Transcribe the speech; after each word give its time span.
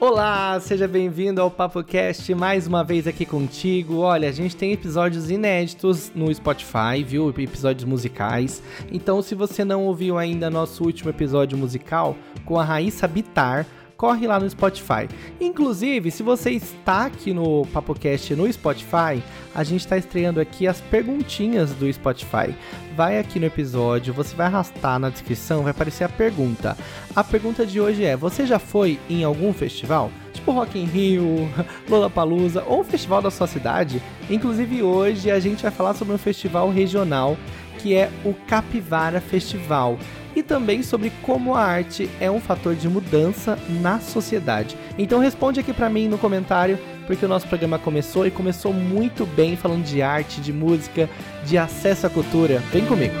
Olá, 0.00 0.58
seja 0.60 0.88
bem-vindo 0.88 1.40
ao 1.40 1.50
PapoCast 1.50 2.34
mais 2.34 2.66
uma 2.66 2.82
vez 2.82 3.06
aqui 3.06 3.24
contigo. 3.24 3.98
Olha, 3.98 4.28
a 4.28 4.32
gente 4.32 4.56
tem 4.56 4.72
episódios 4.72 5.30
inéditos 5.30 6.10
no 6.14 6.34
Spotify, 6.34 7.02
viu? 7.06 7.30
Episódios 7.30 7.84
musicais. 7.84 8.60
Então, 8.90 9.22
se 9.22 9.34
você 9.34 9.64
não 9.64 9.84
ouviu 9.84 10.18
ainda 10.18 10.50
nosso 10.50 10.84
último 10.84 11.10
episódio 11.10 11.56
musical 11.56 12.16
com 12.44 12.58
a 12.58 12.64
Raíssa 12.64 13.06
Bitar, 13.06 13.66
corre 14.04 14.26
lá 14.26 14.38
no 14.38 14.50
Spotify. 14.50 15.08
Inclusive, 15.40 16.10
se 16.10 16.22
você 16.22 16.50
está 16.50 17.06
aqui 17.06 17.32
no 17.32 17.64
PapoCast 17.72 18.36
no 18.36 18.52
Spotify, 18.52 19.22
a 19.54 19.64
gente 19.64 19.80
está 19.80 19.96
estreando 19.96 20.38
aqui 20.38 20.66
as 20.66 20.78
perguntinhas 20.78 21.72
do 21.72 21.90
Spotify. 21.90 22.54
Vai 22.94 23.18
aqui 23.18 23.40
no 23.40 23.46
episódio, 23.46 24.12
você 24.12 24.36
vai 24.36 24.44
arrastar 24.44 24.98
na 24.98 25.08
descrição, 25.08 25.62
vai 25.62 25.70
aparecer 25.70 26.04
a 26.04 26.08
pergunta. 26.10 26.76
A 27.16 27.24
pergunta 27.24 27.64
de 27.64 27.80
hoje 27.80 28.04
é: 28.04 28.14
você 28.14 28.44
já 28.44 28.58
foi 28.58 29.00
em 29.08 29.24
algum 29.24 29.54
festival? 29.54 30.10
Tipo 30.34 30.52
Rock 30.52 30.78
in 30.78 30.84
Rio, 30.84 31.48
Lollapalooza 31.88 32.62
ou 32.66 32.80
um 32.80 32.84
festival 32.84 33.22
da 33.22 33.30
sua 33.30 33.46
cidade? 33.46 34.02
Inclusive 34.28 34.82
hoje 34.82 35.30
a 35.30 35.40
gente 35.40 35.62
vai 35.62 35.72
falar 35.72 35.94
sobre 35.94 36.12
um 36.12 36.18
festival 36.18 36.68
regional 36.68 37.38
que 37.78 37.94
é 37.94 38.10
o 38.22 38.34
Capivara 38.46 39.20
Festival 39.20 39.98
e 40.34 40.42
também 40.42 40.82
sobre 40.82 41.12
como 41.22 41.54
a 41.54 41.62
arte 41.62 42.10
é 42.20 42.30
um 42.30 42.40
fator 42.40 42.74
de 42.74 42.88
mudança 42.88 43.58
na 43.80 44.00
sociedade. 44.00 44.76
Então 44.98 45.18
responde 45.18 45.60
aqui 45.60 45.72
para 45.72 45.88
mim 45.88 46.08
no 46.08 46.18
comentário, 46.18 46.78
porque 47.06 47.24
o 47.24 47.28
nosso 47.28 47.46
programa 47.46 47.78
começou 47.78 48.26
e 48.26 48.30
começou 48.30 48.72
muito 48.72 49.26
bem 49.26 49.56
falando 49.56 49.84
de 49.84 50.02
arte, 50.02 50.40
de 50.40 50.52
música, 50.52 51.08
de 51.44 51.58
acesso 51.58 52.06
à 52.06 52.10
cultura. 52.10 52.62
Vem 52.72 52.84
comigo. 52.86 53.14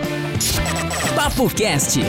Papo 1.14 1.48
Cast. 1.54 2.00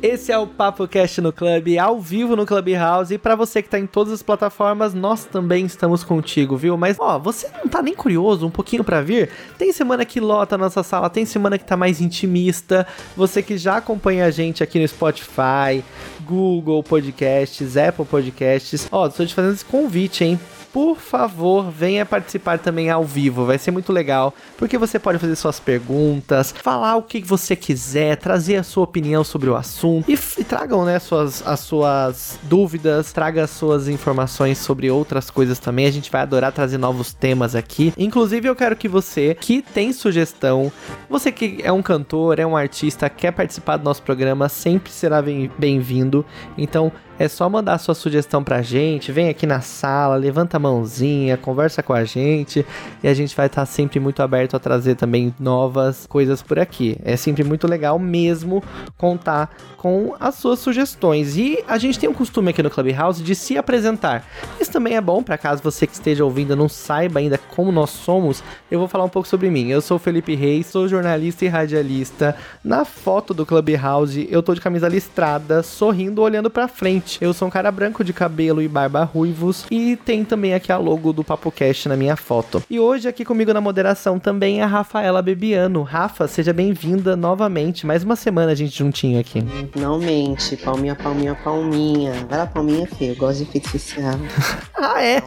Esse 0.00 0.30
é 0.30 0.38
o 0.38 0.46
Papo 0.46 0.86
Cast 0.86 1.20
no 1.20 1.32
Clube, 1.32 1.76
ao 1.76 2.00
vivo 2.00 2.36
no 2.36 2.46
Clubhouse. 2.46 3.12
E 3.12 3.18
para 3.18 3.34
você 3.34 3.60
que 3.60 3.68
tá 3.68 3.80
em 3.80 3.86
todas 3.86 4.12
as 4.12 4.22
plataformas, 4.22 4.94
nós 4.94 5.24
também 5.24 5.66
estamos 5.66 6.04
contigo, 6.04 6.56
viu? 6.56 6.76
Mas, 6.76 6.96
ó, 7.00 7.18
você 7.18 7.48
não 7.58 7.68
tá 7.68 7.82
nem 7.82 7.96
curioso 7.96 8.46
um 8.46 8.50
pouquinho 8.50 8.84
para 8.84 9.00
vir? 9.00 9.28
Tem 9.58 9.72
semana 9.72 10.04
que 10.04 10.20
lota 10.20 10.54
a 10.54 10.58
nossa 10.58 10.84
sala, 10.84 11.10
tem 11.10 11.26
semana 11.26 11.58
que 11.58 11.64
tá 11.64 11.76
mais 11.76 12.00
intimista. 12.00 12.86
Você 13.16 13.42
que 13.42 13.58
já 13.58 13.78
acompanha 13.78 14.26
a 14.26 14.30
gente 14.30 14.62
aqui 14.62 14.78
no 14.78 14.86
Spotify, 14.86 15.82
Google 16.20 16.80
Podcasts, 16.84 17.76
Apple 17.76 18.04
Podcasts. 18.04 18.86
Ó, 18.92 19.08
estou 19.08 19.26
te 19.26 19.34
fazendo 19.34 19.54
esse 19.54 19.64
convite, 19.64 20.22
hein? 20.22 20.38
Por 20.72 20.96
favor, 20.96 21.70
venha 21.70 22.04
participar 22.04 22.58
também 22.58 22.90
ao 22.90 23.04
vivo. 23.04 23.46
Vai 23.46 23.58
ser 23.58 23.70
muito 23.70 23.92
legal, 23.92 24.34
porque 24.56 24.78
você 24.78 24.98
pode 24.98 25.18
fazer 25.18 25.36
suas 25.36 25.58
perguntas, 25.60 26.54
falar 26.62 26.96
o 26.96 27.02
que 27.02 27.20
você 27.22 27.56
quiser, 27.56 28.16
trazer 28.16 28.56
a 28.56 28.62
sua 28.62 28.84
opinião 28.84 29.24
sobre 29.24 29.48
o 29.48 29.56
assunto 29.56 30.10
e, 30.10 30.18
e 30.38 30.44
tragam, 30.44 30.84
né, 30.84 30.98
suas, 30.98 31.46
as 31.46 31.60
suas 31.60 32.38
dúvidas, 32.44 33.12
traga 33.12 33.44
as 33.44 33.50
suas 33.50 33.88
informações 33.88 34.58
sobre 34.58 34.90
outras 34.90 35.30
coisas 35.30 35.58
também. 35.58 35.86
A 35.86 35.90
gente 35.90 36.10
vai 36.10 36.22
adorar 36.22 36.52
trazer 36.52 36.78
novos 36.78 37.12
temas 37.12 37.54
aqui. 37.54 37.92
Inclusive, 37.96 38.48
eu 38.48 38.56
quero 38.56 38.76
que 38.76 38.88
você 38.88 39.34
que 39.34 39.62
tem 39.62 39.92
sugestão, 39.92 40.72
você 41.08 41.32
que 41.32 41.60
é 41.62 41.72
um 41.72 41.82
cantor, 41.82 42.38
é 42.38 42.46
um 42.46 42.56
artista, 42.56 43.08
quer 43.08 43.32
participar 43.32 43.76
do 43.76 43.84
nosso 43.84 44.02
programa, 44.02 44.48
sempre 44.48 44.92
será 44.92 45.22
bem-vindo. 45.58 46.24
Então, 46.56 46.92
é 47.18 47.26
só 47.28 47.48
mandar 47.48 47.78
sua 47.78 47.94
sugestão 47.94 48.44
pra 48.44 48.62
gente, 48.62 49.10
vem 49.10 49.28
aqui 49.28 49.46
na 49.46 49.60
sala, 49.60 50.14
levanta 50.14 50.56
a 50.56 50.60
mãozinha, 50.60 51.36
conversa 51.36 51.82
com 51.82 51.92
a 51.92 52.04
gente 52.04 52.64
e 53.02 53.08
a 53.08 53.14
gente 53.14 53.34
vai 53.34 53.46
estar 53.46 53.62
tá 53.62 53.66
sempre 53.66 53.98
muito 53.98 54.22
aberto 54.22 54.54
a 54.54 54.58
trazer 54.60 54.94
também 54.94 55.34
novas 55.38 56.06
coisas 56.06 56.42
por 56.42 56.58
aqui. 56.58 56.96
É 57.04 57.16
sempre 57.16 57.42
muito 57.42 57.66
legal 57.66 57.98
mesmo 57.98 58.62
contar 58.96 59.50
com 59.76 60.14
as 60.20 60.36
suas 60.36 60.60
sugestões. 60.60 61.36
E 61.36 61.62
a 61.66 61.76
gente 61.76 61.98
tem 61.98 62.08
um 62.08 62.14
costume 62.14 62.50
aqui 62.50 62.62
no 62.62 62.70
Clubhouse 62.70 63.22
de 63.22 63.34
se 63.34 63.58
apresentar. 63.58 64.24
Isso 64.60 64.70
também 64.70 64.96
é 64.96 65.00
bom 65.00 65.22
para 65.22 65.36
caso 65.36 65.62
você 65.62 65.86
que 65.86 65.94
esteja 65.94 66.24
ouvindo 66.24 66.54
não 66.54 66.68
saiba 66.68 67.18
ainda 67.18 67.38
como 67.38 67.72
nós 67.72 67.90
somos. 67.90 68.42
Eu 68.70 68.78
vou 68.78 68.88
falar 68.88 69.04
um 69.04 69.08
pouco 69.08 69.28
sobre 69.28 69.50
mim. 69.50 69.68
Eu 69.68 69.80
sou 69.80 69.98
Felipe 69.98 70.34
Reis, 70.34 70.66
sou 70.66 70.86
jornalista 70.86 71.44
e 71.44 71.48
radialista. 71.48 72.36
Na 72.62 72.84
foto 72.84 73.34
do 73.34 73.44
Clubhouse, 73.44 74.28
eu 74.30 74.42
tô 74.42 74.54
de 74.54 74.60
camisa 74.60 74.88
listrada, 74.88 75.62
sorrindo, 75.62 76.22
olhando 76.22 76.50
para 76.50 76.68
frente 76.68 77.07
eu 77.20 77.32
sou 77.32 77.48
um 77.48 77.50
cara 77.50 77.70
branco 77.70 78.04
de 78.04 78.12
cabelo 78.12 78.60
e 78.60 78.68
barba 78.68 79.04
ruivos 79.04 79.64
e 79.70 79.96
tem 79.96 80.24
também 80.24 80.54
aqui 80.54 80.70
a 80.70 80.76
logo 80.76 81.12
do 81.12 81.24
PapoCast 81.24 81.88
na 81.88 81.96
minha 81.96 82.16
foto. 82.16 82.62
E 82.68 82.78
hoje 82.78 83.08
aqui 83.08 83.24
comigo 83.24 83.52
na 83.52 83.60
moderação 83.60 84.18
também 84.18 84.60
é 84.60 84.64
a 84.64 84.66
Rafaela 84.66 85.22
Bebiano. 85.22 85.82
Rafa, 85.82 86.28
seja 86.28 86.52
bem-vinda 86.52 87.16
novamente. 87.16 87.86
Mais 87.86 88.02
uma 88.02 88.16
semana 88.16 88.52
a 88.52 88.54
gente 88.54 88.76
juntinho 88.76 89.18
aqui. 89.18 89.42
Finalmente, 89.72 90.56
palminha, 90.56 90.94
palminha, 90.94 91.34
palminha. 91.34 92.12
Vai 92.28 92.38
lá, 92.38 92.46
palminha, 92.46 92.86
feia. 92.86 93.12
Eu 93.12 93.16
gosto 93.16 93.38
de 93.38 93.44
efeito 93.44 93.66
especial. 93.66 94.14
ah, 94.76 95.02
é? 95.02 95.22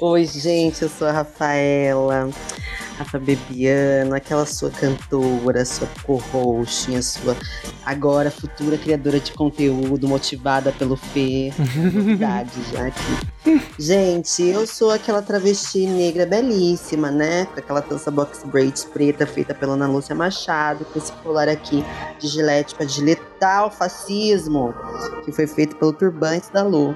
Oi, 0.00 0.24
gente, 0.26 0.82
eu 0.82 0.88
sou 0.88 1.08
a 1.08 1.12
Rafaela. 1.12 2.30
Rafa 2.98 3.18
Bebiano, 3.18 4.14
aquela 4.14 4.44
sua 4.44 4.70
cantora, 4.70 5.64
sua 5.64 5.86
co-host, 6.02 6.96
a 6.96 7.02
sua 7.02 7.36
agora 7.86 8.28
futura 8.28 8.76
criadora 8.76 9.20
de 9.20 9.32
conteúdo, 9.32 10.08
motivada 10.08 10.72
pelo 10.72 10.96
Fê. 10.96 11.52
Novidade 11.76 12.50
já 12.72 12.88
aqui. 12.88 13.62
Gente, 13.78 14.42
eu 14.42 14.66
sou 14.66 14.90
aquela 14.90 15.22
travesti 15.22 15.86
negra 15.86 16.26
belíssima, 16.26 17.10
né? 17.10 17.46
Com 17.46 17.60
aquela 17.60 17.80
dança 17.80 18.10
box 18.10 18.44
braids 18.44 18.84
preta 18.84 19.24
feita 19.24 19.54
pela 19.54 19.74
Ana 19.74 19.86
Lúcia 19.86 20.14
Machado, 20.14 20.84
com 20.84 20.98
esse 20.98 21.12
colar 21.12 21.48
aqui 21.48 21.84
de 22.18 22.26
gilete 22.26 22.74
para 22.74 22.84
diletar 23.38 23.66
o 23.66 23.70
fascismo, 23.70 24.74
que 25.24 25.30
foi 25.30 25.46
feito 25.46 25.76
pelo 25.76 25.92
Turbante 25.92 26.52
da 26.52 26.62
Lu. 26.62 26.94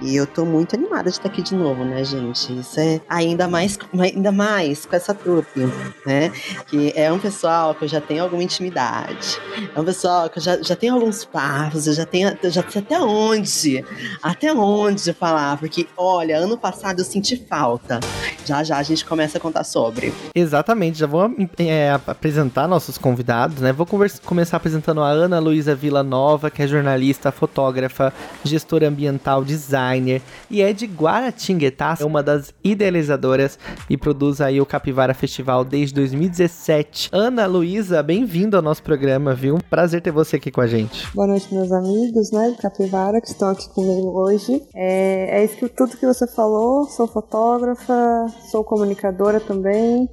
E 0.00 0.16
eu 0.16 0.26
tô 0.26 0.46
muito 0.46 0.76
animada 0.76 1.10
de 1.10 1.10
estar 1.10 1.28
aqui 1.28 1.42
de 1.42 1.54
novo, 1.54 1.84
né, 1.84 2.02
gente? 2.04 2.58
Isso 2.58 2.80
é 2.80 3.00
ainda 3.08 3.46
mais, 3.46 3.78
ainda 3.98 4.32
mais 4.32 4.86
com 4.86 4.96
essa 4.96 5.12
trupe, 5.12 5.60
né? 6.06 6.32
Que 6.68 6.92
é 6.96 7.12
um 7.12 7.18
pessoal 7.18 7.74
que 7.74 7.84
eu 7.84 7.88
já 7.88 8.00
tenho 8.00 8.22
alguma 8.22 8.42
intimidade. 8.42 9.38
É 9.74 9.78
um 9.78 9.84
pessoal 9.84 10.30
que 10.30 10.38
eu 10.38 10.42
já, 10.42 10.62
já 10.62 10.74
tenho 10.74 10.94
alguns 10.94 11.24
papos, 11.24 11.86
eu 11.86 11.92
já 11.92 12.06
tenho, 12.06 12.36
eu 12.42 12.50
já 12.50 12.64
sei 12.66 12.80
até 12.80 12.98
onde, 12.98 13.84
até 14.22 14.52
onde 14.52 15.12
falar, 15.12 15.58
porque, 15.58 15.86
olha, 15.96 16.38
ano 16.38 16.56
passado 16.56 17.00
eu 17.00 17.04
senti 17.04 17.36
falta. 17.36 18.00
Já 18.46 18.64
já 18.64 18.78
a 18.78 18.82
gente 18.82 19.04
começa 19.04 19.36
a 19.36 19.40
contar 19.40 19.64
sobre. 19.64 20.14
Exatamente, 20.34 20.98
já 20.98 21.06
vou 21.06 21.30
é, 21.58 21.90
apresentar 22.06 22.66
nossos 22.66 22.96
convidados, 22.96 23.60
né? 23.60 23.72
Vou 23.72 23.86
começar 24.24 24.56
apresentando 24.56 25.02
a 25.02 25.08
Ana 25.08 25.38
Luísa 25.38 25.74
Vila 25.80 26.02
Nova, 26.02 26.50
que 26.50 26.62
é 26.62 26.66
jornalista, 26.66 27.32
fotógrafa, 27.32 28.12
gestora 28.44 28.88
ambiental, 28.88 29.42
design 29.42 29.70
designer 29.70 30.22
e 30.50 30.60
é 30.62 30.72
de 30.72 30.86
Guaratinguetá, 30.86 31.96
é 32.00 32.04
uma 32.04 32.22
das 32.22 32.52
idealizadoras 32.62 33.58
e 33.88 33.96
produz 33.96 34.40
aí 34.40 34.60
o 34.60 34.66
Capivara 34.66 35.14
Festival 35.14 35.64
desde 35.64 35.94
2017. 35.94 37.10
Ana 37.12 37.46
Luísa, 37.46 38.02
bem-vindo 38.02 38.56
ao 38.56 38.62
nosso 38.62 38.82
programa, 38.82 39.34
viu? 39.34 39.58
Prazer 39.70 40.02
ter 40.02 40.10
você 40.10 40.36
aqui 40.36 40.50
com 40.50 40.60
a 40.60 40.66
gente. 40.66 41.06
Boa 41.14 41.26
noite, 41.26 41.52
meus 41.52 41.70
amigos, 41.70 42.30
né, 42.32 42.50
do 42.50 42.56
Capivara, 42.56 43.20
que 43.20 43.28
estão 43.28 43.50
aqui 43.50 43.68
comigo 43.70 44.10
hoje. 44.18 44.62
É, 44.74 45.40
é 45.40 45.44
isso 45.44 45.56
que, 45.56 45.68
tudo 45.68 45.96
que 45.96 46.06
você 46.06 46.26
falou, 46.26 46.84
sou 46.86 47.06
fotógrafa, 47.06 48.26
sou 48.50 48.64
comunicadora 48.64 49.38
também, 49.40 50.08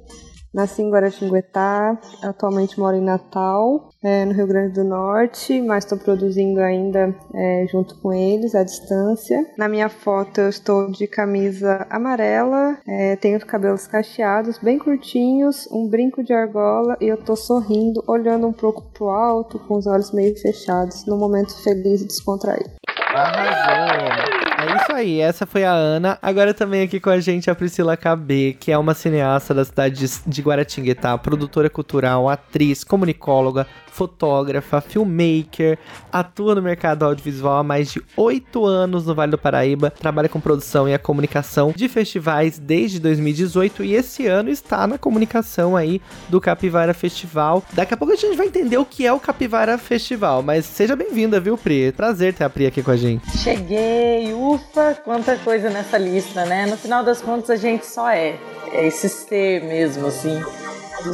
Nasci 0.52 0.82
em 0.82 0.90
Guaratinguetá, 0.90 1.98
atualmente 2.22 2.80
moro 2.80 2.96
em 2.96 3.02
Natal, 3.02 3.90
é, 4.02 4.24
no 4.24 4.32
Rio 4.32 4.46
Grande 4.46 4.74
do 4.74 4.84
Norte, 4.84 5.60
mas 5.60 5.84
estou 5.84 5.98
produzindo 5.98 6.60
ainda 6.60 7.14
é, 7.34 7.66
junto 7.70 7.96
com 8.00 8.12
eles 8.12 8.54
à 8.54 8.64
distância. 8.64 9.46
Na 9.58 9.68
minha 9.68 9.88
foto 9.88 10.40
eu 10.40 10.48
estou 10.48 10.90
de 10.90 11.06
camisa 11.06 11.86
amarela, 11.90 12.78
é, 12.86 13.16
tenho 13.16 13.36
os 13.36 13.44
cabelos 13.44 13.86
cacheados, 13.86 14.58
bem 14.58 14.78
curtinhos, 14.78 15.68
um 15.70 15.86
brinco 15.88 16.24
de 16.24 16.32
argola 16.32 16.96
e 17.00 17.08
eu 17.08 17.16
estou 17.16 17.36
sorrindo, 17.36 18.02
olhando 18.06 18.46
um 18.46 18.52
pouco 18.52 18.82
pro 18.92 19.10
alto, 19.10 19.58
com 19.58 19.76
os 19.76 19.86
olhos 19.86 20.12
meio 20.12 20.34
fechados, 20.40 21.04
num 21.06 21.18
momento 21.18 21.54
feliz 21.62 22.00
e 22.00 22.06
descontraído. 22.06 22.78
Arrasou! 23.14 24.38
É 24.58 24.82
isso 24.82 24.92
aí, 24.92 25.20
essa 25.20 25.46
foi 25.46 25.64
a 25.64 25.70
Ana. 25.70 26.18
Agora 26.20 26.52
também 26.52 26.82
aqui 26.82 26.98
com 26.98 27.10
a 27.10 27.20
gente 27.20 27.48
a 27.48 27.54
Priscila 27.54 27.96
KB, 27.96 28.56
que 28.58 28.72
é 28.72 28.76
uma 28.76 28.92
cineasta 28.92 29.54
da 29.54 29.64
cidade 29.64 30.04
de 30.26 30.42
Guaratinguetá, 30.42 31.16
produtora 31.16 31.70
cultural, 31.70 32.28
atriz, 32.28 32.82
comunicóloga, 32.82 33.66
fotógrafa, 33.98 34.80
filmmaker, 34.80 35.76
atua 36.12 36.54
no 36.54 36.62
mercado 36.62 37.04
audiovisual 37.04 37.58
há 37.58 37.64
mais 37.64 37.90
de 37.90 38.00
oito 38.16 38.64
anos 38.64 39.04
no 39.04 39.12
Vale 39.12 39.32
do 39.32 39.38
Paraíba, 39.38 39.90
trabalha 39.90 40.28
com 40.28 40.38
produção 40.38 40.88
e 40.88 40.94
a 40.94 40.98
comunicação 41.00 41.72
de 41.74 41.88
festivais 41.88 42.60
desde 42.60 43.00
2018 43.00 43.82
e 43.82 43.94
esse 43.94 44.28
ano 44.28 44.50
está 44.50 44.86
na 44.86 44.98
comunicação 44.98 45.76
aí 45.76 46.00
do 46.28 46.40
Capivara 46.40 46.94
Festival. 46.94 47.64
Daqui 47.72 47.92
a 47.92 47.96
pouco 47.96 48.12
a 48.12 48.16
gente 48.16 48.36
vai 48.36 48.46
entender 48.46 48.78
o 48.78 48.84
que 48.84 49.04
é 49.04 49.12
o 49.12 49.18
Capivara 49.18 49.76
Festival, 49.76 50.44
mas 50.44 50.64
seja 50.64 50.94
bem-vinda, 50.94 51.40
viu, 51.40 51.58
Pri? 51.58 51.90
Prazer 51.90 52.32
ter 52.34 52.44
a 52.44 52.50
Pri 52.50 52.66
aqui 52.66 52.84
com 52.84 52.92
a 52.92 52.96
gente. 52.96 53.28
Cheguei, 53.36 54.32
ufa, 54.32 54.94
quanta 55.04 55.36
coisa 55.38 55.70
nessa 55.70 55.98
lista, 55.98 56.44
né? 56.44 56.66
No 56.66 56.76
final 56.76 57.02
das 57.02 57.20
contas 57.20 57.50
a 57.50 57.56
gente 57.56 57.84
só 57.84 58.08
é, 58.08 58.38
é 58.70 58.86
esse 58.86 59.08
ser 59.08 59.64
mesmo, 59.64 60.06
assim 60.06 60.40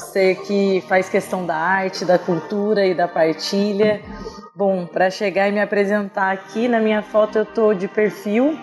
ser 0.00 0.36
que 0.42 0.82
faz 0.88 1.08
questão 1.08 1.44
da 1.44 1.56
arte, 1.56 2.04
da 2.04 2.18
cultura 2.18 2.86
e 2.86 2.94
da 2.94 3.08
partilha. 3.08 4.00
Bom, 4.54 4.86
para 4.86 5.10
chegar 5.10 5.48
e 5.48 5.52
me 5.52 5.60
apresentar 5.60 6.32
aqui, 6.32 6.68
na 6.68 6.80
minha 6.80 7.02
foto 7.02 7.38
eu 7.38 7.46
tô 7.46 7.74
de 7.74 7.88
perfil, 7.88 8.56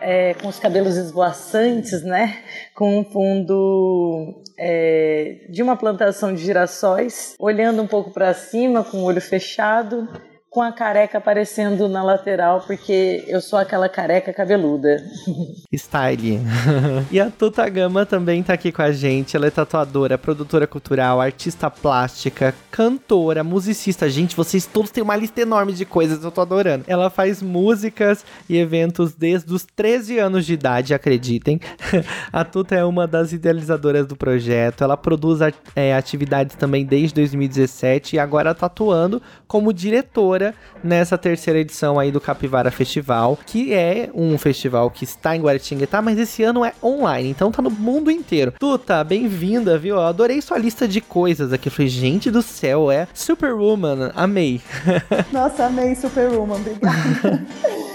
é, 0.00 0.34
com 0.34 0.48
os 0.48 0.58
cabelos 0.58 0.96
esvoaçantes, 0.96 2.02
né? 2.02 2.38
Com 2.74 3.00
um 3.00 3.04
fundo 3.04 4.42
é, 4.58 5.46
de 5.50 5.62
uma 5.62 5.76
plantação 5.76 6.34
de 6.34 6.42
girassóis, 6.42 7.34
olhando 7.38 7.82
um 7.82 7.86
pouco 7.86 8.10
para 8.10 8.34
cima, 8.34 8.84
com 8.84 8.98
o 8.98 9.04
olho 9.04 9.20
fechado 9.20 10.08
com 10.52 10.60
a 10.60 10.70
careca 10.70 11.16
aparecendo 11.16 11.88
na 11.88 12.02
lateral, 12.02 12.60
porque 12.66 13.24
eu 13.26 13.40
sou 13.40 13.58
aquela 13.58 13.88
careca 13.88 14.34
cabeluda. 14.34 15.02
Style. 15.72 16.40
e 17.10 17.18
a 17.18 17.30
Tuta 17.30 17.66
Gama 17.70 18.04
também 18.04 18.42
tá 18.42 18.52
aqui 18.52 18.70
com 18.70 18.82
a 18.82 18.92
gente. 18.92 19.34
Ela 19.34 19.46
é 19.46 19.50
tatuadora, 19.50 20.18
produtora 20.18 20.66
cultural, 20.66 21.22
artista 21.22 21.70
plástica, 21.70 22.54
cantora, 22.70 23.42
musicista. 23.42 24.10
Gente, 24.10 24.36
vocês 24.36 24.66
todos 24.66 24.90
têm 24.90 25.02
uma 25.02 25.16
lista 25.16 25.40
enorme 25.40 25.72
de 25.72 25.86
coisas, 25.86 26.22
eu 26.22 26.30
tô 26.30 26.42
adorando. 26.42 26.84
Ela 26.86 27.08
faz 27.08 27.40
músicas 27.40 28.22
e 28.46 28.58
eventos 28.58 29.14
desde 29.14 29.54
os 29.54 29.64
13 29.64 30.18
anos 30.18 30.44
de 30.44 30.52
idade, 30.52 30.92
acreditem. 30.92 31.58
a 32.30 32.44
Tuta 32.44 32.74
é 32.74 32.84
uma 32.84 33.06
das 33.06 33.32
idealizadoras 33.32 34.06
do 34.06 34.16
projeto. 34.16 34.84
Ela 34.84 34.98
produz 34.98 35.40
é, 35.74 35.94
atividades 35.94 36.56
também 36.56 36.84
desde 36.84 37.14
2017 37.14 38.16
e 38.16 38.18
agora 38.18 38.54
tá 38.54 38.66
atuando 38.66 39.22
como 39.48 39.72
diretora 39.72 40.41
nessa 40.82 41.16
terceira 41.16 41.58
edição 41.60 41.98
aí 41.98 42.10
do 42.10 42.20
Capivara 42.20 42.70
Festival, 42.70 43.38
que 43.46 43.72
é 43.72 44.10
um 44.14 44.36
festival 44.38 44.90
que 44.90 45.04
está 45.04 45.36
em 45.36 45.40
Guaratinguetá, 45.40 46.02
mas 46.02 46.18
esse 46.18 46.42
ano 46.42 46.64
é 46.64 46.72
online, 46.82 47.28
então 47.30 47.52
tá 47.52 47.62
no 47.62 47.70
mundo 47.70 48.10
inteiro. 48.10 48.52
Tuta, 48.58 49.02
bem-vinda, 49.04 49.78
viu? 49.78 49.96
Eu 49.96 50.02
adorei 50.02 50.40
sua 50.40 50.58
lista 50.58 50.88
de 50.88 51.00
coisas 51.00 51.52
aqui. 51.52 51.68
Eu 51.68 51.72
falei, 51.72 51.88
gente 51.88 52.30
do 52.30 52.42
céu, 52.42 52.90
é 52.90 53.06
Superwoman, 53.14 54.10
amei. 54.14 54.60
Nossa, 55.32 55.66
amei 55.66 55.94
Superwoman, 55.94 56.56
obrigada. 56.56 57.46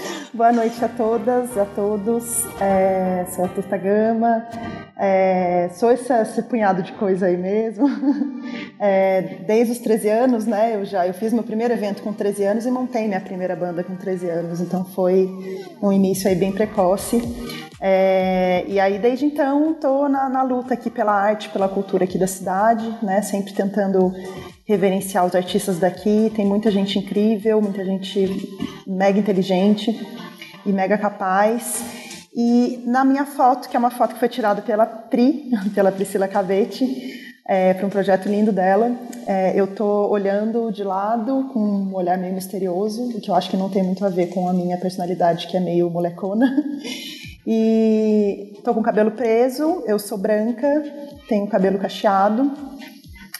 Boa 0.34 0.52
noite 0.52 0.84
a 0.84 0.88
todas, 0.88 1.56
a 1.56 1.64
todos. 1.64 2.44
É, 2.60 3.24
sou 3.30 3.46
a 3.46 3.48
Tuta 3.48 3.78
Gama. 3.78 4.46
É, 4.94 5.70
sou 5.72 5.90
esse, 5.90 6.12
esse, 6.12 6.42
punhado 6.42 6.82
de 6.82 6.92
coisa 6.92 7.26
aí 7.26 7.36
mesmo. 7.36 7.88
É, 8.80 9.40
desde 9.44 9.72
os 9.72 9.78
13 9.80 10.08
anos, 10.08 10.46
né? 10.46 10.76
Eu 10.76 10.84
já 10.84 11.04
eu 11.04 11.12
fiz 11.12 11.32
meu 11.32 11.42
primeiro 11.42 11.74
evento 11.74 12.00
com 12.00 12.12
13 12.12 12.44
anos 12.44 12.64
e 12.64 12.70
montei 12.70 13.08
minha 13.08 13.20
primeira 13.20 13.56
banda 13.56 13.82
com 13.82 13.96
13 13.96 14.28
anos. 14.30 14.60
Então 14.60 14.84
foi 14.84 15.28
um 15.82 15.92
início 15.92 16.28
aí 16.28 16.36
bem 16.36 16.52
precoce. 16.52 17.20
É, 17.80 18.64
e 18.68 18.78
aí 18.78 19.00
desde 19.00 19.24
então 19.24 19.72
estou 19.72 20.08
na, 20.08 20.28
na 20.28 20.44
luta 20.44 20.74
aqui 20.74 20.90
pela 20.90 21.12
arte, 21.12 21.48
pela 21.48 21.68
cultura 21.68 22.04
aqui 22.04 22.16
da 22.16 22.28
cidade, 22.28 22.88
né? 23.02 23.20
Sempre 23.20 23.52
tentando 23.52 24.14
reverenciar 24.68 25.24
os 25.24 25.34
artistas 25.34 25.78
daqui. 25.78 26.30
Tem 26.36 26.44
muita 26.44 26.70
gente 26.70 26.98
incrível, 26.98 27.60
muita 27.62 27.82
gente 27.84 28.54
mega 28.86 29.18
inteligente 29.18 30.06
e 30.66 30.70
mega 30.70 30.98
capaz. 30.98 31.82
E 32.36 32.84
na 32.86 33.04
minha 33.04 33.24
foto, 33.24 33.68
que 33.68 33.74
é 33.74 33.78
uma 33.78 33.90
foto 33.90 34.12
que 34.12 34.20
foi 34.20 34.28
tirada 34.28 34.60
pela 34.60 34.84
Pri, 34.84 35.50
pela 35.74 35.90
Priscila 35.90 36.28
Cavete, 36.28 37.16
é, 37.48 37.72
para 37.72 37.86
um 37.86 37.88
projeto 37.88 38.28
lindo 38.28 38.52
dela, 38.52 38.94
é, 39.26 39.58
eu 39.58 39.66
tô 39.68 40.06
olhando 40.08 40.70
de 40.70 40.84
lado 40.84 41.48
com 41.50 41.58
um 41.58 41.94
olhar 41.94 42.18
meio 42.18 42.34
misterioso, 42.34 43.08
o 43.16 43.20
que 43.22 43.30
eu 43.30 43.34
acho 43.34 43.48
que 43.48 43.56
não 43.56 43.70
tem 43.70 43.82
muito 43.82 44.04
a 44.04 44.10
ver 44.10 44.26
com 44.26 44.46
a 44.50 44.52
minha 44.52 44.76
personalidade, 44.76 45.46
que 45.46 45.56
é 45.56 45.60
meio 45.60 45.88
molecona. 45.88 46.54
E 47.50 48.60
tô 48.62 48.74
com 48.74 48.80
o 48.80 48.82
cabelo 48.82 49.12
preso, 49.12 49.82
eu 49.86 49.98
sou 49.98 50.18
branca, 50.18 50.84
tenho 51.26 51.46
cabelo 51.46 51.78
cacheado, 51.78 52.52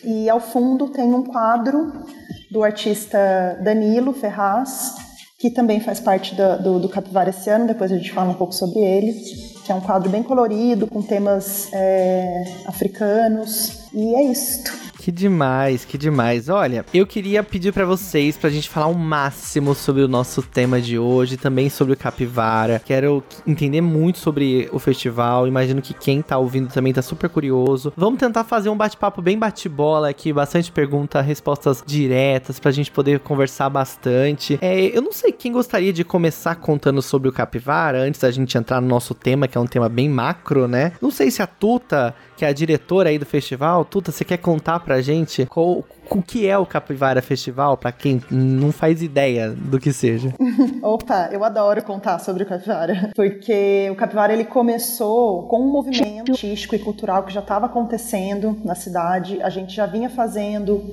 e 0.04 0.28
ao 0.28 0.40
fundo 0.40 0.88
tem 0.88 1.12
um 1.14 1.22
quadro 1.22 1.92
do 2.50 2.62
artista 2.62 3.58
Danilo 3.62 4.12
Ferraz, 4.12 4.94
que 5.38 5.50
também 5.50 5.80
faz 5.80 6.00
parte 6.00 6.34
do, 6.34 6.62
do, 6.62 6.80
do 6.80 6.88
Capivara 6.88 7.30
esse 7.30 7.48
ano, 7.48 7.66
depois 7.66 7.92
a 7.92 7.96
gente 7.96 8.12
fala 8.12 8.30
um 8.30 8.34
pouco 8.34 8.52
sobre 8.52 8.80
ele, 8.80 9.12
que 9.64 9.70
é 9.70 9.74
um 9.74 9.80
quadro 9.80 10.10
bem 10.10 10.22
colorido, 10.22 10.86
com 10.86 11.00
temas 11.00 11.68
é, 11.72 12.44
africanos, 12.66 13.86
e 13.92 14.14
é 14.14 14.22
isto. 14.22 14.87
Que 15.08 15.12
demais, 15.12 15.86
que 15.86 15.96
demais. 15.96 16.50
Olha, 16.50 16.84
eu 16.92 17.06
queria 17.06 17.42
pedir 17.42 17.72
para 17.72 17.86
vocês 17.86 18.36
pra 18.36 18.50
gente 18.50 18.68
falar 18.68 18.88
o 18.88 18.94
máximo 18.94 19.74
sobre 19.74 20.02
o 20.02 20.08
nosso 20.08 20.42
tema 20.42 20.82
de 20.82 20.98
hoje, 20.98 21.38
também 21.38 21.70
sobre 21.70 21.94
o 21.94 21.96
Capivara. 21.96 22.78
Quero 22.84 23.24
entender 23.46 23.80
muito 23.80 24.18
sobre 24.18 24.68
o 24.70 24.78
festival. 24.78 25.48
Imagino 25.48 25.80
que 25.80 25.94
quem 25.94 26.20
tá 26.20 26.36
ouvindo 26.36 26.70
também 26.70 26.92
tá 26.92 27.00
super 27.00 27.30
curioso. 27.30 27.90
Vamos 27.96 28.20
tentar 28.20 28.44
fazer 28.44 28.68
um 28.68 28.76
bate-papo 28.76 29.22
bem 29.22 29.38
bate-bola 29.38 30.10
aqui, 30.10 30.30
bastante 30.30 30.70
pergunta, 30.70 31.22
respostas 31.22 31.82
diretas 31.86 32.60
pra 32.60 32.70
gente 32.70 32.90
poder 32.90 33.20
conversar 33.20 33.70
bastante. 33.70 34.58
É, 34.60 34.94
eu 34.94 35.00
não 35.00 35.12
sei 35.12 35.32
quem 35.32 35.52
gostaria 35.52 35.90
de 35.90 36.04
começar 36.04 36.54
contando 36.56 37.00
sobre 37.00 37.30
o 37.30 37.32
Capivara 37.32 38.02
antes 38.02 38.20
da 38.20 38.30
gente 38.30 38.58
entrar 38.58 38.78
no 38.78 38.88
nosso 38.88 39.14
tema, 39.14 39.48
que 39.48 39.56
é 39.56 39.60
um 39.60 39.66
tema 39.66 39.88
bem 39.88 40.06
macro, 40.06 40.68
né? 40.68 40.92
Não 41.00 41.10
sei 41.10 41.30
se 41.30 41.40
a 41.40 41.46
Tuta 41.46 42.14
que 42.38 42.44
é 42.44 42.48
a 42.48 42.52
diretora 42.52 43.10
aí 43.10 43.18
do 43.18 43.26
festival. 43.26 43.84
Tuta, 43.84 44.12
você 44.12 44.24
quer 44.24 44.36
contar 44.36 44.78
pra 44.78 44.97
gente 45.02 45.46
qual, 45.46 45.84
o 46.10 46.22
que 46.22 46.46
é 46.46 46.56
o 46.56 46.66
Capivara 46.66 47.22
Festival, 47.22 47.76
para 47.76 47.92
quem 47.92 48.22
não 48.30 48.72
faz 48.72 49.02
ideia 49.02 49.50
do 49.50 49.78
que 49.78 49.92
seja? 49.92 50.34
Opa, 50.82 51.28
eu 51.32 51.44
adoro 51.44 51.82
contar 51.82 52.18
sobre 52.18 52.42
o 52.42 52.46
Capivara, 52.46 53.10
porque 53.14 53.88
o 53.90 53.96
Capivara 53.96 54.32
ele 54.32 54.44
começou 54.44 55.44
com 55.48 55.60
um 55.60 55.70
movimento 55.70 56.32
artístico 56.32 56.74
e 56.74 56.78
cultural 56.78 57.22
que 57.24 57.32
já 57.32 57.40
estava 57.40 57.66
acontecendo 57.66 58.58
na 58.64 58.74
cidade. 58.74 59.40
A 59.42 59.50
gente 59.50 59.74
já 59.74 59.86
vinha 59.86 60.10
fazendo 60.10 60.84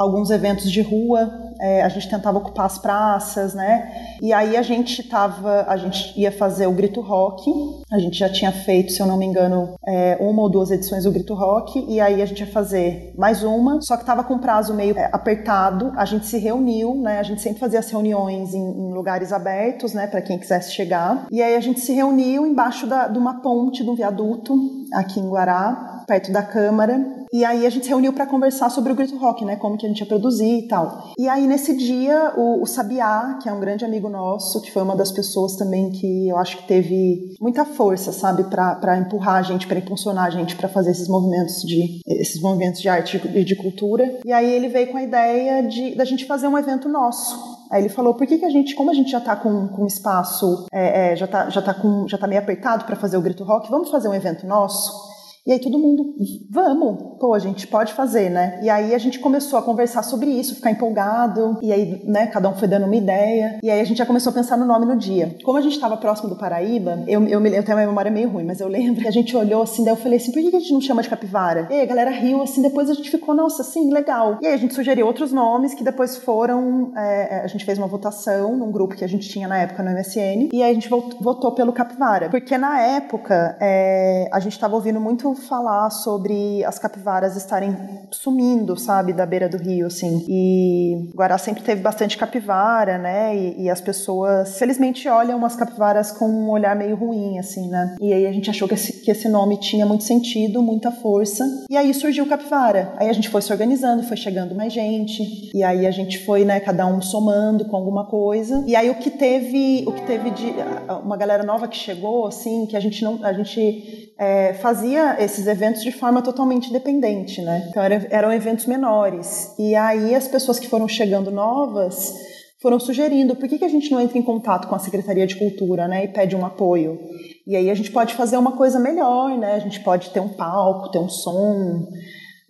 alguns 0.00 0.30
eventos 0.30 0.72
de 0.72 0.80
rua, 0.80 1.30
é, 1.60 1.82
a 1.82 1.88
gente 1.90 2.08
tentava 2.08 2.38
ocupar 2.38 2.64
as 2.64 2.78
praças, 2.78 3.52
né? 3.52 4.16
E 4.22 4.32
aí 4.32 4.56
a 4.56 4.62
gente 4.62 5.02
tava, 5.02 5.66
a 5.68 5.76
gente 5.76 6.18
ia 6.18 6.32
fazer 6.32 6.66
o 6.66 6.72
Grito 6.72 7.02
Rock, 7.02 7.52
a 7.92 7.98
gente 7.98 8.18
já 8.18 8.30
tinha 8.30 8.50
feito, 8.50 8.92
se 8.92 9.00
eu 9.00 9.06
não 9.06 9.18
me 9.18 9.26
engano, 9.26 9.74
é, 9.86 10.16
uma 10.18 10.40
ou 10.40 10.48
duas 10.48 10.70
edições 10.70 11.04
do 11.04 11.12
Grito 11.12 11.34
Rock, 11.34 11.84
e 11.86 12.00
aí 12.00 12.22
a 12.22 12.24
gente 12.24 12.40
ia 12.40 12.46
fazer 12.46 13.12
mais 13.18 13.44
uma, 13.44 13.82
só 13.82 13.94
que 13.98 14.06
tava 14.06 14.24
com 14.24 14.38
prazo 14.38 14.72
meio 14.72 14.98
é, 14.98 15.10
apertado, 15.12 15.92
a 15.94 16.06
gente 16.06 16.24
se 16.24 16.38
reuniu, 16.38 16.94
né? 16.94 17.18
A 17.18 17.22
gente 17.22 17.42
sempre 17.42 17.60
fazia 17.60 17.80
as 17.80 17.90
reuniões 17.90 18.54
em, 18.54 18.58
em 18.58 18.94
lugares 18.94 19.34
abertos, 19.34 19.92
né? 19.92 20.06
Para 20.06 20.22
quem 20.22 20.38
quisesse 20.38 20.72
chegar, 20.72 21.26
e 21.30 21.42
aí 21.42 21.54
a 21.54 21.60
gente 21.60 21.80
se 21.80 21.92
reuniu 21.92 22.46
embaixo 22.46 22.86
da, 22.86 23.06
de 23.06 23.18
uma 23.18 23.42
ponte, 23.42 23.84
de 23.84 23.90
um 23.90 23.94
viaduto, 23.94 24.56
aqui 24.94 25.20
em 25.20 25.28
Guará, 25.28 26.04
perto 26.06 26.32
da 26.32 26.42
Câmara, 26.42 27.19
e 27.32 27.44
aí 27.44 27.66
a 27.66 27.70
gente 27.70 27.84
se 27.84 27.88
reuniu 27.88 28.12
para 28.12 28.26
conversar 28.26 28.70
sobre 28.70 28.92
o 28.92 28.94
Grito 28.94 29.16
Rock, 29.16 29.44
né? 29.44 29.56
Como 29.56 29.76
que 29.76 29.86
a 29.86 29.88
gente 29.88 30.00
ia 30.00 30.06
produzir 30.06 30.58
e 30.58 30.68
tal. 30.68 31.12
E 31.18 31.28
aí 31.28 31.46
nesse 31.46 31.76
dia 31.76 32.32
o, 32.36 32.62
o 32.62 32.66
Sabiá, 32.66 33.38
que 33.42 33.48
é 33.48 33.52
um 33.52 33.60
grande 33.60 33.84
amigo 33.84 34.08
nosso, 34.08 34.60
que 34.60 34.70
foi 34.72 34.82
uma 34.82 34.96
das 34.96 35.12
pessoas 35.12 35.56
também 35.56 35.90
que 35.90 36.28
eu 36.28 36.36
acho 36.36 36.56
que 36.58 36.66
teve 36.66 37.34
muita 37.40 37.64
força, 37.64 38.12
sabe, 38.12 38.44
para 38.44 38.98
empurrar 38.98 39.36
a 39.36 39.42
gente, 39.42 39.66
para 39.66 39.78
impulsionar 39.78 40.26
a 40.26 40.30
gente 40.30 40.56
para 40.56 40.68
fazer 40.68 40.90
esses 40.90 41.08
movimentos 41.08 41.62
de 41.62 42.00
esses 42.06 42.40
movimentos 42.40 42.80
de 42.80 42.88
arte 42.88 43.20
e 43.34 43.44
de 43.44 43.56
cultura. 43.56 44.18
E 44.24 44.32
aí 44.32 44.50
ele 44.52 44.68
veio 44.68 44.88
com 44.88 44.96
a 44.96 45.02
ideia 45.02 45.62
de 45.62 45.94
da 45.94 46.04
gente 46.04 46.24
fazer 46.24 46.48
um 46.48 46.58
evento 46.58 46.88
nosso. 46.88 47.60
Aí 47.70 47.82
ele 47.82 47.88
falou, 47.88 48.14
por 48.14 48.26
que, 48.26 48.36
que 48.36 48.44
a 48.44 48.50
gente, 48.50 48.74
como 48.74 48.90
a 48.90 48.94
gente 48.94 49.12
já 49.12 49.18
está 49.18 49.36
com, 49.36 49.68
com 49.68 49.86
espaço, 49.86 50.66
é, 50.72 51.12
é, 51.12 51.16
já 51.16 51.26
está 51.26 51.48
já 51.48 51.62
tá 51.62 51.72
com, 51.72 52.08
já 52.08 52.18
tá 52.18 52.26
meio 52.26 52.40
apertado 52.40 52.84
para 52.84 52.96
fazer 52.96 53.16
o 53.16 53.22
Grito 53.22 53.44
Rock, 53.44 53.70
vamos 53.70 53.90
fazer 53.90 54.08
um 54.08 54.14
evento 54.14 54.44
nosso? 54.44 55.09
E 55.50 55.54
aí 55.54 55.58
todo 55.58 55.80
mundo, 55.80 56.14
vamos, 56.48 57.18
pô, 57.18 57.34
a 57.34 57.40
gente 57.40 57.66
pode 57.66 57.92
fazer, 57.92 58.30
né? 58.30 58.60
E 58.62 58.70
aí 58.70 58.94
a 58.94 58.98
gente 58.98 59.18
começou 59.18 59.58
a 59.58 59.62
conversar 59.62 60.04
sobre 60.04 60.30
isso, 60.30 60.54
ficar 60.54 60.70
empolgado, 60.70 61.58
e 61.60 61.72
aí, 61.72 62.04
né, 62.04 62.28
cada 62.28 62.48
um 62.48 62.54
foi 62.54 62.68
dando 62.68 62.86
uma 62.86 62.94
ideia, 62.94 63.58
e 63.60 63.68
aí 63.68 63.80
a 63.80 63.84
gente 63.84 63.98
já 63.98 64.06
começou 64.06 64.30
a 64.30 64.32
pensar 64.32 64.56
no 64.56 64.64
nome 64.64 64.86
no 64.86 64.96
dia. 64.96 65.36
Como 65.42 65.58
a 65.58 65.60
gente 65.60 65.72
estava 65.72 65.96
próximo 65.96 66.28
do 66.28 66.36
Paraíba, 66.36 67.02
eu, 67.08 67.26
eu, 67.26 67.44
eu 67.44 67.64
tenho 67.64 67.76
uma 67.76 67.84
memória 67.84 68.12
meio 68.12 68.28
ruim, 68.28 68.44
mas 68.44 68.60
eu 68.60 68.68
lembro 68.68 69.02
que 69.02 69.08
a 69.08 69.10
gente 69.10 69.36
olhou 69.36 69.62
assim, 69.62 69.82
daí 69.82 69.92
eu 69.92 69.96
falei 69.96 70.18
assim, 70.18 70.30
por 70.30 70.40
que 70.40 70.54
a 70.54 70.60
gente 70.60 70.72
não 70.72 70.80
chama 70.80 71.02
de 71.02 71.08
capivara? 71.08 71.66
E 71.68 71.74
aí 71.74 71.80
a 71.80 71.86
galera 71.86 72.12
riu, 72.12 72.40
assim, 72.42 72.62
depois 72.62 72.88
a 72.88 72.94
gente 72.94 73.10
ficou, 73.10 73.34
nossa, 73.34 73.64
sim, 73.64 73.92
legal. 73.92 74.38
E 74.40 74.46
aí 74.46 74.54
a 74.54 74.56
gente 74.56 74.72
sugeriu 74.72 75.04
outros 75.04 75.32
nomes 75.32 75.74
que 75.74 75.82
depois 75.82 76.16
foram, 76.16 76.92
é, 76.96 77.38
é 77.38 77.40
a 77.42 77.48
gente 77.48 77.64
fez 77.64 77.76
uma 77.76 77.88
votação 77.88 78.56
num 78.56 78.70
grupo 78.70 78.94
que 78.94 79.04
a 79.04 79.08
gente 79.08 79.28
tinha 79.28 79.48
na 79.48 79.58
época 79.58 79.82
no 79.82 79.90
MSN, 79.90 80.50
e 80.52 80.62
aí 80.62 80.70
a 80.70 80.74
gente 80.74 80.88
votou 80.88 81.50
pelo 81.50 81.72
capivara, 81.72 82.28
porque 82.28 82.56
na 82.56 82.80
época 82.80 83.58
é, 83.60 84.28
a 84.32 84.38
gente 84.38 84.52
estava 84.52 84.76
ouvindo 84.76 85.00
muito 85.00 85.39
falar 85.40 85.90
sobre 85.90 86.64
as 86.64 86.78
capivaras 86.78 87.36
estarem 87.36 87.76
sumindo, 88.10 88.76
sabe, 88.78 89.12
da 89.12 89.26
beira 89.26 89.48
do 89.48 89.56
rio, 89.56 89.86
assim. 89.86 90.24
E 90.28 91.10
Guará 91.14 91.38
sempre 91.38 91.62
teve 91.62 91.80
bastante 91.80 92.16
capivara, 92.16 92.98
né? 92.98 93.36
E, 93.36 93.64
e 93.64 93.70
as 93.70 93.80
pessoas, 93.80 94.58
felizmente, 94.58 95.08
olham 95.08 95.44
as 95.44 95.56
capivaras 95.56 96.12
com 96.12 96.26
um 96.26 96.50
olhar 96.50 96.76
meio 96.76 96.96
ruim, 96.96 97.38
assim, 97.38 97.68
né? 97.68 97.96
E 98.00 98.12
aí 98.12 98.26
a 98.26 98.32
gente 98.32 98.50
achou 98.50 98.68
que 98.68 98.74
esse, 98.74 99.00
que 99.00 99.10
esse 99.10 99.28
nome 99.28 99.58
tinha 99.58 99.86
muito 99.86 100.04
sentido, 100.04 100.62
muita 100.62 100.90
força. 100.90 101.44
E 101.68 101.76
aí 101.76 101.92
surgiu 101.94 102.26
capivara. 102.26 102.92
Aí 102.96 103.08
a 103.08 103.12
gente 103.12 103.28
foi 103.28 103.42
se 103.42 103.52
organizando, 103.52 104.02
foi 104.02 104.16
chegando 104.16 104.54
mais 104.54 104.72
gente. 104.72 105.50
E 105.54 105.62
aí 105.62 105.86
a 105.86 105.90
gente 105.90 106.24
foi, 106.24 106.44
né, 106.44 106.60
cada 106.60 106.86
um 106.86 107.00
somando 107.00 107.64
com 107.66 107.76
alguma 107.76 108.06
coisa. 108.06 108.62
E 108.66 108.76
aí 108.76 108.90
o 108.90 108.94
que 108.96 109.10
teve, 109.10 109.84
o 109.86 109.92
que 109.92 110.02
teve 110.02 110.30
de 110.30 110.54
uma 111.02 111.16
galera 111.16 111.42
nova 111.42 111.68
que 111.68 111.76
chegou, 111.76 112.26
assim, 112.26 112.66
que 112.66 112.76
a 112.76 112.80
gente 112.80 113.02
não, 113.02 113.18
a 113.22 113.32
gente 113.32 114.12
é, 114.18 114.54
fazia 114.54 115.16
esses 115.22 115.46
eventos 115.46 115.82
de 115.82 115.92
forma 115.92 116.22
totalmente 116.22 116.70
independente, 116.70 117.42
né? 117.42 117.66
Então 117.68 117.82
eram, 117.82 118.06
eram 118.10 118.32
eventos 118.32 118.66
menores. 118.66 119.54
E 119.58 119.74
aí 119.74 120.14
as 120.14 120.26
pessoas 120.28 120.58
que 120.58 120.68
foram 120.68 120.88
chegando 120.88 121.30
novas 121.30 122.14
foram 122.60 122.78
sugerindo 122.78 123.34
por 123.34 123.48
que, 123.48 123.58
que 123.58 123.64
a 123.64 123.68
gente 123.68 123.90
não 123.90 124.00
entra 124.00 124.18
em 124.18 124.22
contato 124.22 124.68
com 124.68 124.74
a 124.74 124.78
Secretaria 124.78 125.26
de 125.26 125.36
Cultura, 125.36 125.88
né, 125.88 126.04
e 126.04 126.08
pede 126.08 126.36
um 126.36 126.44
apoio. 126.44 127.00
E 127.46 127.56
aí 127.56 127.70
a 127.70 127.74
gente 127.74 127.90
pode 127.90 128.14
fazer 128.14 128.36
uma 128.36 128.52
coisa 128.52 128.78
melhor, 128.78 129.30
né? 129.38 129.54
A 129.54 129.58
gente 129.58 129.80
pode 129.80 130.10
ter 130.10 130.20
um 130.20 130.28
palco, 130.28 130.90
ter 130.90 130.98
um 130.98 131.08
som, 131.08 131.88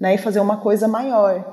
né, 0.00 0.14
e 0.14 0.18
fazer 0.18 0.40
uma 0.40 0.56
coisa 0.56 0.88
maior. 0.88 1.44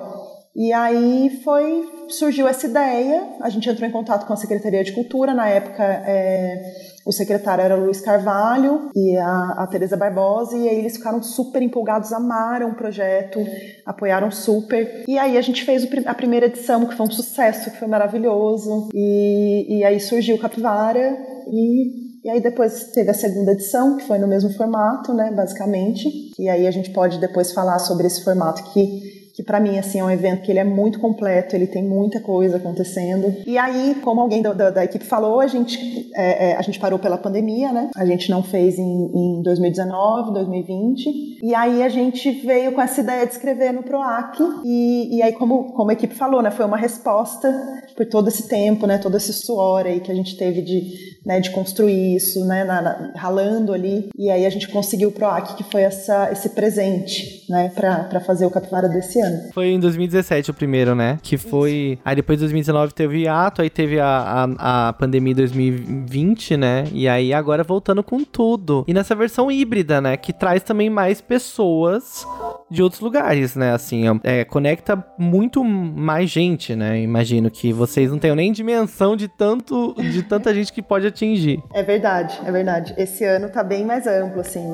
E 0.55 0.73
aí 0.73 1.39
foi 1.43 1.96
surgiu 2.09 2.47
essa 2.47 2.67
ideia. 2.67 3.35
A 3.41 3.49
gente 3.49 3.69
entrou 3.69 3.87
em 3.87 3.91
contato 3.91 4.25
com 4.25 4.33
a 4.33 4.37
Secretaria 4.37 4.83
de 4.83 4.91
Cultura 4.91 5.33
na 5.33 5.47
época. 5.47 5.83
É, 5.83 6.75
o 7.05 7.11
secretário 7.11 7.63
era 7.63 7.77
o 7.77 7.85
Luiz 7.85 8.01
Carvalho 8.01 8.89
e 8.95 9.15
a, 9.17 9.55
a 9.57 9.67
Teresa 9.67 9.95
Barbosa, 9.95 10.57
e 10.57 10.67
aí 10.67 10.79
eles 10.79 10.97
ficaram 10.97 11.23
super 11.23 11.61
empolgados, 11.61 12.11
amaram 12.11 12.71
o 12.71 12.75
projeto, 12.75 13.39
apoiaram 13.85 14.29
super. 14.29 15.05
E 15.07 15.17
aí 15.17 15.37
a 15.37 15.41
gente 15.41 15.63
fez 15.63 15.87
a 16.05 16.13
primeira 16.13 16.47
edição, 16.47 16.85
que 16.85 16.95
foi 16.95 17.05
um 17.05 17.11
sucesso, 17.11 17.71
que 17.71 17.77
foi 17.77 17.87
maravilhoso. 17.87 18.89
E, 18.93 19.79
e 19.79 19.83
aí 19.83 19.99
surgiu 19.99 20.35
o 20.35 20.39
Capivara, 20.39 21.17
e 21.47 22.07
e 22.27 22.29
aí 22.29 22.41
depois 22.41 22.91
teve 22.91 23.09
a 23.09 23.13
segunda 23.13 23.53
edição, 23.53 23.95
que 23.95 24.05
foi 24.05 24.17
no 24.17 24.27
mesmo 24.27 24.51
formato, 24.51 25.13
né, 25.13 25.31
basicamente. 25.31 26.09
E 26.37 26.49
aí 26.49 26.67
a 26.67 26.71
gente 26.71 26.89
pode 26.89 27.19
depois 27.19 27.53
falar 27.53 27.79
sobre 27.79 28.05
esse 28.05 28.21
formato 28.21 28.63
que 28.73 29.16
que 29.37 29.43
para 29.43 29.59
mim 29.59 29.77
assim 29.77 29.99
é 29.99 30.03
um 30.03 30.09
evento 30.09 30.41
que 30.41 30.51
ele 30.51 30.57
é 30.57 30.63
muito 30.63 30.99
completo, 30.99 31.55
ele 31.55 31.67
tem 31.67 31.83
muita 31.83 32.19
coisa 32.19 32.57
acontecendo. 32.57 33.35
E 33.45 33.55
aí, 33.55 33.95
como 34.01 34.19
alguém 34.19 34.41
da, 34.41 34.51
da, 34.51 34.71
da 34.71 34.83
equipe 34.83 35.05
falou, 35.05 35.39
a 35.39 35.45
gente 35.45 36.09
é, 36.15 36.49
é, 36.49 36.55
a 36.55 36.61
gente 36.63 36.79
parou 36.79 36.97
pela 36.97 37.19
pandemia, 37.19 37.71
né? 37.71 37.91
A 37.95 38.03
gente 38.03 38.31
não 38.31 38.41
fez 38.41 38.79
em, 38.79 39.11
em 39.13 39.43
2019, 39.43 40.33
2020. 40.33 41.37
E 41.43 41.53
aí 41.53 41.83
a 41.83 41.89
gente 41.89 42.31
veio 42.31 42.71
com 42.71 42.81
essa 42.81 42.99
ideia 42.99 43.27
de 43.27 43.33
escrever 43.33 43.71
no 43.71 43.83
Proac. 43.83 44.41
E, 44.65 45.17
e 45.17 45.21
aí, 45.21 45.31
como, 45.33 45.71
como 45.73 45.91
a 45.91 45.93
equipe 45.93 46.15
falou, 46.15 46.41
né? 46.41 46.49
Foi 46.49 46.65
uma 46.65 46.77
resposta 46.77 47.53
por 47.95 48.07
todo 48.07 48.29
esse 48.29 48.47
tempo, 48.47 48.87
né? 48.87 48.97
Todo 48.97 49.17
esse 49.17 49.31
suor 49.33 49.85
aí 49.85 49.99
que 49.99 50.11
a 50.11 50.15
gente 50.15 50.35
teve 50.35 50.63
de, 50.63 50.91
né, 51.23 51.39
de 51.39 51.51
construir 51.51 52.15
isso, 52.15 52.43
né? 52.43 52.63
Na, 52.63 52.81
na, 52.81 53.11
ralando 53.15 53.71
ali. 53.71 54.09
E 54.17 54.31
aí 54.31 54.47
a 54.47 54.49
gente 54.49 54.67
conseguiu 54.67 55.09
o 55.09 55.11
Proac, 55.11 55.55
que 55.55 55.63
foi 55.63 55.83
essa, 55.83 56.31
esse 56.31 56.49
presente, 56.49 57.45
né? 57.47 57.69
Para 57.75 58.19
fazer 58.19 58.47
o 58.47 58.49
Capivara 58.49 58.89
desse 58.89 59.21
ano 59.21 59.26
ano. 59.27 59.53
Foi 59.53 59.67
em 59.67 59.79
2017 59.79 60.51
o 60.51 60.53
primeiro, 60.53 60.95
né? 60.95 61.19
Que 61.21 61.37
foi. 61.37 61.99
Aí 62.03 62.15
depois 62.15 62.39
de 62.39 62.45
2019 62.45 62.93
teve 62.93 63.15
o 63.15 63.19
hiato, 63.19 63.61
aí 63.61 63.69
teve 63.69 63.99
a, 63.99 64.47
a, 64.59 64.89
a 64.89 64.93
pandemia 64.93 65.35
2020, 65.35 66.57
né? 66.57 66.85
E 66.91 67.07
aí 67.07 67.33
agora 67.33 67.63
voltando 67.63 68.03
com 68.03 68.23
tudo. 68.23 68.83
E 68.87 68.93
nessa 68.93 69.15
versão 69.15 69.51
híbrida, 69.51 70.01
né? 70.01 70.17
Que 70.17 70.33
traz 70.33 70.63
também 70.63 70.89
mais 70.89 71.21
pessoas 71.21 72.25
de 72.69 72.83
outros 72.83 73.01
lugares, 73.01 73.55
né? 73.55 73.73
Assim, 73.73 74.03
é, 74.23 74.43
conecta 74.43 75.03
muito 75.17 75.63
mais 75.63 76.29
gente, 76.29 76.75
né? 76.75 76.99
Imagino 76.99 77.49
que 77.49 77.71
vocês 77.71 78.11
não 78.11 78.19
tenham 78.19 78.35
nem 78.35 78.51
dimensão 78.51 79.15
de 79.15 79.27
tanto 79.27 79.95
de 79.97 80.23
tanta 80.23 80.53
gente 80.55 80.73
que 80.73 80.81
pode 80.81 81.07
atingir. 81.07 81.61
É 81.73 81.83
verdade, 81.83 82.39
é 82.45 82.51
verdade. 82.51 82.93
Esse 82.97 83.23
ano 83.23 83.49
tá 83.49 83.63
bem 83.63 83.85
mais 83.85 84.05
amplo, 84.07 84.41
assim. 84.41 84.65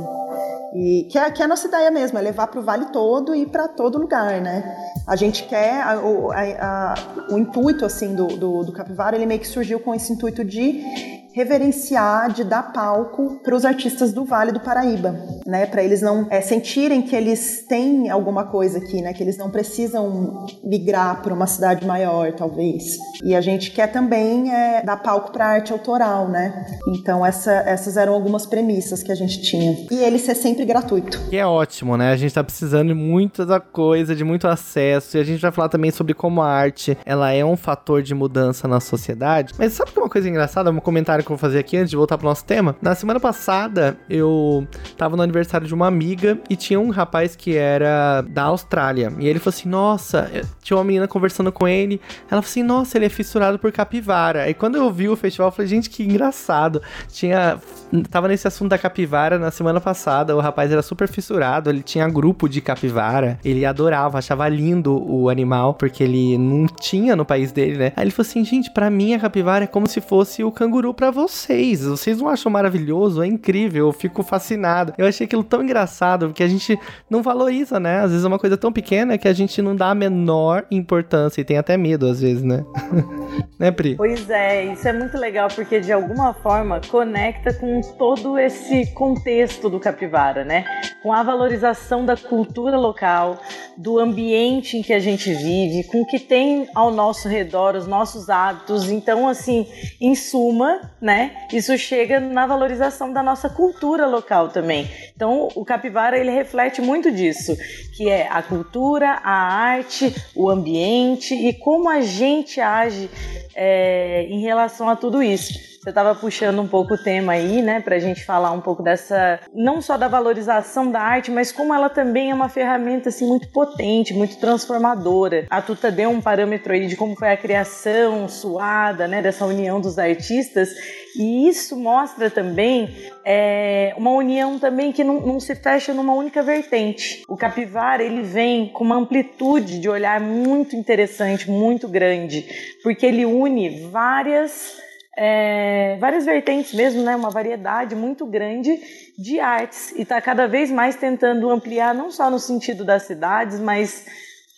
E 0.75 1.08
que 1.10 1.18
é, 1.18 1.30
que 1.30 1.42
é 1.42 1.46
a 1.46 1.48
nossa 1.48 1.68
ideia 1.68 1.92
mesmo, 1.92 2.18
é 2.18 2.22
levar 2.22 2.48
para 2.48 2.60
o 2.60 2.63
vale 2.63 2.86
todo 2.86 3.36
e 3.36 3.46
para 3.46 3.68
todo 3.68 4.00
lugar, 4.00 4.42
né? 4.42 4.75
A 5.08 5.15
gente 5.15 5.44
quer, 5.44 5.82
a, 5.82 5.92
a, 5.92 6.94
a, 6.94 6.96
o 7.30 7.38
intuito 7.38 7.86
assim 7.86 8.15
do, 8.15 8.27
do, 8.27 8.63
do 8.63 8.72
Capivara, 8.72 9.15
ele 9.15 9.27
meio 9.27 9.39
que 9.39 9.48
surgiu 9.48 9.80
com 9.80 9.94
esse 9.94 10.12
intuito 10.12 10.44
de 10.44 11.23
reverenciar, 11.33 12.31
de 12.31 12.43
dar 12.43 12.71
palco 12.71 13.39
para 13.43 13.55
os 13.55 13.65
artistas 13.65 14.13
do 14.13 14.23
Vale 14.23 14.51
do 14.51 14.59
Paraíba, 14.59 15.15
né? 15.45 15.65
Para 15.65 15.83
eles 15.83 16.01
não 16.01 16.27
é, 16.29 16.41
sentirem 16.41 17.01
que 17.01 17.15
eles 17.15 17.65
têm 17.67 18.09
alguma 18.09 18.45
coisa 18.45 18.77
aqui, 18.77 19.01
né? 19.01 19.13
Que 19.13 19.23
eles 19.23 19.37
não 19.37 19.49
precisam 19.49 20.45
migrar 20.63 21.21
para 21.21 21.33
uma 21.33 21.47
cidade 21.47 21.85
maior, 21.85 22.31
talvez. 22.33 22.97
E 23.23 23.35
a 23.35 23.41
gente 23.41 23.71
quer 23.71 23.87
também 23.87 24.53
é, 24.53 24.83
dar 24.83 24.97
palco 24.97 25.31
para 25.31 25.47
arte 25.47 25.73
autoral, 25.73 26.29
né? 26.29 26.65
Então 26.87 27.25
essa, 27.25 27.51
essas 27.51 27.97
eram 27.97 28.13
algumas 28.13 28.45
premissas 28.45 29.01
que 29.01 29.11
a 29.11 29.15
gente 29.15 29.41
tinha. 29.41 29.75
E 29.89 29.95
ele 29.95 30.19
ser 30.19 30.35
sempre 30.35 30.65
gratuito. 30.65 31.19
Que 31.29 31.37
é 31.37 31.45
ótimo, 31.45 31.97
né? 31.97 32.11
A 32.11 32.15
gente 32.15 32.29
está 32.29 32.43
precisando 32.43 32.89
de 32.89 32.93
muita 32.93 33.59
coisa, 33.59 34.15
de 34.15 34.23
muito 34.23 34.47
acesso. 34.47 35.17
E 35.17 35.19
a 35.19 35.23
gente 35.23 35.41
vai 35.41 35.51
falar 35.51 35.69
também 35.69 35.89
sobre 35.89 36.13
como 36.13 36.41
a 36.41 36.47
arte 36.47 36.97
ela 37.05 37.31
é 37.31 37.43
um 37.43 37.57
fator 37.57 38.03
de 38.03 38.13
mudança 38.13 38.67
na 38.67 38.79
sociedade. 38.79 39.53
Mas 39.57 39.73
sabe 39.73 39.91
que 39.91 39.99
uma 39.99 40.09
coisa 40.09 40.29
engraçada? 40.29 40.69
Um 40.69 40.79
comentário 40.79 41.23
que 41.24 41.32
eu 41.32 41.36
vou 41.36 41.42
fazer 41.42 41.60
aqui 41.60 41.77
antes 41.77 41.89
de 41.89 41.96
voltar 41.96 42.18
pro 42.18 42.27
nosso 42.27 42.46
tema. 42.46 42.75
Na 42.82 42.96
semana 42.96 43.20
passada, 43.20 43.98
eu 44.10 44.68
tava 44.98 45.15
no 45.15 45.24
aniversário 45.24 45.68
de 45.68 45.74
uma 45.74 45.88
amiga 45.88 46.39
e 46.50 46.56
tinha 46.56 46.80
um 46.80 46.89
rapaz 46.89 47.36
que 47.36 47.56
era 47.56 48.22
da 48.22 48.44
Austrália. 48.44 49.13
E 49.20 49.27
ele 49.27 49.39
falou 49.39 49.56
assim: 49.56 49.70
Nossa, 49.70 50.32
tinha 50.62 50.77
uma 50.77 50.84
menina 50.84 51.08
conversando 51.08 51.51
com 51.51 51.68
ele. 51.68 52.01
Ela 52.22 52.42
falou 52.42 52.46
assim: 52.46 52.63
Nossa, 52.63 52.98
ele 52.98 53.06
é 53.06 53.10
fissurado 53.10 53.60
por 53.60 53.72
capivara. 53.72 54.50
E 54.50 54.53
quando 54.53 54.75
eu 54.75 54.92
vi 54.92 55.10
o 55.10 55.15
festival, 55.15 55.48
eu 55.48 55.51
falei: 55.51 55.68
Gente, 55.68 55.89
que 55.89 56.03
engraçado. 56.03 56.82
Tinha. 57.12 57.60
Tava 58.09 58.27
nesse 58.27 58.47
assunto 58.47 58.69
da 58.69 58.77
capivara 58.77 59.38
na 59.38 59.51
semana 59.51 59.79
passada. 59.79 60.35
O 60.35 60.39
rapaz 60.39 60.71
era 60.71 60.81
super 60.81 61.07
fissurado. 61.07 61.69
Ele 61.69 61.83
tinha 61.83 62.07
grupo 62.07 62.50
de 62.50 62.62
capivara. 62.62 63.38
Ele 63.43 63.65
adorava, 63.65 64.17
achava 64.17 64.47
lindo 64.50 65.03
o 65.07 65.29
animal, 65.29 65.75
porque 65.75 66.03
ele 66.03 66.38
não 66.38 66.65
tinha 66.65 67.15
no 67.15 67.25
país 67.25 67.51
dele, 67.51 67.77
né? 67.77 67.93
Aí 67.95 68.03
ele 68.03 68.12
falou 68.12 68.27
assim: 68.27 68.43
Gente, 68.43 68.71
para 68.71 68.89
mim 68.89 69.13
a 69.13 69.19
capivara 69.19 69.65
é 69.65 69.67
como 69.67 69.88
se 69.88 70.01
fosse 70.01 70.43
o 70.43 70.51
canguru 70.51 70.93
para 70.93 71.12
vocês. 71.12 71.85
Vocês 71.85 72.19
não 72.19 72.27
acham 72.27 72.51
maravilhoso? 72.51 73.21
É 73.21 73.27
incrível, 73.27 73.88
eu 73.88 73.93
fico 73.93 74.23
fascinado. 74.23 74.93
Eu 74.97 75.05
achei 75.05 75.25
aquilo 75.25 75.43
tão 75.43 75.62
engraçado, 75.62 76.27
porque 76.27 76.43
a 76.43 76.47
gente 76.47 76.79
não 77.09 77.21
valoriza, 77.21 77.79
né? 77.79 78.00
Às 78.00 78.12
vezes 78.12 78.25
é 78.25 78.27
uma 78.27 78.39
coisa 78.39 78.57
tão 78.57 78.71
pequena 78.71 79.17
que 79.17 79.27
a 79.27 79.33
gente 79.33 79.62
não 79.62 79.75
dá 79.75 79.91
a 79.91 79.95
menor 79.95 80.65
importância 80.71 81.41
e 81.41 81.43
tem 81.43 81.57
até 81.57 81.77
medo, 81.77 82.07
às 82.07 82.21
vezes, 82.21 82.41
né? 82.41 82.65
né, 83.59 83.71
Pri? 83.71 83.95
Pois 83.95 84.29
é, 84.29 84.73
isso 84.73 84.88
é 84.88 84.93
muito 84.93 85.17
legal, 85.17 85.47
porque 85.53 85.79
de 85.79 85.91
alguma 85.91 86.33
forma 86.33 86.81
conecta 86.89 87.53
com 87.53 87.82
todo 87.97 88.37
esse 88.37 88.87
contexto 88.93 89.69
do 89.69 89.79
capivara, 89.79 90.43
né? 90.43 90.65
Com 91.01 91.11
a 91.11 91.21
valorização 91.23 92.05
da 92.05 92.15
cultura 92.15 92.77
local, 92.77 93.39
do 93.77 93.99
ambiente 93.99 94.77
em 94.77 94.81
que 94.81 94.93
a 94.93 94.99
gente 94.99 95.33
vive, 95.33 95.83
com 95.83 96.01
o 96.01 96.05
que 96.05 96.19
tem 96.19 96.67
ao 96.73 96.91
nosso 96.91 97.27
redor, 97.27 97.75
os 97.75 97.87
nossos 97.87 98.29
hábitos. 98.29 98.89
Então, 98.89 99.27
assim, 99.27 99.67
em 99.99 100.15
suma, 100.15 100.91
né? 101.01 101.47
Isso 101.51 101.77
chega 101.77 102.19
na 102.19 102.45
valorização 102.45 103.11
da 103.11 103.23
nossa 103.23 103.49
cultura 103.49 104.05
local 104.07 104.49
também. 104.49 104.89
Então, 105.15 105.49
o 105.55 105.65
capivara 105.65 106.17
ele 106.17 106.31
reflete 106.31 106.81
muito 106.81 107.11
disso, 107.11 107.55
que 107.95 108.09
é 108.09 108.27
a 108.29 108.41
cultura, 108.41 109.19
a 109.23 109.53
arte, 109.53 110.13
o 110.35 110.49
ambiente 110.49 111.33
e 111.33 111.53
como 111.53 111.89
a 111.89 112.01
gente 112.01 112.61
age 112.61 113.09
é, 113.55 114.25
em 114.29 114.41
relação 114.41 114.89
a 114.89 114.95
tudo 114.95 115.21
isso. 115.21 115.73
Você 115.83 115.89
estava 115.89 116.15
puxando 116.15 116.61
um 116.61 116.67
pouco 116.67 116.93
o 116.93 116.97
tema 116.97 117.33
aí, 117.33 117.61
né, 117.61 117.81
para 117.81 117.97
a 117.97 117.99
gente 117.99 118.23
falar 118.23 118.51
um 118.51 118.61
pouco 118.61 118.81
dessa, 118.81 119.41
não 119.53 119.81
só 119.81 119.97
da 119.97 120.07
valorização 120.07 120.89
da 120.89 121.01
arte, 121.01 121.29
mas 121.29 121.51
como 121.51 121.73
ela 121.73 121.89
também 121.89 122.31
é 122.31 122.33
uma 122.33 122.47
ferramenta 122.47 123.09
assim 123.09 123.27
muito 123.27 123.49
potente, 123.49 124.13
muito 124.13 124.37
transformadora. 124.37 125.45
A 125.49 125.61
Tuta 125.61 125.91
deu 125.91 126.09
um 126.09 126.21
parâmetro 126.21 126.71
aí 126.71 126.87
de 126.87 126.95
como 126.95 127.17
foi 127.17 127.33
a 127.33 127.35
criação 127.35 128.29
suada, 128.29 129.09
né, 129.09 129.21
dessa 129.21 129.45
união 129.45 129.81
dos 129.81 129.99
artistas, 129.99 130.69
e 131.17 131.49
isso 131.49 131.75
mostra 131.75 132.29
também 132.29 132.95
é, 133.25 133.93
uma 133.97 134.11
união 134.11 134.57
também 134.57 134.93
que 134.93 135.03
não, 135.03 135.19
não 135.19 135.37
se 135.37 135.53
fecha 135.53 135.93
numa 135.93 136.13
única 136.13 136.41
vertente. 136.41 137.23
O 137.27 137.35
capivara 137.35 138.01
ele 138.01 138.21
vem 138.21 138.69
com 138.69 138.85
uma 138.85 138.95
amplitude 138.95 139.81
de 139.81 139.89
olhar 139.89 140.21
muito 140.21 140.77
interessante, 140.77 141.51
muito 141.51 141.89
grande, 141.89 142.47
porque 142.81 143.05
ele 143.05 143.25
une 143.25 143.81
várias 143.91 144.81
é, 145.17 145.96
várias 146.00 146.25
vertentes 146.25 146.74
mesmo, 146.74 147.03
né, 147.03 147.15
uma 147.15 147.29
variedade 147.29 147.96
muito 147.96 148.25
grande 148.25 148.79
de 149.17 149.39
artes 149.39 149.91
e 149.91 150.01
está 150.01 150.20
cada 150.20 150.48
vez 150.48 150.72
mais 150.72 150.96
tentando 150.96 151.50
ampliar 151.50 151.93
não 151.93 152.10
só 152.10 152.29
no 152.29 152.39
sentido 152.39 152.84
das 152.84 153.03
cidades, 153.03 153.60
mas 153.60 154.05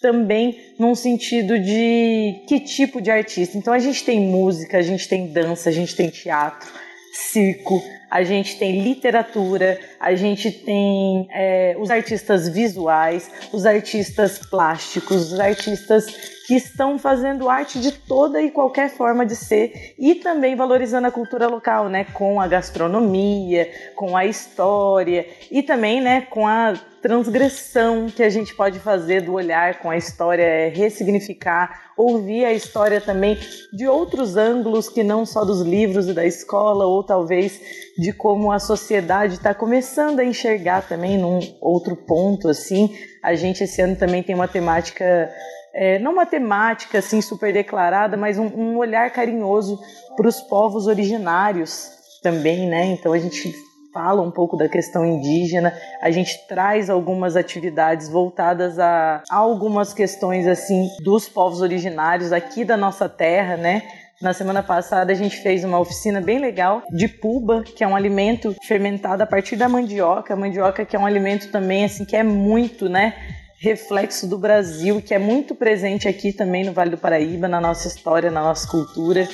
também 0.01 0.59
num 0.79 0.95
sentido 0.95 1.59
de 1.59 2.43
que 2.47 2.59
tipo 2.59 3.01
de 3.01 3.11
artista. 3.11 3.57
Então 3.57 3.73
a 3.73 3.79
gente 3.79 4.03
tem 4.03 4.19
música, 4.19 4.77
a 4.77 4.81
gente 4.81 5.07
tem 5.09 5.27
dança, 5.27 5.69
a 5.69 5.73
gente 5.73 5.95
tem 5.95 6.09
teatro, 6.09 6.69
circo, 7.11 7.83
a 8.09 8.23
gente 8.23 8.57
tem 8.57 8.81
literatura, 8.81 9.79
a 10.05 10.13
gente 10.13 10.51
tem 10.51 11.27
é, 11.33 11.75
os 11.79 11.89
artistas 11.89 12.47
visuais, 12.47 13.27
os 13.51 13.65
artistas 13.65 14.37
plásticos, 14.37 15.31
os 15.31 15.39
artistas 15.39 16.05
que 16.45 16.53
estão 16.53 16.99
fazendo 16.99 17.49
arte 17.49 17.79
de 17.79 17.91
toda 17.91 18.39
e 18.39 18.51
qualquer 18.51 18.87
forma 18.87 19.25
de 19.25 19.35
ser 19.35 19.95
e 19.97 20.13
também 20.13 20.55
valorizando 20.55 21.07
a 21.07 21.11
cultura 21.11 21.47
local, 21.47 21.89
né, 21.89 22.05
com 22.13 22.39
a 22.39 22.47
gastronomia, 22.47 23.67
com 23.95 24.15
a 24.15 24.27
história 24.27 25.25
e 25.49 25.63
também, 25.63 25.99
né, 25.99 26.21
com 26.21 26.45
a 26.45 26.75
transgressão 27.01 28.07
que 28.07 28.23
a 28.23 28.29
gente 28.29 28.55
pode 28.55 28.79
fazer 28.79 29.21
do 29.21 29.33
olhar 29.33 29.79
com 29.79 29.91
a 29.91 29.97
história, 29.97 30.41
é 30.41 30.69
ressignificar, 30.69 31.91
ouvir 31.95 32.45
a 32.45 32.51
história 32.51 32.99
também 32.99 33.37
de 33.71 33.87
outros 33.87 34.35
ângulos 34.35 34.89
que 34.89 35.03
não 35.03 35.23
só 35.23 35.45
dos 35.45 35.61
livros 35.61 36.07
e 36.07 36.13
da 36.13 36.25
escola, 36.25 36.85
ou 36.85 37.03
talvez 37.03 37.61
de 37.97 38.11
como 38.11 38.51
a 38.51 38.57
sociedade 38.59 39.35
está 39.35 39.53
começando 39.53 39.94
a 39.99 40.23
enxergar 40.23 40.87
também 40.87 41.17
num 41.17 41.39
outro 41.61 41.95
ponto 41.95 42.47
assim. 42.49 42.95
A 43.23 43.35
gente 43.35 43.63
esse 43.63 43.81
ano 43.81 43.95
também 43.95 44.21
tem 44.23 44.35
uma 44.35 44.47
temática 44.47 45.29
é, 45.73 45.99
não 45.99 46.13
uma 46.13 46.25
temática 46.25 46.99
assim 46.99 47.21
super 47.21 47.51
declarada, 47.51 48.15
mas 48.15 48.37
um, 48.37 48.45
um 48.47 48.77
olhar 48.77 49.11
carinhoso 49.11 49.77
para 50.15 50.27
os 50.27 50.39
povos 50.39 50.87
originários 50.87 51.89
também, 52.23 52.67
né? 52.67 52.85
Então 52.85 53.11
a 53.11 53.19
gente 53.19 53.53
fala 53.93 54.21
um 54.21 54.31
pouco 54.31 54.57
da 54.57 54.67
questão 54.67 55.05
indígena, 55.05 55.73
a 56.01 56.11
gente 56.11 56.47
traz 56.47 56.89
algumas 56.89 57.37
atividades 57.37 58.09
voltadas 58.09 58.77
a, 58.77 59.23
a 59.29 59.35
algumas 59.37 59.93
questões 59.93 60.47
assim 60.47 60.89
dos 61.01 61.29
povos 61.29 61.61
originários 61.61 62.33
aqui 62.33 62.65
da 62.65 62.75
nossa 62.75 63.07
terra, 63.07 63.55
né? 63.55 63.83
Na 64.21 64.33
semana 64.33 64.63
passada 64.63 65.11
a 65.11 65.15
gente 65.15 65.41
fez 65.41 65.65
uma 65.65 65.77
oficina 65.77 66.21
bem 66.21 66.39
legal 66.39 66.81
de 66.89 67.05
puba, 67.05 67.63
que 67.63 67.83
é 67.83 67.87
um 67.87 67.95
alimento 67.95 68.55
fermentado 68.65 69.21
a 69.21 69.25
partir 69.25 69.57
da 69.57 69.67
mandioca. 69.67 70.33
A 70.33 70.37
mandioca 70.37 70.85
que 70.85 70.95
é 70.95 70.99
um 70.99 71.05
alimento 71.05 71.51
também 71.51 71.83
assim 71.83 72.05
que 72.05 72.15
é 72.15 72.23
muito, 72.23 72.87
né, 72.87 73.13
reflexo 73.59 74.25
do 74.25 74.37
Brasil, 74.37 75.01
que 75.01 75.13
é 75.13 75.19
muito 75.19 75.53
presente 75.53 76.07
aqui 76.07 76.31
também 76.31 76.63
no 76.63 76.71
Vale 76.71 76.91
do 76.91 76.97
Paraíba, 76.97 77.49
na 77.49 77.59
nossa 77.59 77.89
história, 77.89 78.31
na 78.31 78.41
nossa 78.41 78.65
cultura, 78.69 79.27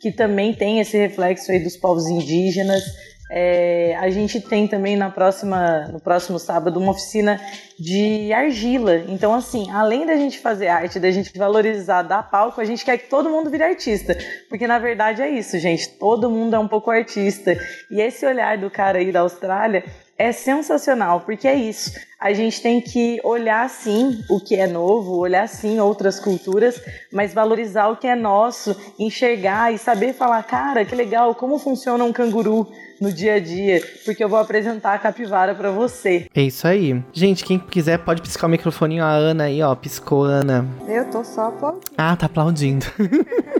que 0.00 0.12
também 0.12 0.54
tem 0.54 0.78
esse 0.78 0.96
reflexo 0.96 1.50
aí 1.50 1.58
dos 1.58 1.76
povos 1.76 2.06
indígenas. 2.06 2.84
É, 3.30 3.94
a 3.96 4.08
gente 4.08 4.40
tem 4.40 4.66
também 4.66 4.96
na 4.96 5.10
próxima, 5.10 5.86
no 5.92 6.00
próximo 6.00 6.38
sábado 6.38 6.80
uma 6.80 6.92
oficina 6.92 7.38
de 7.78 8.32
argila. 8.32 8.96
Então, 9.08 9.34
assim, 9.34 9.70
além 9.70 10.06
da 10.06 10.16
gente 10.16 10.38
fazer 10.38 10.68
arte, 10.68 10.98
da 10.98 11.10
gente 11.10 11.36
valorizar, 11.36 12.02
dar 12.02 12.22
palco, 12.22 12.60
a 12.60 12.64
gente 12.64 12.84
quer 12.84 12.96
que 12.96 13.08
todo 13.08 13.28
mundo 13.28 13.50
vire 13.50 13.64
artista. 13.64 14.16
Porque 14.48 14.66
na 14.66 14.78
verdade 14.78 15.20
é 15.20 15.28
isso, 15.28 15.58
gente. 15.58 15.90
Todo 15.90 16.30
mundo 16.30 16.56
é 16.56 16.58
um 16.58 16.68
pouco 16.68 16.90
artista. 16.90 17.58
E 17.90 18.00
esse 18.00 18.24
olhar 18.24 18.56
do 18.56 18.70
cara 18.70 18.98
aí 18.98 19.12
da 19.12 19.20
Austrália 19.20 19.84
é 20.16 20.32
sensacional, 20.32 21.20
porque 21.20 21.46
é 21.46 21.54
isso. 21.54 21.92
A 22.18 22.32
gente 22.32 22.60
tem 22.60 22.80
que 22.80 23.20
olhar 23.22 23.70
sim 23.70 24.24
o 24.28 24.40
que 24.40 24.56
é 24.56 24.66
novo, 24.66 25.16
olhar 25.16 25.46
sim 25.46 25.78
outras 25.78 26.18
culturas, 26.18 26.82
mas 27.12 27.32
valorizar 27.32 27.86
o 27.86 27.96
que 27.96 28.08
é 28.08 28.16
nosso, 28.16 28.76
enxergar 28.98 29.72
e 29.72 29.78
saber 29.78 30.12
falar, 30.12 30.42
cara, 30.42 30.84
que 30.84 30.94
legal, 30.94 31.36
como 31.36 31.56
funciona 31.56 32.02
um 32.02 32.12
canguru 32.12 32.66
no 33.00 33.12
dia 33.12 33.34
a 33.34 33.40
dia, 33.40 33.82
porque 34.04 34.22
eu 34.22 34.28
vou 34.28 34.38
apresentar 34.38 34.94
a 34.94 34.98
capivara 34.98 35.54
para 35.54 35.70
você. 35.70 36.26
É 36.34 36.42
isso 36.42 36.66
aí. 36.66 37.02
Gente, 37.12 37.44
quem 37.44 37.58
quiser 37.58 37.98
pode 37.98 38.22
piscar 38.22 38.46
o 38.46 38.50
microfoninho, 38.50 39.04
a 39.04 39.10
Ana 39.10 39.44
aí, 39.44 39.62
ó, 39.62 39.74
piscou 39.74 40.24
Ana. 40.24 40.66
Eu 40.86 41.04
tô 41.10 41.24
só 41.24 41.48
aplaudindo. 41.48 41.86
Ah, 41.96 42.16
tá 42.16 42.26
aplaudindo. 42.26 42.86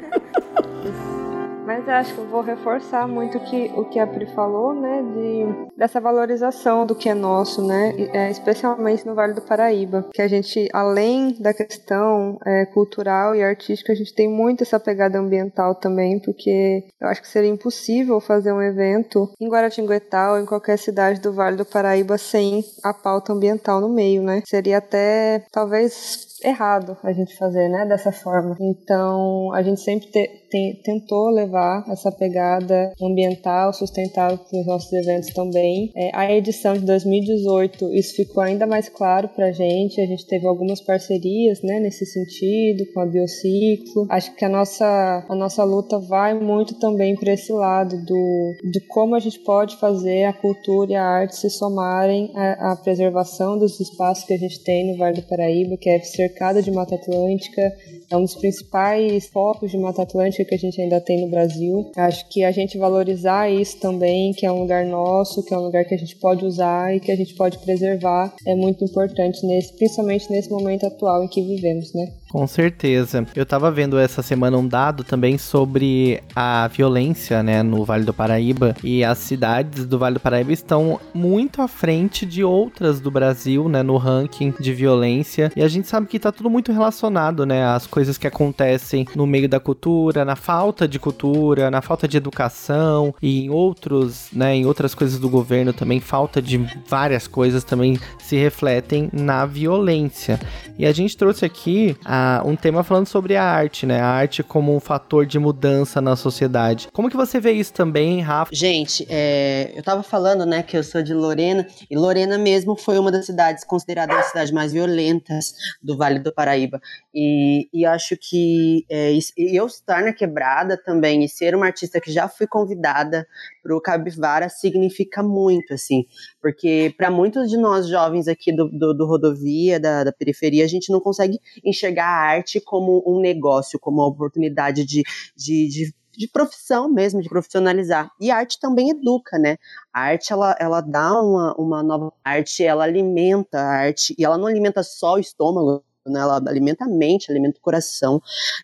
Mas 1.69 1.87
acho 1.87 2.15
que 2.15 2.21
eu 2.21 2.25
vou 2.25 2.41
reforçar 2.41 3.07
muito 3.07 3.39
que, 3.41 3.71
o 3.77 3.85
que 3.85 3.99
a 3.99 4.07
Pri 4.07 4.25
falou, 4.35 4.73
né, 4.73 5.03
de, 5.03 5.77
dessa 5.77 6.01
valorização 6.01 6.87
do 6.87 6.95
que 6.95 7.11
é 7.11 7.15
nosso, 7.15 7.63
né, 7.63 7.95
é, 8.15 8.31
especialmente 8.31 9.07
no 9.07 9.15
Vale 9.15 9.35
do 9.35 9.43
Paraíba, 9.43 10.09
que 10.15 10.23
a 10.23 10.27
gente, 10.27 10.67
além 10.73 11.37
da 11.39 11.53
questão 11.53 12.39
é, 12.47 12.65
cultural 12.65 13.37
e 13.37 13.45
artística, 13.45 13.93
a 13.93 13.95
gente 13.95 14.15
tem 14.15 14.27
muito 14.27 14.63
essa 14.63 14.81
pegada 14.81 15.19
ambiental 15.19 15.75
também, 15.75 16.19
porque 16.19 16.85
eu 16.99 17.07
acho 17.09 17.21
que 17.21 17.29
seria 17.29 17.51
impossível 17.51 18.19
fazer 18.19 18.51
um 18.51 18.63
evento 18.63 19.31
em 19.39 19.51
Guaratinguetá 19.51 20.33
ou 20.33 20.41
em 20.41 20.47
qualquer 20.47 20.79
cidade 20.79 21.21
do 21.21 21.35
Vale 21.35 21.59
do 21.59 21.67
Paraíba 21.67 22.17
sem 22.17 22.65
a 22.83 22.95
pauta 22.95 23.35
ambiental 23.35 23.79
no 23.79 23.91
meio, 23.91 24.23
né, 24.23 24.43
seria 24.47 24.79
até, 24.79 25.45
talvez, 25.53 26.29
errado 26.43 26.97
a 27.03 27.13
gente 27.13 27.37
fazer, 27.37 27.69
né, 27.69 27.85
dessa 27.85 28.13
forma. 28.13 28.57
Então, 28.61 29.53
a 29.53 29.63
gente 29.63 29.81
sempre 29.81 30.11
te, 30.11 30.48
te, 30.50 30.81
tentou 30.85 31.31
levar 31.31 31.85
essa 31.88 32.12
pegada 32.12 32.93
ambiental, 33.00 33.73
sustentável 33.73 34.38
para 34.38 34.61
os 34.61 34.67
nossos 34.67 34.93
eventos 34.93 35.31
também. 35.31 35.90
É, 35.95 36.11
a 36.14 36.33
edição 36.33 36.75
de 36.75 36.85
2018, 36.85 37.93
isso 37.95 38.14
ficou 38.14 38.43
ainda 38.43 38.67
mais 38.67 38.88
claro 38.88 39.28
para 39.28 39.47
a 39.47 39.52
gente. 39.52 40.00
A 40.00 40.07
gente 40.07 40.26
teve 40.26 40.47
algumas 40.47 40.81
parcerias, 40.81 41.61
né, 41.62 41.81
nesse 41.81 42.07
sentido, 42.07 42.87
com 42.92 43.01
a 43.01 43.07
Biociclo. 43.07 44.07
Acho 44.09 44.35
que 44.37 44.44
a 44.44 44.49
nossa, 44.49 45.27
a 45.29 45.35
nossa 45.35 45.64
luta 45.64 45.99
vai 45.99 46.35
muito 46.35 46.79
também 46.79 47.16
para 47.16 47.33
esse 47.33 47.53
lado 47.53 47.96
do, 48.05 48.55
de 48.70 48.81
como 48.87 49.14
a 49.14 49.18
gente 49.18 49.40
pode 49.40 49.77
fazer 49.77 50.25
a 50.25 50.33
cultura 50.33 50.92
e 50.92 50.94
a 50.94 51.05
arte 51.05 51.37
se 51.37 51.51
somarem 51.51 52.31
à, 52.35 52.73
à 52.73 52.77
preservação 52.77 53.59
dos 53.59 53.81
espaços 53.81 54.25
que 54.25 54.35
a 54.35 54.38
gente 54.38 54.62
tem 54.62 54.92
no 54.92 54.99
Vale 54.99 55.20
do 55.20 55.27
Paraíba, 55.27 55.77
que 55.77 55.90
é 55.90 55.99
ser 56.01 56.29
cercada 56.29 56.62
de 56.62 56.70
Mata 56.70 56.94
Atlântica, 56.94 57.75
é 58.11 58.16
um 58.16 58.23
dos 58.23 58.35
principais 58.35 59.27
focos 59.29 59.70
de 59.70 59.79
Mata 59.79 60.03
Atlântica 60.03 60.38
que 60.44 60.55
a 60.55 60.59
gente 60.59 60.81
ainda 60.81 61.01
tem 61.01 61.20
no 61.20 61.31
Brasil. 61.31 61.90
Acho 61.96 62.29
que 62.29 62.44
a 62.44 62.51
gente 62.51 62.79
valorizar 62.79 63.51
isso 63.51 63.79
também, 63.81 64.33
que 64.33 64.46
é 64.46 64.53
um 64.53 64.61
lugar 64.61 64.85
nosso, 64.85 65.44
que 65.44 65.55
é 65.55 65.59
um 65.59 65.62
lugar 65.62 65.85
que 65.85 65.94
a 65.94 65.98
gente 65.98 66.16
pode 66.16 66.44
usar 66.44 66.94
e 66.94 67.01
que 67.01 67.12
a 67.12 67.16
gente 67.16 67.35
pode 67.35 67.59
preservar, 67.59 68.35
é 68.46 68.55
muito 68.55 68.85
importante, 68.85 69.44
nesse, 69.46 69.77
principalmente 69.77 70.31
nesse 70.31 70.51
momento 70.51 70.87
atual 70.87 71.24
em 71.24 71.29
que 71.29 71.42
vivemos, 71.42 71.92
né? 71.94 72.12
Com 72.31 72.47
certeza. 72.47 73.27
Eu 73.35 73.47
tava 73.47 73.71
vendo 73.71 73.99
essa 73.99 74.23
semana 74.23 74.59
um 74.59 74.69
dado 74.69 75.03
também 75.03 75.38
sobre 75.38 76.23
a 76.37 76.69
violência, 76.69 77.43
né, 77.43 77.62
no 77.62 77.85
Vale 77.85 78.05
do 78.05 78.12
Paraíba. 78.12 78.77
E 78.85 79.03
as 79.03 79.19
cidades 79.19 79.87
do 79.87 79.99
Vale 79.99 80.14
do 80.14 80.21
Paraíba 80.21 80.53
estão 80.53 81.01
muito 81.14 81.62
à 81.62 81.69
frente 81.69 82.27
de 82.27 82.45
outras 82.45 83.01
do 83.01 83.11
Brasil, 83.11 83.69
né, 83.69 83.83
no 83.83 83.97
ranking 83.97 84.53
de 84.61 84.75
violência. 84.75 85.51
E 85.57 85.62
a 85.62 85.69
gente 85.69 85.88
sabe 85.88 86.07
que 86.07 86.19
tá 86.19 86.31
tudo 86.31 86.51
muito 86.51 86.71
relacionado, 86.71 87.47
né, 87.47 87.64
às 87.64 87.87
coisas 87.87 88.19
que 88.19 88.27
acontecem 88.27 89.07
no 89.14 89.27
meio 89.27 89.49
da 89.49 89.59
cultura, 89.59 90.25
na 90.25 90.37
falta 90.37 90.87
de 90.87 90.99
cultura, 90.99 91.71
na 91.71 91.81
falta 91.81 92.07
de 92.07 92.19
educação 92.19 93.14
e 93.23 93.47
em 93.47 93.51
outros, 93.51 94.29
né, 94.33 94.55
em 94.55 94.67
outras 94.67 94.95
coisas 94.95 95.19
do 95.19 95.31
governo 95.31 95.73
também, 95.73 95.99
falta 95.99 96.43
de 96.43 96.59
várias 96.87 97.27
coisas 97.27 97.64
também 97.64 97.99
se 98.19 98.37
refletem 98.37 99.09
na 99.14 99.47
violência. 99.47 100.38
E 100.79 100.85
a 100.85 100.93
gente 100.93 101.17
trouxe 101.17 101.45
aqui 101.45 101.97
a 102.05 102.17
um 102.44 102.57
tema 102.57 102.83
falando 102.83 103.07
sobre 103.07 103.37
a 103.37 103.44
arte, 103.44 103.87
né? 103.87 104.00
A 104.00 104.07
arte 104.07 104.42
como 104.42 104.74
um 104.74 104.81
fator 104.81 105.26
de 105.26 105.38
mudança 105.38 106.00
na 106.00 106.16
sociedade. 106.16 106.88
Como 106.92 107.11
que 107.11 107.16
você 107.16 107.40
vê 107.40 107.52
isso 107.52 107.72
também, 107.72 108.20
Rafa? 108.20 108.50
Gente, 108.54 109.07
é, 109.09 109.72
eu 109.74 109.83
tava 109.83 110.02
falando, 110.02 110.44
né, 110.46 110.62
que 110.62 110.76
eu 110.76 110.83
sou 110.83 111.02
de 111.02 111.14
Lorena, 111.14 111.66
e 111.90 111.96
Lorena 111.96 112.38
mesmo 112.38 112.76
foi 112.76 112.98
uma 112.98 113.11
das 113.11 113.26
cidades 113.26 113.64
consideradas 113.64 114.16
as 114.16 114.26
cidades 114.26 114.52
mais 114.52 114.72
violentas 114.72 115.54
do 115.83 115.96
Vale 115.96 116.18
do 116.18 116.33
Paraíba. 116.33 116.81
E, 117.14 117.68
e 117.72 117.85
acho 117.85 118.16
que 118.16 118.85
é, 118.90 119.12
eu 119.37 119.66
estar 119.66 120.02
na 120.02 120.12
quebrada 120.12 120.76
também 120.76 121.24
e 121.24 121.28
ser 121.28 121.54
uma 121.54 121.66
artista 121.66 122.00
que 122.00 122.12
já 122.12 122.28
fui 122.28 122.46
convidada 122.46 123.26
para 123.62 123.77
o 123.77 123.81
Cabivara 123.81 124.49
significa 124.49 125.23
muito, 125.23 125.75
assim, 125.75 126.05
porque 126.40 126.94
para 126.97 127.11
muitos 127.11 127.51
de 127.51 127.57
nós 127.57 127.88
jovens 127.88 128.29
aqui 128.29 128.55
do, 128.55 128.68
do, 128.68 128.94
do 128.94 129.07
rodovia, 129.07 129.79
da, 129.79 130.05
da, 130.05 130.12
periferia, 130.12 130.64
a 130.64 130.68
gente 130.68 130.90
não 130.90 131.01
consegue 131.01 131.38
enxergar 131.64 132.07
a 132.07 132.29
arte 132.31 132.61
como 132.61 133.03
um 133.07 133.21
negócio, 133.21 133.79
como 133.79 133.99
uma 133.99 134.09
oportunidade 134.09 134.85
de, 134.85 135.03
de, 135.37 135.68
de 135.68 135.99
de 136.18 136.27
profissão 136.27 136.92
mesmo, 136.92 137.23
de 137.23 137.29
profissionalizar. 137.29 138.11
E 138.21 138.29
a 138.29 138.38
arte 138.38 138.59
também 138.59 138.90
educa, 138.90 139.38
né? 139.38 139.57
A 139.92 140.01
arte, 140.01 140.33
ela, 140.33 140.57
ela 140.59 140.81
dá 140.81 141.12
uma, 141.23 141.55
uma 141.57 141.81
nova 141.81 142.12
arte, 142.25 142.64
ela 142.64 142.83
alimenta 142.83 143.61
a 143.61 143.68
arte, 143.68 144.16
e 144.18 144.25
ela 144.25 144.37
não 144.37 144.49
alimenta 144.49 144.83
só 144.83 145.14
o 145.14 145.21
estômago, 145.21 145.85
né? 146.11 146.21
Ela 146.21 146.42
alimenta 146.47 146.85
a 146.85 146.88
mente, 146.88 147.31
alimenta 147.31 147.59
o 147.59 147.62
coração. 147.62 148.21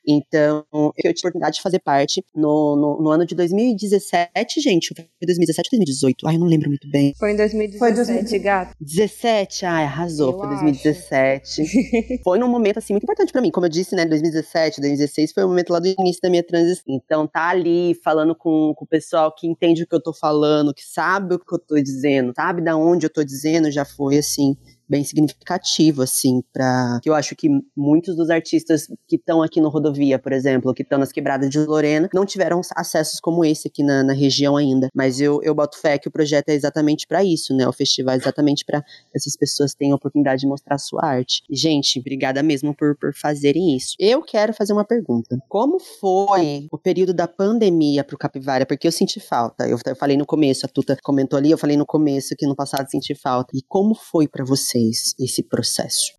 Então, 0.07 0.65
eu 0.73 0.93
tive 0.95 1.09
a 1.09 1.29
oportunidade 1.29 1.57
de 1.57 1.63
fazer 1.63 1.79
parte 1.79 2.25
no, 2.35 2.77
no, 2.77 3.03
no 3.03 3.11
ano 3.11 3.27
de 3.27 3.35
2017, 3.35 4.61
gente. 4.61 4.95
Foi 4.95 5.07
2017 5.23 5.69
ou 5.69 5.79
2018? 5.79 6.29
Ai, 6.29 6.37
eu 6.37 6.41
não 6.41 6.47
lembro 6.47 6.69
muito 6.69 6.89
bem. 6.91 7.15
Foi 7.19 7.33
em 7.33 7.37
2017, 7.37 7.79
foi 7.79 7.93
2017. 7.93 8.43
gato. 8.43 8.75
17? 8.81 9.67
Ai, 9.67 9.85
arrasou. 9.85 10.33
Eu 10.33 10.39
foi 10.39 10.49
2017. 10.49 12.21
foi 12.25 12.39
num 12.39 12.49
momento, 12.49 12.79
assim, 12.79 12.93
muito 12.93 13.05
importante 13.05 13.33
para 13.33 13.41
mim. 13.41 13.51
Como 13.51 13.67
eu 13.67 13.71
disse, 13.71 13.95
né, 13.95 14.05
2017, 14.05 14.81
2016 14.81 15.33
foi 15.33 15.45
o 15.45 15.49
momento 15.49 15.73
lá 15.73 15.79
do 15.79 15.89
início 15.89 16.21
da 16.23 16.31
minha 16.31 16.43
transição. 16.43 16.85
Então, 16.89 17.27
tá 17.27 17.49
ali 17.49 17.95
falando 18.03 18.35
com, 18.35 18.75
com 18.77 18.85
o 18.85 18.89
pessoal 18.89 19.35
que 19.35 19.47
entende 19.47 19.83
o 19.83 19.87
que 19.87 19.95
eu 19.95 20.03
tô 20.03 20.13
falando, 20.13 20.75
que 20.75 20.85
sabe 20.85 21.35
o 21.35 21.39
que 21.39 21.55
eu 21.55 21.59
tô 21.59 21.81
dizendo, 21.81 22.33
sabe 22.35 22.63
da 22.63 22.77
onde 22.77 23.07
eu 23.07 23.11
tô 23.11 23.25
dizendo, 23.25 23.71
já 23.71 23.85
foi, 23.85 24.19
assim, 24.19 24.57
bem 24.89 25.05
significativo, 25.05 26.03
assim, 26.03 26.43
para 26.53 27.01
que 27.03 27.09
eu 27.09 27.15
acho 27.15 27.35
que 27.35 27.49
muitos 27.77 28.17
dos 28.17 28.31
artistas 28.31 28.87
que 29.09 29.17
estão 29.17 29.43
aqui 29.43 29.61
no 29.61 29.69
Rodovia, 29.69 30.19
por 30.19 30.33
exemplo, 30.33 30.75
que 30.75 30.83
estão 30.83 30.99
nas 30.99 31.13
quebradas 31.13 31.51
de 31.51 31.59
Lorena, 31.59 32.09
não 32.13 32.25
tiveram 32.25 32.61
acessos 32.77 33.21
como 33.21 33.45
esse 33.45 33.69
aqui 33.69 33.83
na, 33.83 34.03
na 34.03 34.13
região 34.13 34.57
ainda. 34.57 34.89
Mas 34.95 35.21
eu, 35.21 35.41
eu 35.43 35.55
boto 35.55 35.79
fé 35.79 35.99
que 35.99 36.09
o 36.09 36.11
projeto 36.11 36.49
é 36.49 36.55
exatamente 36.55 37.07
para 37.07 37.25
isso, 37.25 37.55
né? 37.55 37.67
O 37.67 37.73
festival 37.73 38.15
é 38.15 38.19
exatamente 38.19 38.65
para 38.65 38.83
essas 39.15 39.37
pessoas 39.37 39.75
tenham 39.75 39.95
a 39.95 39.97
oportunidade 39.97 40.41
de 40.41 40.47
mostrar 40.47 40.79
sua 40.79 41.05
arte. 41.05 41.43
Gente, 41.51 41.99
obrigada 41.99 42.43
mesmo 42.43 42.75
por, 42.75 42.97
por 42.97 43.15
fazerem 43.15 43.77
isso. 43.77 43.95
Eu 43.99 44.23
quero 44.23 44.53
fazer 44.53 44.73
uma 44.73 44.85
pergunta. 44.85 45.39
Como 45.49 45.79
foi 45.81 46.67
o 46.71 46.79
período 46.79 47.15
da 47.15 47.27
pandemia 47.27 48.05
pro 48.05 48.19
Capivara? 48.19 48.67
Porque 48.67 48.87
eu 48.87 48.93
senti 48.93 49.21
falta. 49.21 49.67
Eu, 49.69 49.79
eu 49.87 49.97
falei 49.97 50.17
no 50.17 50.27
começo, 50.27 50.67
a 50.67 50.69
Tuta 50.69 50.97
comentou 51.03 51.39
ali, 51.39 51.51
eu 51.51 51.59
falei 51.59 51.77
no 51.77 51.87
começo 51.87 52.35
que 52.37 52.47
no 52.47 52.55
passado 52.55 52.89
senti 52.91 53.15
falta. 53.15 53.51
E 53.55 53.63
como 53.67 53.95
foi 53.95 54.29
para 54.29 54.45
vocês 54.75 55.15
esse 55.19 55.43
processo? 55.43 56.13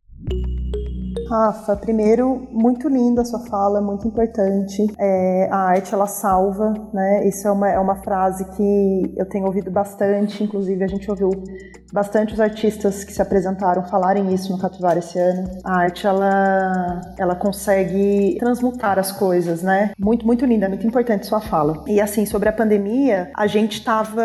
Rafa, 1.30 1.76
primeiro, 1.76 2.48
muito 2.52 2.88
linda 2.88 3.22
a 3.22 3.26
sua 3.26 3.40
fala, 3.48 3.82
muito 3.82 4.08
importante. 4.08 4.86
É, 5.00 5.50
a 5.52 5.58
arte, 5.58 5.94
ela 5.94 6.06
salva, 6.06 6.74
né? 6.94 7.28
Isso 7.28 7.48
é 7.48 7.52
uma, 7.52 7.70
é 7.70 7.80
uma 7.80 7.96
frase 8.04 8.46
que 8.56 9.14
eu 9.18 9.28
tenho 9.28 9.46
ouvido 9.46 9.72
bastante, 9.72 10.44
inclusive 10.44 10.84
a 10.84 10.88
gente 10.88 11.10
ouviu 11.10 11.32
bastante 11.96 12.34
os 12.34 12.42
artistas 12.42 13.06
que 13.06 13.14
se 13.14 13.22
apresentaram 13.22 13.82
falarem 13.88 14.34
isso 14.34 14.52
no 14.52 14.60
Capivara 14.60 15.00
esse 15.00 15.18
ano. 15.18 15.50
A 15.64 15.78
arte, 15.78 16.06
ela, 16.06 17.02
ela 17.18 17.36
consegue 17.36 18.36
transmutar 18.38 19.00
as 19.00 19.14
coisas, 19.14 19.64
né? 19.64 19.92
Muito, 19.98 20.26
muito 20.26 20.46
linda, 20.46 20.68
muito 20.68 20.86
importante 20.86 21.26
sua 21.26 21.40
fala. 21.40 21.86
E 21.88 22.02
assim, 22.02 22.26
sobre 22.26 22.50
a 22.50 22.54
pandemia, 22.54 23.32
a 23.34 23.48
gente 23.48 23.80
estava 23.80 24.22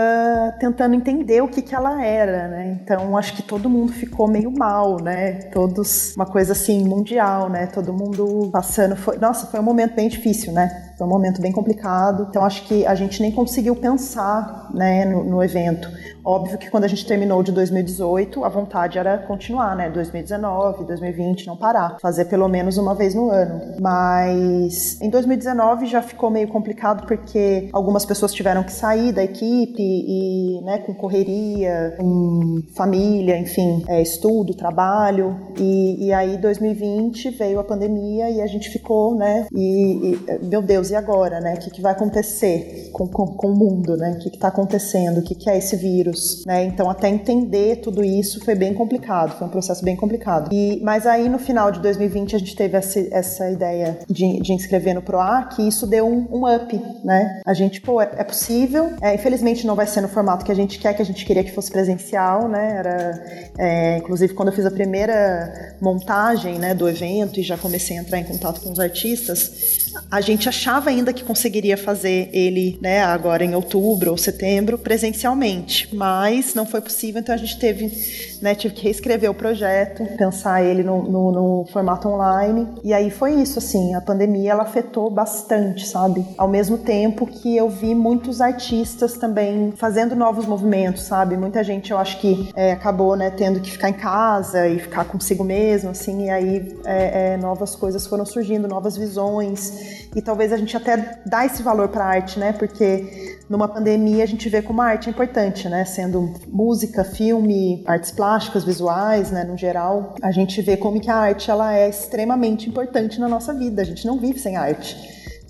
tentando 0.59 0.97
entender 0.97 1.41
o 1.43 1.49
que 1.49 1.63
que 1.63 1.73
ela 1.73 2.05
era, 2.05 2.49
né? 2.49 2.79
Então, 2.83 3.17
acho 3.17 3.37
que 3.37 3.43
todo 3.43 3.71
mundo 3.71 3.93
ficou 3.93 4.27
meio 4.27 4.51
mal, 4.51 5.01
né? 5.01 5.35
Todos, 5.53 6.13
uma 6.17 6.27
coisa 6.27 6.53
assim, 6.53 6.83
mundial, 6.85 7.49
né? 7.49 7.69
Todo 7.69 7.93
mundo 7.93 8.51
passando. 8.53 8.97
Foi, 8.97 9.17
nossa, 9.17 9.47
foi 9.47 9.61
um 9.61 9.63
momento 9.63 9.95
bem 9.95 10.09
difícil, 10.09 10.53
né? 10.53 10.90
Foi 11.01 11.07
um 11.07 11.11
momento 11.11 11.41
bem 11.41 11.51
complicado. 11.51 12.27
Então 12.29 12.45
acho 12.45 12.67
que 12.67 12.85
a 12.85 12.95
gente 12.95 13.23
nem 13.23 13.33
conseguiu 13.33 13.75
pensar, 13.75 14.69
né, 14.75 15.07
no, 15.07 15.25
no 15.25 15.43
evento. 15.43 15.89
Óbvio 16.23 16.59
que 16.59 16.71
quando 16.71 16.85
a 16.85 16.89
gente 16.89 17.07
terminou 17.07 17.43
de 17.43 17.53
2018, 17.53 18.45
a 18.45 18.49
vontade 18.49 18.99
era 18.99 19.17
continuar, 19.19 19.75
né? 19.75 19.89
2019, 19.89 20.85
2020, 20.85 21.47
não 21.47 21.57
parar. 21.57 21.97
Fazer 22.01 22.27
pelo 22.27 22.49
menos 22.49 22.77
uma 22.77 22.95
vez 22.95 23.15
no 23.15 23.31
ano. 23.31 23.77
Mas 23.81 25.01
em 25.01 25.09
2019 25.09 25.87
já 25.87 26.03
ficou 26.03 26.31
meio 26.31 26.49
complicado 26.49 27.07
porque 27.07 27.71
algumas 27.73 28.05
pessoas 28.05 28.35
tiveram 28.35 28.63
que 28.63 28.73
sair 28.73 29.13
da 29.13 29.25
equipe 29.25 29.81
e, 29.81 30.61
né, 30.63 30.79
com 30.79 30.93
correria, 30.93 31.95
com 31.99 32.63
família, 32.77 33.39
enfim, 33.39 33.83
é, 33.89 34.03
estudo, 34.03 34.55
trabalho. 34.55 35.37
E, 35.59 36.09
e 36.09 36.13
aí 36.13 36.37
2020 36.37 37.31
veio 37.31 37.59
a 37.59 37.65
pandemia 37.65 38.29
e 38.31 38.43
a 38.43 38.47
gente 38.47 38.69
ficou, 38.69 39.15
né? 39.15 39.47
E, 39.53 40.13
e 40.13 40.45
meu 40.45 40.61
Deus, 40.61 40.90
e 40.91 40.95
agora, 40.95 41.41
né? 41.41 41.55
O 41.55 41.59
que, 41.59 41.71
que 41.71 41.81
vai 41.81 41.93
acontecer 41.93 42.91
com, 42.93 43.07
com, 43.07 43.27
com, 43.27 43.49
o 43.49 43.57
mundo, 43.57 43.97
né? 43.97 44.13
O 44.13 44.19
que 44.19 44.29
está 44.29 44.49
acontecendo? 44.49 45.19
O 45.19 45.23
que, 45.23 45.35
que 45.35 45.49
é 45.49 45.59
esse 45.59 45.77
vírus, 45.77 46.45
né? 46.47 46.65
Então, 46.65 46.91
até 46.91 47.09
entender 47.09 47.77
tudo 47.77 48.05
isso 48.05 48.45
foi 48.45 48.55
bem 48.55 48.75
complicado, 48.75 49.37
foi 49.39 49.47
um 49.47 49.51
processo 49.51 49.85
bem 49.85 49.97
complicado. 49.97 50.53
E, 50.53 50.81
mas 50.83 51.07
aí, 51.07 51.29
no 51.29 51.39
final 51.39 51.71
de 51.71 51.81
2020, 51.81 52.37
a 52.37 52.39
gente 52.39 52.57
teve 52.57 52.77
essa, 52.77 53.01
essa 53.11 53.51
ideia 53.51 53.99
de, 54.09 54.41
de 54.41 54.53
inscrever 54.53 54.95
no 54.95 55.03
PROAC 55.03 55.59
e 55.61 55.69
isso 55.69 55.87
deu 55.87 56.07
um, 56.07 56.27
um 56.31 56.55
up, 56.55 56.81
né? 57.05 57.41
A 57.47 57.55
gente, 57.55 57.81
pô, 57.81 58.01
é, 58.01 58.11
é 58.17 58.25
possível. 58.25 58.91
É, 59.01 59.15
infelizmente, 59.15 59.67
não 59.67 59.75
vai 59.75 59.87
ser 59.87 60.01
no 60.01 60.09
formato 60.09 60.45
que 60.45 60.53
a 60.53 60.57
gente 60.57 60.79
quer, 60.79 60.95
que 60.95 61.03
a 61.03 61.05
gente 61.05 61.25
queria 61.25 61.45
que 61.45 61.53
fosse 61.53 61.71
presencial, 61.71 62.49
né? 62.49 62.77
Era, 62.79 63.25
é, 63.59 63.97
inclusive, 63.99 64.35
quando 64.35 64.49
eu 64.49 64.55
fiz 64.55 64.67
a 64.67 64.71
primeira 64.71 65.77
montagem, 65.81 66.59
né, 66.59 66.75
do 66.75 66.89
evento 66.89 67.39
e 67.39 67.43
já 67.43 67.57
comecei 67.57 67.99
a 67.99 68.01
entrar 68.01 68.19
em 68.19 68.25
contato 68.25 68.61
com 68.61 68.73
os 68.73 68.81
artistas, 68.81 69.91
a 70.11 70.21
gente 70.21 70.49
achava 70.49 70.80
ainda 70.89 71.13
que 71.13 71.25
conseguiria 71.25 71.77
fazer 71.77 72.31
ele, 72.33 72.79
né, 72.81 73.03
agora 73.03 73.45
em 73.45 73.55
outubro 73.55 74.11
ou 74.11 74.17
setembro, 74.17 74.79
presencialmente, 74.79 75.95
mas 75.95 76.55
não 76.55 76.65
foi 76.65 76.81
possível, 76.81 77.21
então 77.21 77.35
a 77.35 77.39
gente 77.39 77.59
teve, 77.59 77.93
né, 78.41 78.55
tive 78.55 78.75
que 78.75 78.85
reescrever 78.85 79.31
o 79.31 79.35
projeto, 79.35 80.05
pensar 80.17 80.63
ele 80.63 80.83
no, 80.83 81.03
no, 81.03 81.33
no 81.33 81.67
formato 81.73 82.09
online, 82.09 82.67
e 82.83 82.93
aí 82.93 83.11
foi 83.11 83.35
isso, 83.35 83.59
assim, 83.59 83.95
a 83.95 84.01
pandemia 84.01 84.53
ela 84.53 84.63
afetou 84.63 85.11
bastante, 85.11 85.87
sabe? 85.87 86.25
Ao 86.37 86.49
mesmo 86.49 86.79
tempo 86.79 87.27
que 87.27 87.57
eu 87.57 87.69
vi 87.69 87.95
muitos 87.95 88.41
artistas 88.41 89.15
também 89.15 89.73
fazendo 89.77 90.15
novos 90.15 90.47
movimentos, 90.47 91.03
sabe? 91.03 91.37
Muita 91.37 91.63
gente, 91.63 91.91
eu 91.91 91.99
acho 91.99 92.19
que 92.21 92.51
é, 92.55 92.73
acabou, 92.73 93.17
né, 93.17 93.31
tendo 93.31 93.61
que 93.61 93.71
ficar 93.71 93.91
em 93.91 93.95
casa 93.95 94.69
e 94.69 94.79
ficar 94.79 95.05
consigo 95.05 95.45
mesmo, 95.45 95.91
assim, 95.91 96.27
e 96.27 96.31
aí 96.31 96.79
é, 96.85 97.33
é, 97.33 97.37
novas 97.37 97.75
coisas 97.77 98.07
foram 98.07 98.25
surgindo, 98.25 98.67
novas 98.69 98.97
visões, 98.97 100.09
e 100.15 100.21
talvez 100.21 100.53
a 100.53 100.57
gente 100.61 100.77
até 100.77 101.21
dá 101.27 101.45
esse 101.45 101.63
valor 101.63 101.89
para 101.89 102.05
a 102.05 102.09
arte, 102.09 102.39
né? 102.39 102.53
Porque 102.53 103.39
numa 103.49 103.69
pandemia 103.69 104.23
a 104.23 104.27
gente 104.27 104.49
vê 104.49 104.63
como 104.63 104.81
a 104.81 104.87
arte 104.87 105.09
é 105.09 105.13
importante, 105.13 105.69
né? 105.69 105.85
Sendo 105.85 106.33
música, 106.47 107.03
filme, 107.03 107.83
artes 107.87 108.11
plásticas, 108.11 108.65
visuais, 108.65 109.31
né? 109.31 109.45
No 109.45 109.57
geral, 109.57 110.15
a 110.23 110.31
gente 110.31 110.63
vê 110.63 110.77
como 110.77 111.01
que 111.01 111.11
a 111.11 111.17
arte 111.17 111.51
ela 111.51 111.75
é 111.75 111.89
extremamente 111.89 112.69
importante 112.69 113.19
na 113.19 113.29
nossa 113.29 113.53
vida. 113.53 113.83
A 113.83 113.85
gente 113.85 114.07
não 114.07 114.19
vive 114.19 114.39
sem 114.39 114.57
arte, 114.57 114.97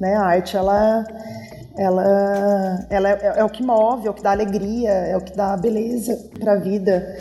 né? 0.00 0.14
A 0.14 0.22
arte 0.22 0.56
ela 0.56 1.04
ela, 1.76 2.86
ela 2.90 3.08
é, 3.10 3.32
é 3.36 3.44
o 3.44 3.48
que 3.48 3.62
move, 3.62 4.06
é 4.06 4.10
o 4.10 4.14
que 4.14 4.22
dá 4.22 4.32
alegria, 4.32 4.90
é 4.90 5.16
o 5.16 5.20
que 5.20 5.34
dá 5.36 5.56
beleza 5.56 6.30
para 6.38 6.52
a 6.52 6.56
vida. 6.56 7.16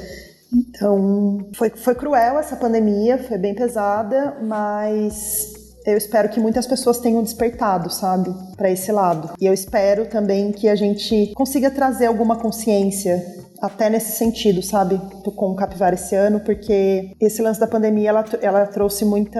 Então, 0.52 1.50
foi, 1.54 1.70
foi 1.70 1.94
cruel 1.94 2.40
essa 2.40 2.56
pandemia, 2.56 3.18
foi 3.20 3.38
bem 3.38 3.54
pesada, 3.54 4.38
mas 4.42 5.59
eu 5.92 5.98
espero 5.98 6.30
que 6.30 6.40
muitas 6.40 6.66
pessoas 6.66 7.00
tenham 7.00 7.24
despertado, 7.24 7.90
sabe, 7.90 8.34
para 8.56 8.70
esse 8.70 8.92
lado. 8.92 9.32
E 9.40 9.46
eu 9.46 9.54
espero 9.54 10.06
também 10.06 10.52
que 10.52 10.68
a 10.68 10.76
gente 10.76 11.32
consiga 11.36 11.70
trazer 11.70 12.06
alguma 12.06 12.36
consciência 12.38 13.24
até 13.62 13.90
nesse 13.90 14.18
sentido, 14.18 14.62
sabe, 14.62 15.00
com 15.36 15.52
o 15.52 15.56
Capivara 15.56 15.96
esse 15.96 16.16
ano, 16.16 16.40
porque 16.40 17.12
esse 17.20 17.42
lance 17.42 17.60
da 17.60 17.68
pandemia 17.68 18.10
ela, 18.10 18.26
ela 18.42 18.66
trouxe 18.66 19.04
muita 19.04 19.40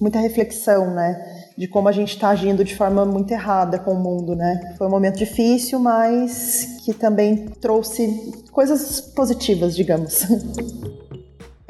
muita 0.00 0.18
reflexão, 0.18 0.94
né? 0.94 1.22
De 1.58 1.68
como 1.68 1.88
a 1.88 1.92
gente 1.92 2.14
está 2.14 2.30
agindo 2.30 2.64
de 2.64 2.74
forma 2.74 3.04
muito 3.04 3.30
errada 3.32 3.78
com 3.78 3.92
o 3.92 3.98
mundo, 3.98 4.34
né? 4.34 4.74
Foi 4.78 4.86
um 4.86 4.90
momento 4.90 5.18
difícil, 5.18 5.78
mas 5.78 6.78
que 6.84 6.94
também 6.94 7.48
trouxe 7.60 8.32
coisas 8.50 9.00
positivas, 9.00 9.76
digamos. 9.76 10.24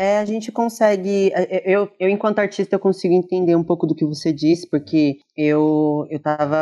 É, 0.01 0.17
a 0.17 0.25
gente 0.25 0.51
consegue. 0.51 1.31
É, 1.35 1.59
é, 1.59 1.77
eu, 1.77 1.87
eu, 2.01 2.09
enquanto 2.09 2.39
artista, 2.39 2.75
eu 2.75 2.79
consigo 2.79 3.13
entender 3.13 3.55
um 3.55 3.63
pouco 3.63 3.87
do 3.87 3.95
que 3.95 4.03
você 4.03 4.33
disse, 4.33 4.67
porque 4.67 5.19
eu, 5.37 6.07
eu 6.09 6.19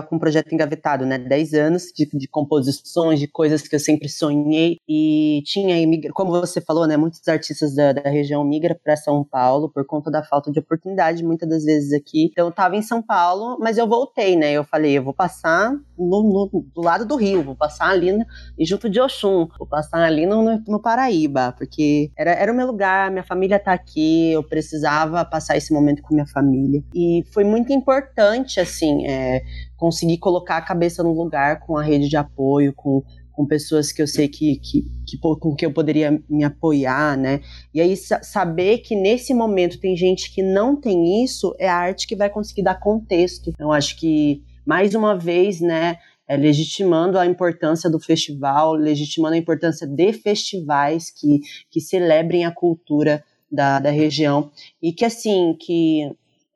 com 0.08 0.16
um 0.16 0.18
projeto 0.18 0.52
engavetado, 0.52 1.06
né? 1.06 1.18
10 1.18 1.54
anos 1.54 1.84
de, 1.94 2.04
de 2.04 2.26
composições, 2.26 3.20
de 3.20 3.28
coisas 3.28 3.62
que 3.62 3.76
eu 3.76 3.78
sempre 3.78 4.08
sonhei. 4.08 4.78
E 4.88 5.40
tinha, 5.44 5.76
como 6.12 6.32
você 6.32 6.60
falou, 6.60 6.84
né? 6.88 6.96
Muitos 6.96 7.28
artistas 7.28 7.76
da, 7.76 7.92
da 7.92 8.10
região 8.10 8.42
migram 8.42 8.74
para 8.82 8.96
São 8.96 9.22
Paulo 9.22 9.70
por 9.72 9.86
conta 9.86 10.10
da 10.10 10.24
falta 10.24 10.50
de 10.50 10.58
oportunidade, 10.58 11.22
muitas 11.22 11.48
das 11.48 11.62
vezes 11.62 11.92
aqui. 11.92 12.24
Então, 12.32 12.48
eu 12.48 12.52
tava 12.52 12.74
em 12.74 12.82
São 12.82 13.00
Paulo, 13.00 13.56
mas 13.60 13.78
eu 13.78 13.86
voltei, 13.86 14.34
né? 14.34 14.50
Eu 14.50 14.64
falei, 14.64 14.98
eu 14.98 15.04
vou 15.04 15.14
passar 15.14 15.72
no, 15.96 16.50
no 16.50 16.64
do 16.74 16.80
lado 16.80 17.06
do 17.06 17.14
Rio, 17.14 17.44
vou 17.44 17.54
passar 17.54 17.90
ali 17.90 18.10
no, 18.10 18.26
junto 18.58 18.90
de 18.90 19.00
Oxum, 19.00 19.46
vou 19.56 19.68
passar 19.68 20.02
ali 20.02 20.26
no, 20.26 20.42
no, 20.42 20.60
no 20.66 20.82
Paraíba, 20.82 21.54
porque 21.56 22.10
era, 22.18 22.32
era 22.32 22.52
o 22.52 22.56
meu 22.56 22.66
lugar, 22.66 23.12
minha 23.12 23.27
família 23.28 23.58
tá 23.58 23.72
aqui, 23.72 24.32
eu 24.32 24.42
precisava 24.42 25.24
passar 25.24 25.56
esse 25.56 25.72
momento 25.72 26.02
com 26.02 26.14
minha 26.14 26.26
família. 26.26 26.82
E 26.94 27.24
foi 27.32 27.44
muito 27.44 27.72
importante, 27.72 28.58
assim, 28.58 29.06
é, 29.06 29.42
conseguir 29.76 30.18
colocar 30.18 30.56
a 30.56 30.62
cabeça 30.62 31.02
no 31.02 31.12
lugar 31.12 31.60
com 31.60 31.76
a 31.76 31.82
rede 31.82 32.08
de 32.08 32.16
apoio, 32.16 32.72
com, 32.74 33.04
com 33.30 33.46
pessoas 33.46 33.92
que 33.92 34.02
eu 34.02 34.06
sei 34.06 34.26
que, 34.26 34.56
que, 34.56 34.82
que, 35.06 35.18
com 35.18 35.54
que 35.54 35.64
eu 35.64 35.72
poderia 35.72 36.20
me 36.28 36.42
apoiar, 36.42 37.16
né? 37.16 37.40
E 37.72 37.80
aí 37.80 37.94
saber 37.96 38.78
que 38.78 38.96
nesse 38.96 39.32
momento 39.34 39.78
tem 39.78 39.96
gente 39.96 40.34
que 40.34 40.42
não 40.42 40.74
tem 40.74 41.22
isso, 41.22 41.54
é 41.58 41.68
a 41.68 41.76
arte 41.76 42.08
que 42.08 42.16
vai 42.16 42.30
conseguir 42.30 42.62
dar 42.62 42.80
contexto. 42.80 43.50
Então 43.50 43.70
acho 43.70 43.96
que 43.96 44.42
mais 44.66 44.94
uma 44.94 45.16
vez, 45.16 45.60
né, 45.60 45.98
é, 46.28 46.36
legitimando 46.36 47.18
a 47.18 47.26
importância 47.26 47.88
do 47.90 47.98
festival, 47.98 48.74
legitimando 48.74 49.34
a 49.34 49.38
importância 49.38 49.86
de 49.86 50.12
festivais 50.12 51.10
que, 51.10 51.40
que 51.70 51.80
celebrem 51.80 52.44
a 52.44 52.52
cultura 52.52 53.24
da, 53.50 53.78
da 53.78 53.90
região. 53.90 54.50
E 54.82 54.92
que 54.92 55.04
assim 55.04 55.56
que 55.58 56.10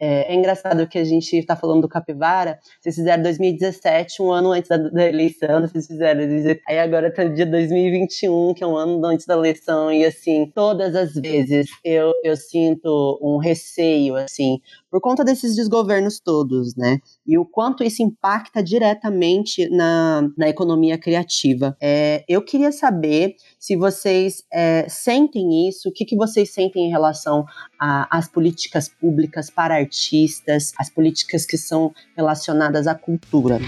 É, 0.05 0.33
é 0.33 0.35
engraçado 0.35 0.89
que 0.89 0.99
a 0.99 1.05
gente 1.05 1.37
está 1.37 1.55
falando 1.55 1.83
do 1.83 1.89
Capivara, 1.89 2.59
vocês 2.81 2.97
fizeram 2.97 3.23
2017, 3.23 4.21
um 4.21 4.33
ano 4.33 4.51
antes 4.51 4.69
da, 4.69 4.77
da 4.77 5.09
eleição, 5.09 5.61
vocês 5.61 5.87
fizeram, 5.87 6.23
aí 6.67 6.79
agora 6.81 7.07
está 7.07 7.23
no 7.25 7.33
dia 7.33 7.47
2021, 7.47 8.53
que 8.53 8.65
é 8.65 8.67
um 8.67 8.77
ano 8.77 9.07
antes 9.07 9.27
da 9.27 9.35
eleição, 9.35 9.93
e 9.93 10.05
assim, 10.05 10.51
todas 10.53 10.97
as 10.97 11.15
vezes 11.15 11.69
eu, 11.85 12.13
eu 12.25 12.37
sinto 12.37 13.17
um 13.23 13.39
receio, 13.39 14.17
assim, 14.17 14.61
por 14.93 15.01
conta 15.01 15.25
desses 15.25 15.57
desgovernos 15.57 16.21
todos, 16.21 16.77
né? 16.77 16.99
E 17.27 17.39
o 17.39 17.47
quanto 17.47 17.83
isso 17.83 18.03
impacta 18.03 18.63
diretamente 18.63 19.67
na, 19.71 20.29
na 20.37 20.51
economia 20.51 20.99
criativa. 20.99 21.75
É, 21.81 22.23
eu 22.29 22.45
queria 22.45 22.71
saber 22.71 23.37
se 23.59 23.75
vocês 23.75 24.45
é, 24.53 24.87
sentem 24.91 25.67
isso, 25.67 25.89
o 25.89 25.93
que, 25.93 26.05
que 26.05 26.15
vocês 26.15 26.53
sentem 26.53 26.89
em 26.89 26.91
relação 26.91 27.47
às 27.81 28.29
políticas 28.29 28.87
públicas 28.87 29.49
para 29.49 29.77
artistas, 29.77 30.73
as 30.79 30.91
políticas 30.91 31.47
que 31.47 31.57
são 31.57 31.95
relacionadas 32.15 32.87
à 32.87 32.95
cultura. 32.95 33.59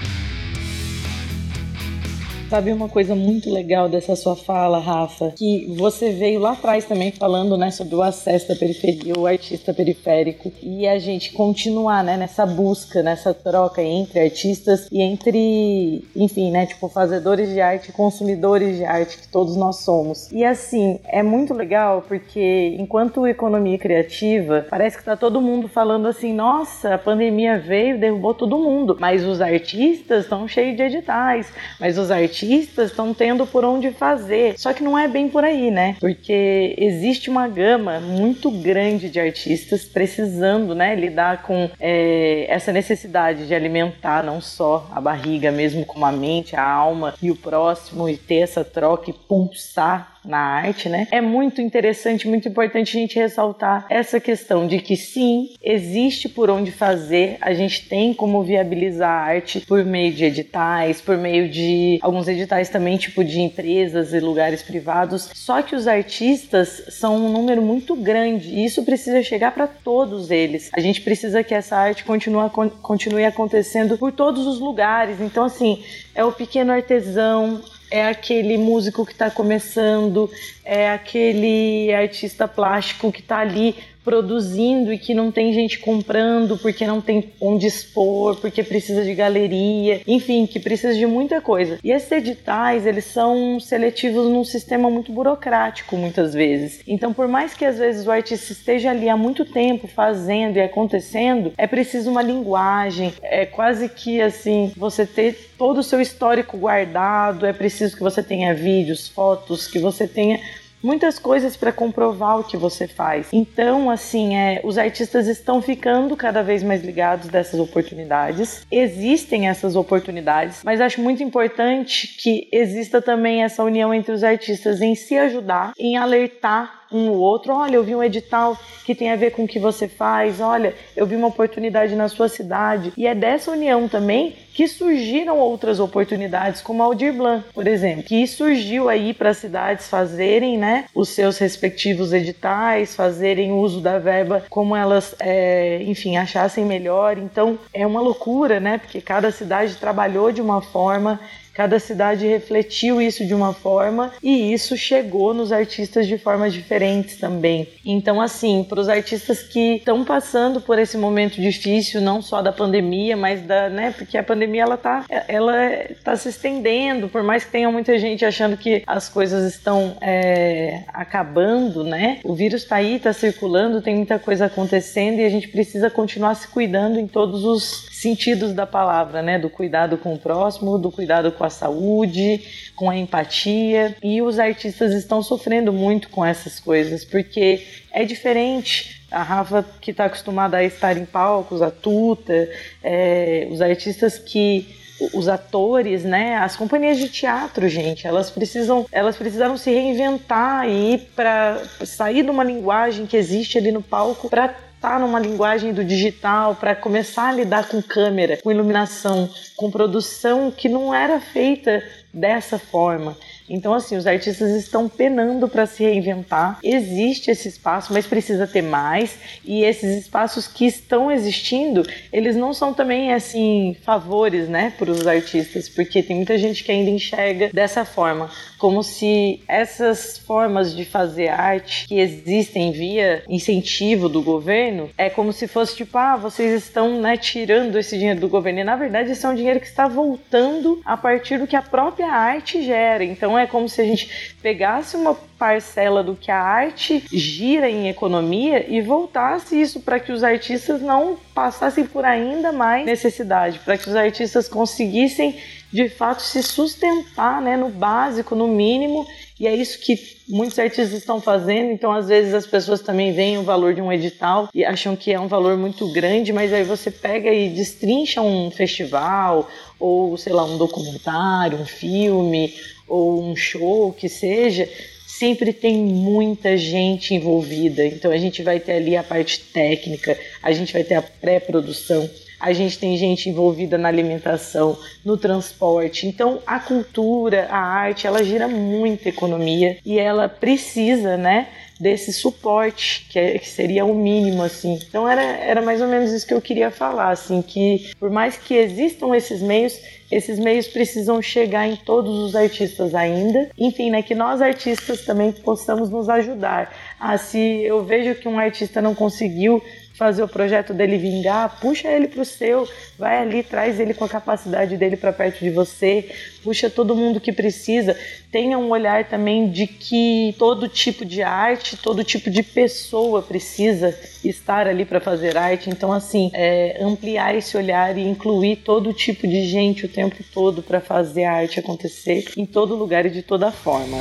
Sabe 2.54 2.72
uma 2.72 2.88
coisa 2.88 3.16
muito 3.16 3.52
legal 3.52 3.88
dessa 3.88 4.14
sua 4.14 4.36
fala, 4.36 4.78
Rafa? 4.78 5.32
Que 5.36 5.74
você 5.76 6.12
veio 6.12 6.38
lá 6.38 6.52
atrás 6.52 6.84
também 6.84 7.10
falando, 7.10 7.56
né, 7.56 7.72
sobre 7.72 7.96
o 7.96 8.00
acesso 8.00 8.46
da 8.46 8.54
periferia, 8.54 9.12
o 9.18 9.26
artista 9.26 9.74
periférico, 9.74 10.52
e 10.62 10.86
a 10.86 10.96
gente 11.00 11.32
continuar, 11.32 12.04
né, 12.04 12.16
nessa 12.16 12.46
busca, 12.46 13.02
nessa 13.02 13.34
troca 13.34 13.82
entre 13.82 14.20
artistas 14.20 14.86
e 14.92 15.02
entre, 15.02 16.04
enfim, 16.14 16.52
né, 16.52 16.64
tipo, 16.64 16.88
fazedores 16.88 17.48
de 17.48 17.60
arte 17.60 17.90
consumidores 17.90 18.76
de 18.76 18.84
arte 18.84 19.18
que 19.18 19.26
todos 19.26 19.56
nós 19.56 19.80
somos. 19.80 20.30
E 20.30 20.44
assim, 20.44 21.00
é 21.08 21.24
muito 21.24 21.52
legal 21.52 22.04
porque 22.06 22.76
enquanto 22.78 23.26
economia 23.26 23.78
criativa, 23.78 24.64
parece 24.70 24.96
que 24.96 25.02
tá 25.02 25.16
todo 25.16 25.40
mundo 25.40 25.66
falando 25.66 26.06
assim, 26.06 26.32
nossa, 26.32 26.94
a 26.94 26.98
pandemia 26.98 27.58
veio, 27.58 27.98
derrubou 27.98 28.32
todo 28.32 28.56
mundo, 28.56 28.96
mas 29.00 29.24
os 29.24 29.40
artistas 29.40 30.22
estão 30.22 30.46
cheios 30.46 30.76
de 30.76 30.84
editais, 30.84 31.52
mas 31.80 31.98
os 31.98 32.12
artistas 32.12 32.43
artistas 32.44 32.90
estão 32.90 33.14
tendo 33.14 33.46
por 33.46 33.64
onde 33.64 33.90
fazer. 33.90 34.58
Só 34.58 34.72
que 34.72 34.82
não 34.82 34.98
é 34.98 35.08
bem 35.08 35.28
por 35.28 35.44
aí, 35.44 35.70
né? 35.70 35.96
Porque 35.98 36.74
existe 36.78 37.30
uma 37.30 37.48
gama 37.48 38.00
muito 38.00 38.50
grande 38.50 39.08
de 39.08 39.18
artistas 39.18 39.84
precisando, 39.84 40.74
né, 40.74 40.94
lidar 40.94 41.42
com 41.42 41.70
é, 41.80 42.46
essa 42.48 42.72
necessidade 42.72 43.46
de 43.46 43.54
alimentar 43.54 44.22
não 44.22 44.40
só 44.40 44.88
a 44.92 45.00
barriga, 45.00 45.50
mesmo 45.50 45.84
como 45.84 46.04
a 46.04 46.12
mente, 46.12 46.54
a 46.56 46.62
alma 46.62 47.14
e 47.22 47.30
o 47.30 47.36
próximo 47.36 48.08
e 48.08 48.16
ter 48.16 48.40
essa 48.40 48.64
troca 48.64 49.10
e 49.10 49.12
pulsar 49.12 50.13
na 50.24 50.38
arte, 50.38 50.88
né? 50.88 51.06
É 51.10 51.20
muito 51.20 51.60
interessante, 51.60 52.26
muito 52.26 52.48
importante 52.48 52.96
a 52.96 53.00
gente 53.00 53.18
ressaltar 53.18 53.86
essa 53.88 54.18
questão 54.18 54.66
de 54.66 54.78
que 54.78 54.96
sim, 54.96 55.50
existe 55.62 56.28
por 56.28 56.50
onde 56.50 56.70
fazer, 56.70 57.36
a 57.40 57.52
gente 57.52 57.88
tem 57.88 58.14
como 58.14 58.42
viabilizar 58.42 59.10
a 59.10 59.22
arte 59.22 59.60
por 59.60 59.84
meio 59.84 60.12
de 60.12 60.24
editais, 60.24 61.00
por 61.00 61.16
meio 61.16 61.48
de 61.48 61.98
alguns 62.02 62.28
editais 62.28 62.68
também, 62.68 62.96
tipo 62.96 63.24
de 63.24 63.40
empresas 63.40 64.12
e 64.12 64.20
lugares 64.20 64.62
privados. 64.62 65.30
Só 65.34 65.62
que 65.62 65.74
os 65.74 65.86
artistas 65.86 66.84
são 66.88 67.16
um 67.16 67.32
número 67.32 67.62
muito 67.62 67.94
grande 67.94 68.50
e 68.50 68.64
isso 68.64 68.82
precisa 68.84 69.22
chegar 69.22 69.52
para 69.52 69.66
todos 69.66 70.30
eles. 70.30 70.70
A 70.72 70.80
gente 70.80 71.00
precisa 71.00 71.42
que 71.42 71.54
essa 71.54 71.76
arte 71.76 72.04
continue, 72.04 72.50
continue 72.82 73.24
acontecendo 73.24 73.98
por 73.98 74.12
todos 74.12 74.46
os 74.46 74.58
lugares. 74.58 75.20
Então, 75.20 75.44
assim, 75.44 75.82
é 76.14 76.24
o 76.24 76.32
pequeno 76.32 76.72
artesão, 76.72 77.60
é 77.94 78.08
aquele 78.08 78.58
músico 78.58 79.06
que 79.06 79.12
está 79.12 79.30
começando, 79.30 80.28
é 80.64 80.90
aquele 80.90 81.94
artista 81.94 82.48
plástico 82.48 83.12
que 83.12 83.20
está 83.20 83.38
ali 83.38 83.76
produzindo 84.04 84.92
e 84.92 84.98
que 84.98 85.14
não 85.14 85.32
tem 85.32 85.52
gente 85.52 85.78
comprando 85.78 86.58
porque 86.58 86.86
não 86.86 87.00
tem 87.00 87.32
onde 87.40 87.66
expor, 87.66 88.36
porque 88.36 88.62
precisa 88.62 89.02
de 89.02 89.14
galeria, 89.14 90.02
enfim, 90.06 90.46
que 90.46 90.60
precisa 90.60 90.94
de 90.94 91.06
muita 91.06 91.40
coisa. 91.40 91.78
E 91.82 91.90
esses 91.90 92.12
editais, 92.12 92.86
eles 92.86 93.06
são 93.06 93.58
seletivos 93.58 94.28
num 94.28 94.44
sistema 94.44 94.90
muito 94.90 95.10
burocrático 95.10 95.96
muitas 95.96 96.34
vezes. 96.34 96.80
Então, 96.86 97.12
por 97.12 97.26
mais 97.26 97.54
que 97.54 97.64
às 97.64 97.78
vezes 97.78 98.06
o 98.06 98.10
artista 98.10 98.52
esteja 98.52 98.90
ali 98.90 99.08
há 99.08 99.16
muito 99.16 99.44
tempo 99.44 99.86
fazendo 99.86 100.56
e 100.56 100.60
acontecendo, 100.60 101.52
é 101.56 101.66
preciso 101.66 102.10
uma 102.10 102.22
linguagem, 102.22 103.12
é 103.22 103.46
quase 103.46 103.88
que 103.88 104.20
assim, 104.20 104.72
você 104.76 105.06
ter 105.06 105.52
todo 105.56 105.78
o 105.78 105.82
seu 105.82 106.00
histórico 106.00 106.56
guardado, 106.58 107.46
é 107.46 107.52
preciso 107.52 107.96
que 107.96 108.02
você 108.02 108.22
tenha 108.22 108.54
vídeos, 108.54 109.08
fotos, 109.08 109.66
que 109.66 109.78
você 109.78 110.06
tenha 110.06 110.40
muitas 110.84 111.18
coisas 111.18 111.56
para 111.56 111.72
comprovar 111.72 112.38
o 112.38 112.44
que 112.44 112.56
você 112.56 112.86
faz. 112.86 113.28
Então, 113.32 113.90
assim, 113.90 114.36
é, 114.36 114.60
os 114.62 114.76
artistas 114.76 115.26
estão 115.26 115.62
ficando 115.62 116.14
cada 116.16 116.42
vez 116.42 116.62
mais 116.62 116.84
ligados 116.84 117.28
dessas 117.28 117.58
oportunidades. 117.58 118.66
Existem 118.70 119.48
essas 119.48 119.74
oportunidades, 119.74 120.62
mas 120.62 120.80
acho 120.80 121.00
muito 121.00 121.22
importante 121.22 122.06
que 122.18 122.48
exista 122.52 123.00
também 123.00 123.42
essa 123.42 123.64
união 123.64 123.94
entre 123.94 124.12
os 124.12 124.22
artistas 124.22 124.82
em 124.82 124.94
se 124.94 125.16
ajudar, 125.16 125.72
em 125.78 125.96
alertar 125.96 126.83
um 126.90 127.10
ou 127.10 127.18
outro. 127.18 127.52
Olha, 127.52 127.76
eu 127.76 127.84
vi 127.84 127.94
um 127.94 128.02
edital 128.02 128.58
que 128.84 128.94
tem 128.94 129.10
a 129.10 129.16
ver 129.16 129.30
com 129.30 129.44
o 129.44 129.48
que 129.48 129.58
você 129.58 129.88
faz. 129.88 130.40
Olha, 130.40 130.74
eu 130.96 131.06
vi 131.06 131.16
uma 131.16 131.28
oportunidade 131.28 131.94
na 131.94 132.08
sua 132.08 132.28
cidade. 132.28 132.92
E 132.96 133.06
é 133.06 133.14
dessa 133.14 133.50
união 133.50 133.88
também 133.88 134.36
que 134.54 134.68
surgiram 134.68 135.38
outras 135.38 135.80
oportunidades, 135.80 136.62
como 136.62 136.82
a 136.82 136.86
Aldir 136.86 137.12
Blanc, 137.12 137.44
por 137.52 137.66
exemplo, 137.66 138.04
que 138.04 138.24
surgiu 138.26 138.88
aí 138.88 139.12
para 139.12 139.30
as 139.30 139.38
cidades 139.38 139.88
fazerem, 139.88 140.56
né, 140.56 140.84
os 140.94 141.08
seus 141.08 141.38
respectivos 141.38 142.12
editais, 142.12 142.94
fazerem 142.94 143.52
uso 143.52 143.80
da 143.80 143.98
verba 143.98 144.44
como 144.48 144.76
elas, 144.76 145.14
é, 145.18 145.82
enfim, 145.82 146.16
achassem 146.16 146.64
melhor. 146.64 147.18
Então 147.18 147.58
é 147.72 147.84
uma 147.84 148.00
loucura, 148.00 148.60
né, 148.60 148.78
porque 148.78 149.00
cada 149.00 149.32
cidade 149.32 149.74
trabalhou 149.74 150.30
de 150.30 150.40
uma 150.40 150.62
forma 150.62 151.18
Cada 151.54 151.78
cidade 151.78 152.26
refletiu 152.26 153.00
isso 153.00 153.24
de 153.24 153.32
uma 153.32 153.52
forma 153.52 154.12
e 154.20 154.52
isso 154.52 154.76
chegou 154.76 155.32
nos 155.32 155.52
artistas 155.52 156.08
de 156.08 156.18
formas 156.18 156.52
diferentes 156.52 157.16
também. 157.16 157.68
Então, 157.84 158.20
assim, 158.20 158.66
para 158.68 158.80
os 158.80 158.88
artistas 158.88 159.42
que 159.42 159.76
estão 159.76 160.04
passando 160.04 160.60
por 160.60 160.78
esse 160.80 160.98
momento 160.98 161.40
difícil, 161.40 162.00
não 162.00 162.20
só 162.20 162.42
da 162.42 162.50
pandemia, 162.50 163.16
mas 163.16 163.40
da, 163.42 163.68
né, 163.68 163.94
porque 163.96 164.18
a 164.18 164.22
pandemia 164.22 164.62
ela 164.62 164.76
tá, 164.76 165.04
ela 165.28 165.54
tá 166.02 166.16
se 166.16 166.28
estendendo, 166.28 167.08
por 167.08 167.22
mais 167.22 167.44
que 167.44 167.52
tenha 167.52 167.70
muita 167.70 167.96
gente 167.98 168.24
achando 168.24 168.56
que 168.56 168.82
as 168.84 169.08
coisas 169.08 169.44
estão 169.54 169.96
é, 170.00 170.82
acabando, 170.88 171.84
né? 171.84 172.18
O 172.24 172.34
vírus 172.34 172.62
está 172.62 172.76
aí, 172.76 172.96
está 172.96 173.12
circulando, 173.12 173.80
tem 173.80 173.94
muita 173.94 174.18
coisa 174.18 174.46
acontecendo 174.46 175.20
e 175.20 175.24
a 175.24 175.28
gente 175.28 175.48
precisa 175.48 175.88
continuar 175.88 176.34
se 176.34 176.48
cuidando 176.48 176.98
em 176.98 177.06
todos 177.06 177.44
os 177.44 177.86
sentidos 177.92 178.52
da 178.52 178.66
palavra, 178.66 179.22
né? 179.22 179.38
Do 179.38 179.48
cuidado 179.48 179.96
com 179.96 180.14
o 180.14 180.18
próximo, 180.18 180.78
do 180.78 180.90
cuidado 180.90 181.30
com 181.30 181.43
a 181.44 181.50
saúde, 181.50 182.42
com 182.74 182.90
a 182.90 182.96
empatia. 182.96 183.96
E 184.02 184.20
os 184.22 184.38
artistas 184.38 184.92
estão 184.92 185.22
sofrendo 185.22 185.72
muito 185.72 186.08
com 186.08 186.24
essas 186.24 186.58
coisas, 186.58 187.04
porque 187.04 187.64
é 187.92 188.04
diferente. 188.04 189.02
A 189.10 189.22
Rafa, 189.22 189.64
que 189.80 189.92
está 189.92 190.06
acostumada 190.06 190.56
a 190.56 190.64
estar 190.64 190.96
em 190.96 191.04
palcos, 191.04 191.62
a 191.62 191.70
Tuta, 191.70 192.48
é, 192.82 193.46
os 193.50 193.60
artistas 193.60 194.18
que 194.18 194.82
os 195.12 195.28
atores, 195.28 196.04
né, 196.04 196.36
as 196.36 196.56
companhias 196.56 196.98
de 196.98 197.08
teatro, 197.08 197.68
gente, 197.68 198.06
elas 198.06 198.30
precisam, 198.30 198.86
elas 198.92 199.16
precisaram 199.16 199.56
se 199.56 199.70
reinventar 199.70 200.68
e 200.68 200.94
ir 200.94 200.98
para 201.14 201.62
sair 201.84 202.22
de 202.22 202.30
uma 202.30 202.44
linguagem 202.44 203.06
que 203.06 203.16
existe 203.16 203.58
ali 203.58 203.72
no 203.72 203.82
palco 203.82 204.28
para 204.28 204.54
estar 204.84 205.00
numa 205.00 205.18
linguagem 205.18 205.72
do 205.72 205.82
digital, 205.82 206.54
para 206.54 206.76
começar 206.76 207.30
a 207.30 207.32
lidar 207.32 207.68
com 207.68 207.80
câmera, 207.80 208.38
com 208.42 208.50
iluminação, 208.50 209.30
com 209.56 209.70
produção 209.70 210.50
que 210.50 210.68
não 210.68 210.94
era 210.94 211.18
feita 211.18 211.82
dessa 212.12 212.58
forma. 212.58 213.16
Então, 213.48 213.74
assim, 213.74 213.96
os 213.96 214.06
artistas 214.06 214.50
estão 214.50 214.88
penando 214.88 215.48
para 215.48 215.66
se 215.66 215.82
reinventar. 215.82 216.58
Existe 216.62 217.30
esse 217.30 217.48
espaço, 217.48 217.92
mas 217.92 218.06
precisa 218.06 218.46
ter 218.46 218.62
mais. 218.62 219.18
E 219.44 219.64
esses 219.64 220.02
espaços 220.02 220.46
que 220.46 220.66
estão 220.66 221.10
existindo, 221.10 221.82
eles 222.12 222.36
não 222.36 222.52
são 222.52 222.72
também, 222.72 223.12
assim, 223.12 223.76
favores, 223.82 224.48
né, 224.48 224.72
para 224.78 224.90
os 224.90 225.06
artistas, 225.06 225.68
porque 225.68 226.02
tem 226.02 226.16
muita 226.16 226.38
gente 226.38 226.64
que 226.64 226.72
ainda 226.72 226.90
enxerga 226.90 227.50
dessa 227.52 227.84
forma, 227.84 228.30
como 228.58 228.82
se 228.82 229.42
essas 229.46 230.18
formas 230.18 230.74
de 230.74 230.84
fazer 230.84 231.28
arte 231.28 231.86
que 231.86 231.98
existem 231.98 232.72
via 232.72 233.22
incentivo 233.28 234.08
do 234.08 234.22
governo, 234.22 234.90
é 234.96 235.10
como 235.10 235.32
se 235.32 235.46
fosse 235.46 235.76
tipo, 235.76 235.96
ah, 235.98 236.16
vocês 236.16 236.62
estão, 236.62 237.00
né, 237.00 237.16
tirando 237.16 237.78
esse 237.78 237.96
dinheiro 237.98 238.20
do 238.20 238.28
governo. 238.28 238.60
E 238.60 238.64
na 238.64 238.76
verdade, 238.76 239.12
esse 239.12 239.24
é 239.24 239.28
um 239.28 239.34
dinheiro 239.34 239.60
que 239.60 239.66
está 239.66 239.86
voltando 239.86 240.80
a 240.84 240.96
partir 240.96 241.38
do 241.38 241.46
que 241.46 241.56
a 241.56 241.62
própria 241.62 242.08
arte 242.08 242.62
gera. 242.62 243.04
Então, 243.04 243.33
Então 243.34 243.38
é 243.42 243.46
como 243.48 243.68
se 243.68 243.80
a 243.80 243.84
gente 243.84 244.36
pegasse 244.40 244.96
uma 244.96 245.12
parcela 245.36 246.04
do 246.04 246.14
que 246.14 246.30
a 246.30 246.40
arte 246.40 247.02
gira 247.12 247.68
em 247.68 247.88
economia 247.88 248.64
e 248.72 248.80
voltasse 248.80 249.60
isso 249.60 249.80
para 249.80 249.98
que 249.98 250.12
os 250.12 250.22
artistas 250.22 250.80
não 250.80 251.18
passassem 251.34 251.84
por 251.84 252.04
ainda 252.04 252.52
mais 252.52 252.86
necessidade, 252.86 253.58
para 253.58 253.76
que 253.76 253.88
os 253.88 253.96
artistas 253.96 254.48
conseguissem 254.48 255.36
de 255.72 255.88
fato 255.88 256.22
se 256.22 256.40
sustentar 256.40 257.42
né, 257.42 257.56
no 257.56 257.68
básico, 257.68 258.36
no 258.36 258.46
mínimo, 258.46 259.04
e 259.40 259.48
é 259.48 259.56
isso 259.56 259.80
que 259.80 259.98
muitos 260.28 260.56
artistas 260.56 260.92
estão 260.92 261.20
fazendo. 261.20 261.72
Então, 261.72 261.92
às 261.92 262.06
vezes, 262.06 262.32
as 262.32 262.46
pessoas 262.46 262.80
também 262.80 263.12
veem 263.12 263.38
o 263.38 263.42
valor 263.42 263.74
de 263.74 263.82
um 263.82 263.92
edital 263.92 264.48
e 264.54 264.64
acham 264.64 264.94
que 264.94 265.12
é 265.12 265.18
um 265.18 265.26
valor 265.26 265.56
muito 265.56 265.92
grande, 265.92 266.32
mas 266.32 266.52
aí 266.52 266.62
você 266.62 266.92
pega 266.92 267.28
e 267.28 267.48
destrincha 267.48 268.22
um 268.22 268.52
festival, 268.52 269.48
ou 269.80 270.16
sei 270.16 270.32
lá, 270.32 270.44
um 270.44 270.56
documentário, 270.56 271.58
um 271.58 271.66
filme, 271.66 272.54
ou 272.88 273.22
um 273.22 273.36
show, 273.36 273.92
que 273.92 274.08
seja. 274.08 274.68
Sempre 275.06 275.52
tem 275.52 275.76
muita 275.76 276.56
gente 276.56 277.14
envolvida, 277.14 277.86
então 277.86 278.10
a 278.10 278.16
gente 278.16 278.42
vai 278.42 278.58
ter 278.58 278.72
ali 278.72 278.96
a 278.96 279.02
parte 279.02 279.38
técnica, 279.38 280.18
a 280.42 280.52
gente 280.52 280.72
vai 280.72 280.82
ter 280.82 280.94
a 280.94 281.02
pré-produção, 281.02 282.10
a 282.40 282.52
gente 282.52 282.78
tem 282.78 282.96
gente 282.96 283.28
envolvida 283.30 283.78
na 283.78 283.88
alimentação, 283.88 284.76
no 285.04 285.16
transporte. 285.16 286.06
Então, 286.06 286.42
a 286.46 286.58
cultura, 286.58 287.46
a 287.48 287.58
arte, 287.58 288.06
ela 288.06 288.24
gira 288.24 288.48
muita 288.48 289.08
economia 289.08 289.78
e 289.84 289.98
ela 289.98 290.28
precisa, 290.28 291.16
né? 291.16 291.48
Desse 291.78 292.12
suporte, 292.12 293.06
que, 293.10 293.18
é, 293.18 293.38
que, 293.38 293.48
seria 293.48 293.84
o 293.84 293.94
mínimo, 293.94 294.42
assim. 294.42 294.78
Então 294.88 295.08
era, 295.08 295.22
era 295.22 295.62
mais 295.62 295.80
ou 295.80 295.88
menos 295.88 296.12
isso 296.12 296.26
que 296.26 296.34
eu 296.34 296.40
queria 296.40 296.70
falar, 296.70 297.10
assim, 297.10 297.42
que 297.42 297.90
por 297.98 298.10
mais 298.10 298.36
que 298.36 298.54
existam 298.54 299.14
esses 299.14 299.42
meios, 299.42 299.78
esses 300.10 300.38
meios 300.38 300.66
precisam 300.68 301.20
chegar 301.20 301.66
em 301.66 301.76
todos 301.76 302.16
os 302.18 302.36
artistas 302.36 302.94
ainda. 302.94 303.50
Enfim, 303.58 303.90
né, 303.90 304.02
que 304.02 304.14
nós 304.14 304.40
artistas 304.40 305.04
também 305.04 305.32
possamos 305.32 305.90
nos 305.90 306.08
ajudar. 306.08 306.72
Ah, 306.98 307.18
se 307.18 307.38
eu 307.38 307.84
vejo 307.84 308.14
que 308.14 308.28
um 308.28 308.38
artista 308.38 308.80
não 308.80 308.94
conseguiu 308.94 309.62
fazer 309.94 310.22
o 310.22 310.28
projeto 310.28 310.74
dele 310.74 310.98
vingar, 310.98 311.60
puxa 311.60 311.88
ele 311.88 312.08
para 312.08 312.22
o 312.22 312.24
seu, 312.24 312.68
vai 312.98 313.18
ali, 313.18 313.42
traz 313.42 313.78
ele 313.78 313.94
com 313.94 314.04
a 314.04 314.08
capacidade 314.08 314.76
dele 314.76 314.96
para 314.96 315.12
perto 315.12 315.38
de 315.38 315.50
você, 315.50 316.10
puxa 316.42 316.68
todo 316.68 316.96
mundo 316.96 317.20
que 317.20 317.32
precisa. 317.32 317.96
Tenha 318.30 318.58
um 318.58 318.70
olhar 318.70 319.08
também 319.08 319.48
de 319.48 319.66
que 319.68 320.34
todo 320.36 320.68
tipo 320.68 321.04
de 321.04 321.22
arte, 321.22 321.76
todo 321.76 322.02
tipo 322.02 322.28
de 322.28 322.42
pessoa 322.42 323.22
precisa 323.22 323.96
estar 324.24 324.66
ali 324.66 324.84
para 324.84 325.00
fazer 325.00 325.36
arte. 325.36 325.70
Então, 325.70 325.92
assim, 325.92 326.30
é, 326.34 326.78
ampliar 326.80 327.34
esse 327.36 327.56
olhar 327.56 327.96
e 327.96 328.02
incluir 328.02 328.56
todo 328.56 328.92
tipo 328.92 329.28
de 329.28 329.46
gente 329.46 329.86
o 329.86 329.88
tempo 329.88 330.16
todo 330.32 330.62
para 330.62 330.80
fazer 330.80 331.24
a 331.24 331.34
arte 331.34 331.60
acontecer 331.60 332.32
em 332.36 332.44
todo 332.44 332.74
lugar 332.74 333.06
e 333.06 333.10
de 333.10 333.22
toda 333.22 333.52
forma. 333.52 333.98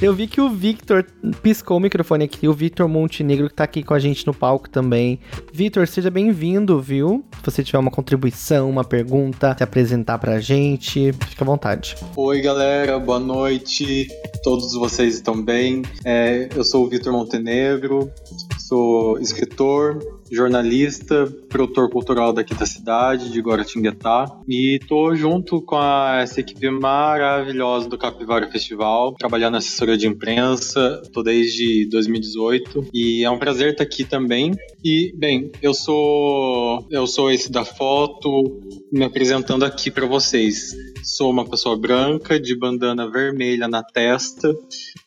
Eu 0.00 0.14
vi 0.14 0.28
que 0.28 0.40
o 0.40 0.48
Victor 0.48 1.04
piscou 1.42 1.76
o 1.76 1.80
microfone 1.80 2.24
aqui, 2.24 2.46
o 2.46 2.52
Victor 2.52 2.86
Montenegro 2.86 3.48
que 3.48 3.54
tá 3.54 3.64
aqui 3.64 3.82
com 3.82 3.94
a 3.94 3.98
gente 3.98 4.24
no 4.24 4.32
palco 4.32 4.70
também. 4.70 5.18
Victor, 5.52 5.88
seja 5.88 6.08
bem-vindo, 6.08 6.80
viu? 6.80 7.24
Se 7.40 7.50
você 7.50 7.64
tiver 7.64 7.80
uma 7.80 7.90
contribuição, 7.90 8.70
uma 8.70 8.84
pergunta, 8.84 9.56
se 9.58 9.64
apresentar 9.64 10.18
pra 10.18 10.38
gente, 10.38 11.12
fica 11.28 11.42
à 11.42 11.44
vontade. 11.44 11.96
Oi, 12.14 12.40
galera, 12.40 12.96
boa 13.00 13.18
noite. 13.18 14.06
Todos 14.44 14.72
vocês 14.74 15.16
estão 15.16 15.42
bem? 15.42 15.82
É, 16.04 16.48
eu 16.54 16.62
sou 16.62 16.86
o 16.86 16.88
Victor 16.88 17.12
Montenegro, 17.12 18.08
sou 18.56 19.18
escritor, 19.18 19.98
jornalista, 20.30 21.26
produtor 21.48 21.90
cultural 21.90 22.32
daqui 22.32 22.54
da 22.54 22.66
cidade, 22.66 23.30
de 23.30 23.40
Guaratinguetá. 23.40 24.40
E 24.48 24.80
tô 24.88 25.14
junto 25.14 25.60
com 25.62 25.76
a, 25.76 26.20
essa 26.22 26.40
equipe 26.40 26.70
maravilhosa 26.70 27.88
do 27.88 27.98
Capivara 27.98 28.50
Festival, 28.50 29.14
trabalhando 29.14 29.52
na 29.52 29.58
assessoria 29.58 29.96
de 29.96 30.06
imprensa, 30.06 31.02
tô 31.12 31.22
desde 31.22 31.88
2018. 31.90 32.88
E 32.92 33.24
é 33.24 33.30
um 33.30 33.38
prazer 33.38 33.72
estar 33.72 33.84
aqui 33.84 34.04
também. 34.04 34.52
E, 34.84 35.12
bem, 35.16 35.50
eu 35.62 35.74
sou 35.74 36.86
eu 36.90 37.06
sou 37.06 37.30
esse 37.30 37.50
da 37.50 37.64
foto, 37.64 38.60
me 38.92 39.04
apresentando 39.04 39.64
aqui 39.64 39.90
para 39.90 40.06
vocês. 40.06 40.74
Sou 41.02 41.30
uma 41.30 41.48
pessoa 41.48 41.76
branca, 41.76 42.38
de 42.38 42.56
bandana 42.56 43.10
vermelha 43.10 43.68
na 43.68 43.82
testa, 43.82 44.54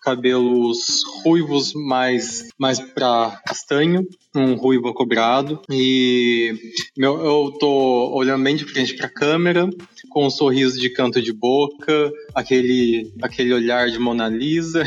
cabelos 0.01 1.03
ruivos 1.23 1.73
mais, 1.73 2.49
mais 2.57 2.79
para 2.79 3.41
castanho, 3.45 4.07
um 4.35 4.55
ruivo 4.55 4.93
cobrado. 4.93 5.61
E 5.69 6.53
meu, 6.97 7.17
eu 7.19 7.51
tô 7.59 8.11
olhando 8.13 8.43
bem 8.43 8.55
de 8.55 8.65
frente 8.65 8.95
para 8.95 9.07
a 9.07 9.13
câmera, 9.13 9.69
com 10.09 10.25
um 10.25 10.29
sorriso 10.29 10.79
de 10.79 10.89
canto 10.89 11.21
de 11.21 11.33
boca, 11.33 12.11
aquele, 12.33 13.11
aquele 13.21 13.53
olhar 13.53 13.89
de 13.89 13.99
Mona 13.99 14.27
Lisa, 14.27 14.83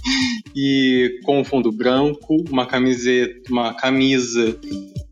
e 0.54 1.20
com 1.24 1.44
fundo 1.44 1.70
branco, 1.72 2.36
uma 2.50 2.66
camiseta, 2.66 3.50
uma 3.50 3.74
camisa 3.74 4.58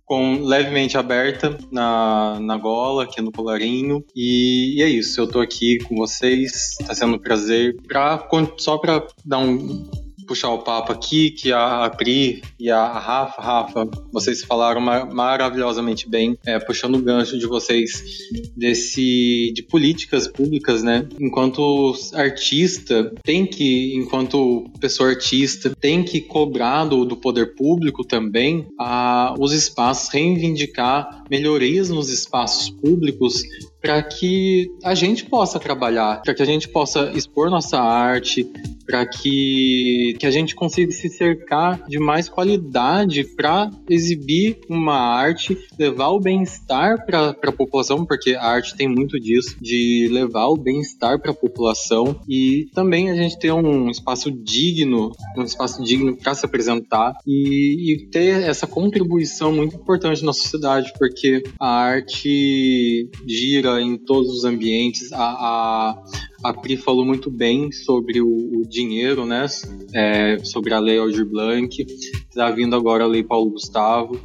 com 0.07 0.41
levemente 0.45 0.97
aberta 0.97 1.59
na, 1.71 2.39
na 2.41 2.57
gola, 2.57 3.03
aqui 3.03 3.21
no 3.21 3.33
colarinho. 3.33 4.05
E, 4.15 4.79
e 4.79 4.83
é 4.83 4.89
isso, 4.89 5.21
eu 5.21 5.27
tô 5.27 5.41
aqui 5.41 5.79
com 5.81 5.97
vocês, 5.97 6.77
tá 6.87 6.95
sendo 6.95 7.17
um 7.17 7.19
prazer. 7.19 7.77
Pra, 7.87 8.27
só 8.57 8.79
para 8.79 9.05
dar 9.25 9.39
um 9.39 10.06
puxar 10.27 10.51
o 10.51 10.59
papo 10.59 10.93
aqui, 10.93 11.31
que 11.31 11.53
a 11.53 11.89
Pri 11.91 12.43
e 12.59 12.71
a 12.71 12.87
Rafa, 12.87 13.41
Rafa, 13.41 13.89
vocês 14.13 14.43
falaram 14.43 14.81
maravilhosamente 14.81 16.09
bem, 16.09 16.37
é, 16.45 16.59
puxando 16.59 16.97
o 16.97 17.03
gancho 17.03 17.39
de 17.39 17.47
vocês 17.47 18.03
desse 18.57 19.53
de 19.55 19.63
políticas 19.63 20.29
públicas, 20.29 20.83
né? 20.83 21.07
Enquanto 21.21 21.95
artista, 22.15 23.13
tem 23.23 23.47
que, 23.47 23.95
enquanto 23.95 24.69
pessoa 24.81 25.11
artista, 25.11 25.75
tem 25.81 26.03
que 26.03 26.21
cobrar 26.21 26.85
do, 26.85 27.05
do 27.05 27.17
poder 27.17 27.55
público 27.55 28.05
também 28.05 28.67
a, 28.79 29.35
os 29.39 29.53
espaços, 29.53 30.09
reivindicar 30.09 31.25
melhorias 31.31 31.89
nos 31.89 32.11
espaços 32.11 32.71
públicos 32.71 33.43
para 33.81 34.03
que 34.03 34.71
a 34.83 34.95
gente 34.95 35.25
possa 35.27 35.59
trabalhar, 35.59 36.23
para 36.23 36.35
que 36.35 36.43
a 36.43 36.47
gente 36.47 36.69
possa 36.69 37.13
expor 37.15 37.51
nossa 37.51 37.79
arte, 37.79 38.45
para 38.87 39.05
que, 39.05 40.17
que 40.19 40.27
a 40.27 40.31
gente 40.31 40.55
consiga 40.55 40.93
se 40.93 41.09
cercar 41.09 41.83
de 41.89 41.99
mais 41.99 42.29
qualidade 42.29 43.25
para 43.25 43.71
exibir 43.91 44.61
uma 44.69 44.97
arte, 44.97 45.59
levar 45.79 46.09
o 46.11 46.21
bem-estar 46.21 47.05
para 47.05 47.31
a 47.31 47.53
população, 47.53 48.07
porque 48.07 48.35
a 48.35 48.45
arte 48.45 48.77
tem 48.77 48.89
muito 48.89 49.19
disso, 49.19 49.57
de 49.61 50.09
levar 50.13 50.47
o 50.47 50.57
bem-estar 50.57 51.21
para 51.21 51.33
a 51.33 51.35
população. 51.35 52.21
E 52.29 52.69
também 52.75 53.11
a 53.11 53.15
gente 53.15 53.39
ter 53.39 53.53
um 53.53 53.91
espaço 53.91 54.31
digno, 54.31 55.13
um 55.37 55.43
espaço 55.43 55.83
digno 55.83 56.17
para 56.17 56.35
se 56.35 56.47
apresentar 56.47 57.15
e, 57.27 57.93
e 57.93 58.07
ter 58.07 58.43
essa 58.43 58.67
contribuição 58.67 59.53
muito 59.53 59.77
importante 59.77 60.25
na 60.25 60.33
sociedade, 60.33 60.93
porque 60.99 61.43
a 61.59 61.69
arte 61.69 63.11
gira 63.27 63.66
em 63.81 63.97
todos 63.97 64.31
os 64.31 64.45
ambientes, 64.45 65.13
a, 65.13 65.19
a 65.19 66.03
a 66.47 66.53
Pri 66.53 66.77
falou 66.77 67.05
muito 67.05 67.31
bem 67.31 67.73
sobre 67.73 68.21
o, 68.21 68.29
o 68.29 68.69
dinheiro, 68.69 69.25
né? 69.25 69.47
É, 69.95 70.39
sobre 70.45 70.75
a 70.75 70.79
lei 70.79 70.99
Aldir 70.99 71.27
Blanc. 71.27 71.85
Está 72.29 72.51
vindo 72.51 72.77
agora 72.77 73.05
a 73.05 73.07
lei 73.07 73.23
Paulo 73.23 73.51
Gustavo. 73.51 74.21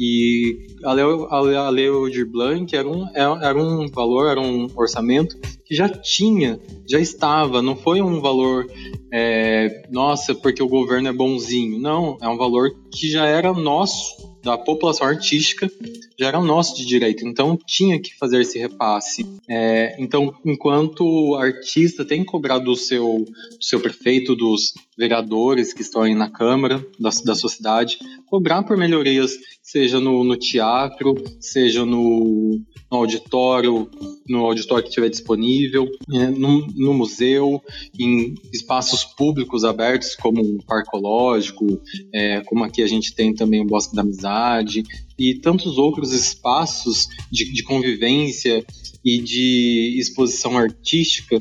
E 0.00 0.68
a 0.84 0.92
lei, 0.92 1.04
a, 1.04 1.36
a 1.36 1.70
lei 1.70 1.88
Aldir 1.88 2.26
Blanc 2.26 2.74
era 2.74 2.88
um, 2.88 3.06
é, 3.08 3.20
era 3.20 3.58
um 3.58 3.88
valor, 3.88 4.30
era 4.30 4.40
um 4.40 4.68
orçamento 4.74 5.36
que 5.64 5.74
já 5.74 5.88
tinha, 5.88 6.58
já 6.88 6.98
estava. 6.98 7.60
Não 7.60 7.76
foi 7.76 8.00
um 8.00 8.20
valor, 8.20 8.66
é, 9.12 9.86
nossa, 9.90 10.34
porque 10.34 10.62
o 10.62 10.68
governo 10.68 11.08
é 11.08 11.12
bonzinho. 11.12 11.78
Não, 11.78 12.16
é 12.22 12.28
um 12.28 12.36
valor 12.36 12.70
que 12.90 13.10
já 13.10 13.26
era 13.26 13.52
nosso 13.52 14.35
da 14.46 14.56
população 14.56 15.08
artística 15.08 15.68
já 16.16 16.28
era 16.28 16.40
nosso 16.40 16.76
de 16.76 16.86
direito, 16.86 17.26
então 17.26 17.58
tinha 17.66 18.00
que 18.00 18.14
fazer 18.14 18.40
esse 18.40 18.56
repasse. 18.58 19.26
É, 19.48 19.96
então, 19.98 20.32
enquanto 20.44 21.34
artista 21.34 22.04
tem 22.04 22.24
cobrar 22.24 22.60
do 22.60 22.76
seu, 22.76 23.26
do 23.58 23.64
seu 23.64 23.80
prefeito, 23.80 24.36
dos 24.36 24.72
vereadores 24.96 25.72
que 25.72 25.82
estão 25.82 26.02
aí 26.02 26.14
na 26.14 26.30
Câmara 26.30 26.84
da, 26.98 27.10
da 27.24 27.34
sociedade, 27.34 27.98
cobrar 28.26 28.62
por 28.62 28.76
melhorias, 28.76 29.32
seja 29.62 30.00
no, 30.00 30.24
no 30.24 30.36
teatro, 30.36 31.14
seja 31.40 31.84
no, 31.84 32.60
no, 32.90 32.96
auditório, 32.96 33.90
no 34.28 34.44
auditório 34.46 34.82
que 34.82 34.88
estiver 34.88 35.10
disponível, 35.10 35.86
é, 36.12 36.30
no, 36.30 36.66
no, 36.74 36.94
museu, 36.94 37.60
em 37.98 38.34
espaços 38.52 39.04
públicos 39.04 39.64
abertos, 39.64 40.14
como 40.14 40.40
o 40.40 40.64
Parque 40.64 40.88
Ecológico, 40.88 41.66
é, 42.14 42.40
como 42.40 42.64
aqui 42.64 42.82
a 42.82 42.86
gente 42.86 43.14
tem 43.14 43.34
também 43.34 43.60
o 43.60 43.66
Bosque 43.66 43.94
da 43.94 44.02
Amizade, 44.02 44.82
e 45.18 45.34
tantos 45.34 45.78
outros 45.78 46.12
espaços 46.12 47.08
de, 47.30 47.52
de 47.52 47.62
convivência 47.62 48.64
e 49.04 49.20
de 49.20 49.96
exposição 49.98 50.58
artística 50.58 51.40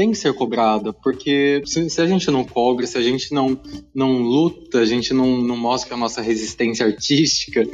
tem 0.00 0.12
que 0.12 0.16
ser 0.16 0.32
cobrada, 0.32 0.94
porque 0.94 1.60
se, 1.66 1.90
se, 1.90 2.00
a 2.00 2.06
gente 2.06 2.30
não 2.30 2.42
cobra, 2.42 2.86
se 2.86 2.96
a 2.96 3.02
gente 3.02 3.34
não, 3.34 3.60
não 3.94 4.22
luta, 4.22 4.78
a 4.78 4.86
gente 4.86 5.12
não, 5.12 5.42
não 5.42 5.58
mostra 5.58 5.94
a 5.94 5.98
nossa 5.98 6.22
resistência 6.22 6.86
artística, 6.86 7.68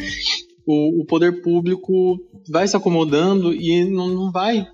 o, 0.66 1.02
o 1.02 1.04
poder 1.04 1.40
público 1.40 2.18
vai 2.48 2.66
se 2.66 2.76
acomodando 2.76 3.54
e 3.54 3.84
não, 3.84 4.08
não 4.08 4.32
vai 4.32 4.66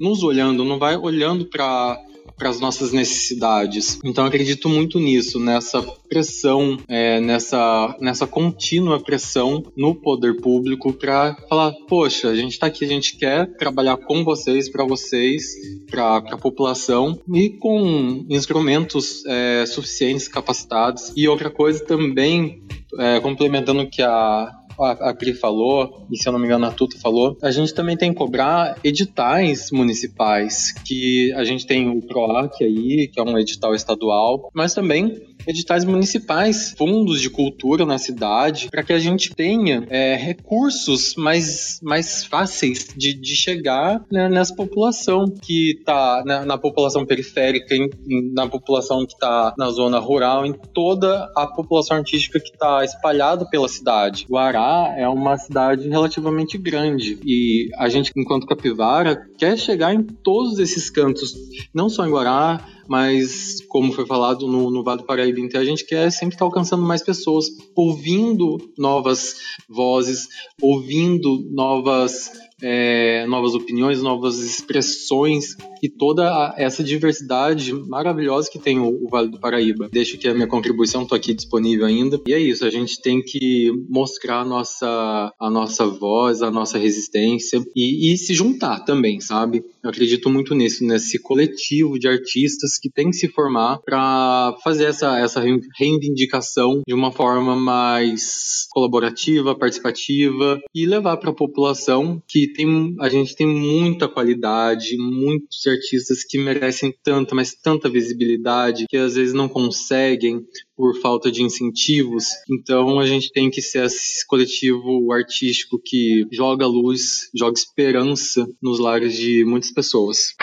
nos 0.00 0.24
olhando, 0.24 0.64
não 0.64 0.80
vai 0.80 0.96
olhando 0.96 1.46
para 1.46 1.96
para 2.36 2.50
as 2.50 2.60
nossas 2.60 2.92
necessidades. 2.92 3.98
Então 4.04 4.24
acredito 4.24 4.68
muito 4.68 4.98
nisso, 4.98 5.40
nessa 5.40 5.82
pressão, 6.08 6.78
é, 6.88 7.20
nessa, 7.20 7.96
nessa 8.00 8.26
contínua 8.26 9.00
pressão 9.00 9.62
no 9.76 9.94
poder 9.94 10.40
público 10.40 10.92
para 10.92 11.34
falar, 11.48 11.72
poxa, 11.88 12.28
a 12.28 12.34
gente 12.34 12.52
está 12.52 12.66
aqui, 12.66 12.84
a 12.84 12.88
gente 12.88 13.16
quer 13.16 13.46
trabalhar 13.56 13.96
com 13.96 14.24
vocês, 14.24 14.68
para 14.68 14.84
vocês, 14.84 15.44
para 15.90 16.18
a 16.18 16.38
população 16.38 17.18
e 17.32 17.50
com 17.50 18.24
instrumentos 18.28 19.24
é, 19.26 19.64
suficientes, 19.66 20.28
capacitados. 20.28 21.12
E 21.16 21.26
outra 21.28 21.50
coisa 21.50 21.84
também, 21.84 22.62
é, 22.98 23.20
complementando 23.20 23.88
que 23.88 24.02
a 24.02 24.50
a, 24.80 25.10
a 25.10 25.14
Cri 25.14 25.34
falou, 25.34 26.06
e 26.10 26.16
se 26.16 26.28
eu 26.28 26.32
não 26.32 26.38
me 26.38 26.46
engano 26.46 26.66
a 26.66 26.70
Tuta 26.70 26.98
falou, 26.98 27.36
a 27.42 27.50
gente 27.50 27.74
também 27.74 27.96
tem 27.96 28.12
que 28.12 28.18
cobrar 28.18 28.78
editais 28.82 29.70
municipais, 29.70 30.72
que 30.84 31.32
a 31.34 31.44
gente 31.44 31.66
tem 31.66 31.88
o 31.88 32.00
PROAC 32.02 32.62
aí, 32.62 33.08
que 33.08 33.20
é 33.20 33.22
um 33.22 33.38
edital 33.38 33.74
estadual, 33.74 34.50
mas 34.54 34.74
também 34.74 35.35
editais 35.46 35.84
municipais, 35.84 36.74
fundos 36.76 37.20
de 37.20 37.30
cultura 37.30 37.84
na 37.84 37.98
cidade, 37.98 38.68
para 38.70 38.82
que 38.82 38.92
a 38.92 38.98
gente 38.98 39.34
tenha 39.34 39.86
é, 39.88 40.16
recursos 40.16 41.14
mais, 41.16 41.80
mais 41.82 42.24
fáceis 42.24 42.88
de, 42.96 43.14
de 43.14 43.36
chegar 43.36 44.04
né, 44.10 44.28
nessa 44.28 44.54
população 44.54 45.26
que 45.26 45.72
está 45.78 46.22
na, 46.24 46.44
na, 46.44 46.58
população 46.58 47.04
periférica, 47.04 47.74
em, 47.74 47.88
na 48.32 48.48
população 48.48 49.06
que 49.06 49.14
está 49.14 49.54
na 49.56 49.70
zona 49.70 49.98
rural, 49.98 50.44
em 50.44 50.52
toda 50.52 51.30
a 51.36 51.46
população 51.46 51.98
artística 51.98 52.40
que 52.40 52.50
está 52.50 52.84
espalhada 52.84 53.48
pela 53.48 53.68
cidade. 53.68 54.26
Guará 54.28 54.94
é 54.96 55.08
uma 55.08 55.36
cidade 55.36 55.88
relativamente 55.88 56.58
grande 56.58 57.18
e 57.24 57.68
a 57.76 57.88
gente, 57.88 58.12
enquanto 58.16 58.46
capivara, 58.46 59.26
quer 59.38 59.56
chegar 59.58 59.94
em 59.94 60.02
todos 60.02 60.58
esses 60.58 60.90
cantos, 60.90 61.34
não 61.74 61.88
só 61.88 62.06
em 62.06 62.10
Guará, 62.10 62.60
mas 62.88 63.60
como 63.68 63.92
foi 63.92 64.06
falado 64.06 64.46
no, 64.46 64.70
no 64.70 64.82
Vale 64.82 65.00
do 65.00 65.06
Paraíba, 65.06 65.40
então 65.40 65.60
a 65.60 65.64
gente 65.64 65.84
quer 65.84 66.10
sempre 66.10 66.34
estar 66.34 66.44
alcançando 66.44 66.82
mais 66.82 67.02
pessoas, 67.02 67.46
ouvindo 67.74 68.58
novas 68.78 69.36
vozes, 69.68 70.28
ouvindo 70.60 71.46
novas 71.50 72.30
é, 72.62 73.26
novas 73.26 73.54
opiniões, 73.54 74.02
novas 74.02 74.38
expressões 74.38 75.56
e 75.82 75.88
toda 75.88 76.54
essa 76.56 76.82
diversidade 76.82 77.72
maravilhosa 77.72 78.50
que 78.50 78.58
tem 78.58 78.78
o, 78.78 79.04
o, 79.04 79.08
Vale 79.08 79.28
do 79.28 79.38
Paraíba. 79.38 79.88
Deixo 79.92 80.16
que 80.18 80.28
a 80.28 80.34
minha 80.34 80.46
contribuição 80.46 81.02
está 81.02 81.16
aqui 81.16 81.34
disponível 81.34 81.86
ainda. 81.86 82.20
E 82.26 82.32
é 82.32 82.38
isso, 82.38 82.64
a 82.64 82.70
gente 82.70 83.00
tem 83.00 83.22
que 83.22 83.70
mostrar 83.88 84.40
a 84.40 84.44
nossa, 84.44 85.32
a 85.38 85.50
nossa 85.50 85.86
voz, 85.86 86.42
a 86.42 86.50
nossa 86.50 86.78
resistência 86.78 87.62
e, 87.74 88.12
e 88.12 88.16
se 88.16 88.32
juntar 88.34 88.80
também, 88.80 89.20
sabe? 89.20 89.64
Eu 89.86 89.90
acredito 89.90 90.28
muito 90.28 90.52
nisso, 90.52 90.84
nesse 90.84 91.16
coletivo 91.16 91.96
de 91.96 92.08
artistas 92.08 92.76
que 92.76 92.90
tem 92.90 93.10
que 93.10 93.16
se 93.16 93.28
formar 93.28 93.78
para 93.84 94.56
fazer 94.64 94.86
essa, 94.86 95.16
essa 95.16 95.40
reivindicação 95.78 96.82
de 96.84 96.92
uma 96.92 97.12
forma 97.12 97.54
mais 97.54 98.66
colaborativa, 98.70 99.54
participativa 99.54 100.60
e 100.74 100.86
levar 100.86 101.18
para 101.18 101.30
a 101.30 101.34
população 101.34 102.20
que 102.26 102.52
tem, 102.52 102.96
a 102.98 103.08
gente 103.08 103.36
tem 103.36 103.46
muita 103.46 104.08
qualidade, 104.08 104.96
muitos 104.98 105.64
artistas 105.68 106.24
que 106.24 106.36
merecem 106.36 106.92
tanta, 107.04 107.32
mas 107.36 107.54
tanta 107.54 107.88
visibilidade, 107.88 108.86
que 108.88 108.96
às 108.96 109.14
vezes 109.14 109.32
não 109.32 109.48
conseguem 109.48 110.44
por 110.76 111.00
falta 111.00 111.30
de 111.32 111.42
incentivos. 111.42 112.26
Então 112.50 112.98
a 112.98 113.06
gente 113.06 113.32
tem 113.32 113.50
que 113.50 113.62
ser 113.62 113.86
esse 113.86 114.26
coletivo 114.26 115.12
artístico 115.12 115.80
que 115.82 116.26
joga 116.30 116.66
luz, 116.66 117.30
joga 117.34 117.58
esperança 117.58 118.46
nos 118.62 118.78
lares 118.78 119.16
de 119.16 119.44
muitas 119.44 119.72
pessoas. 119.72 120.34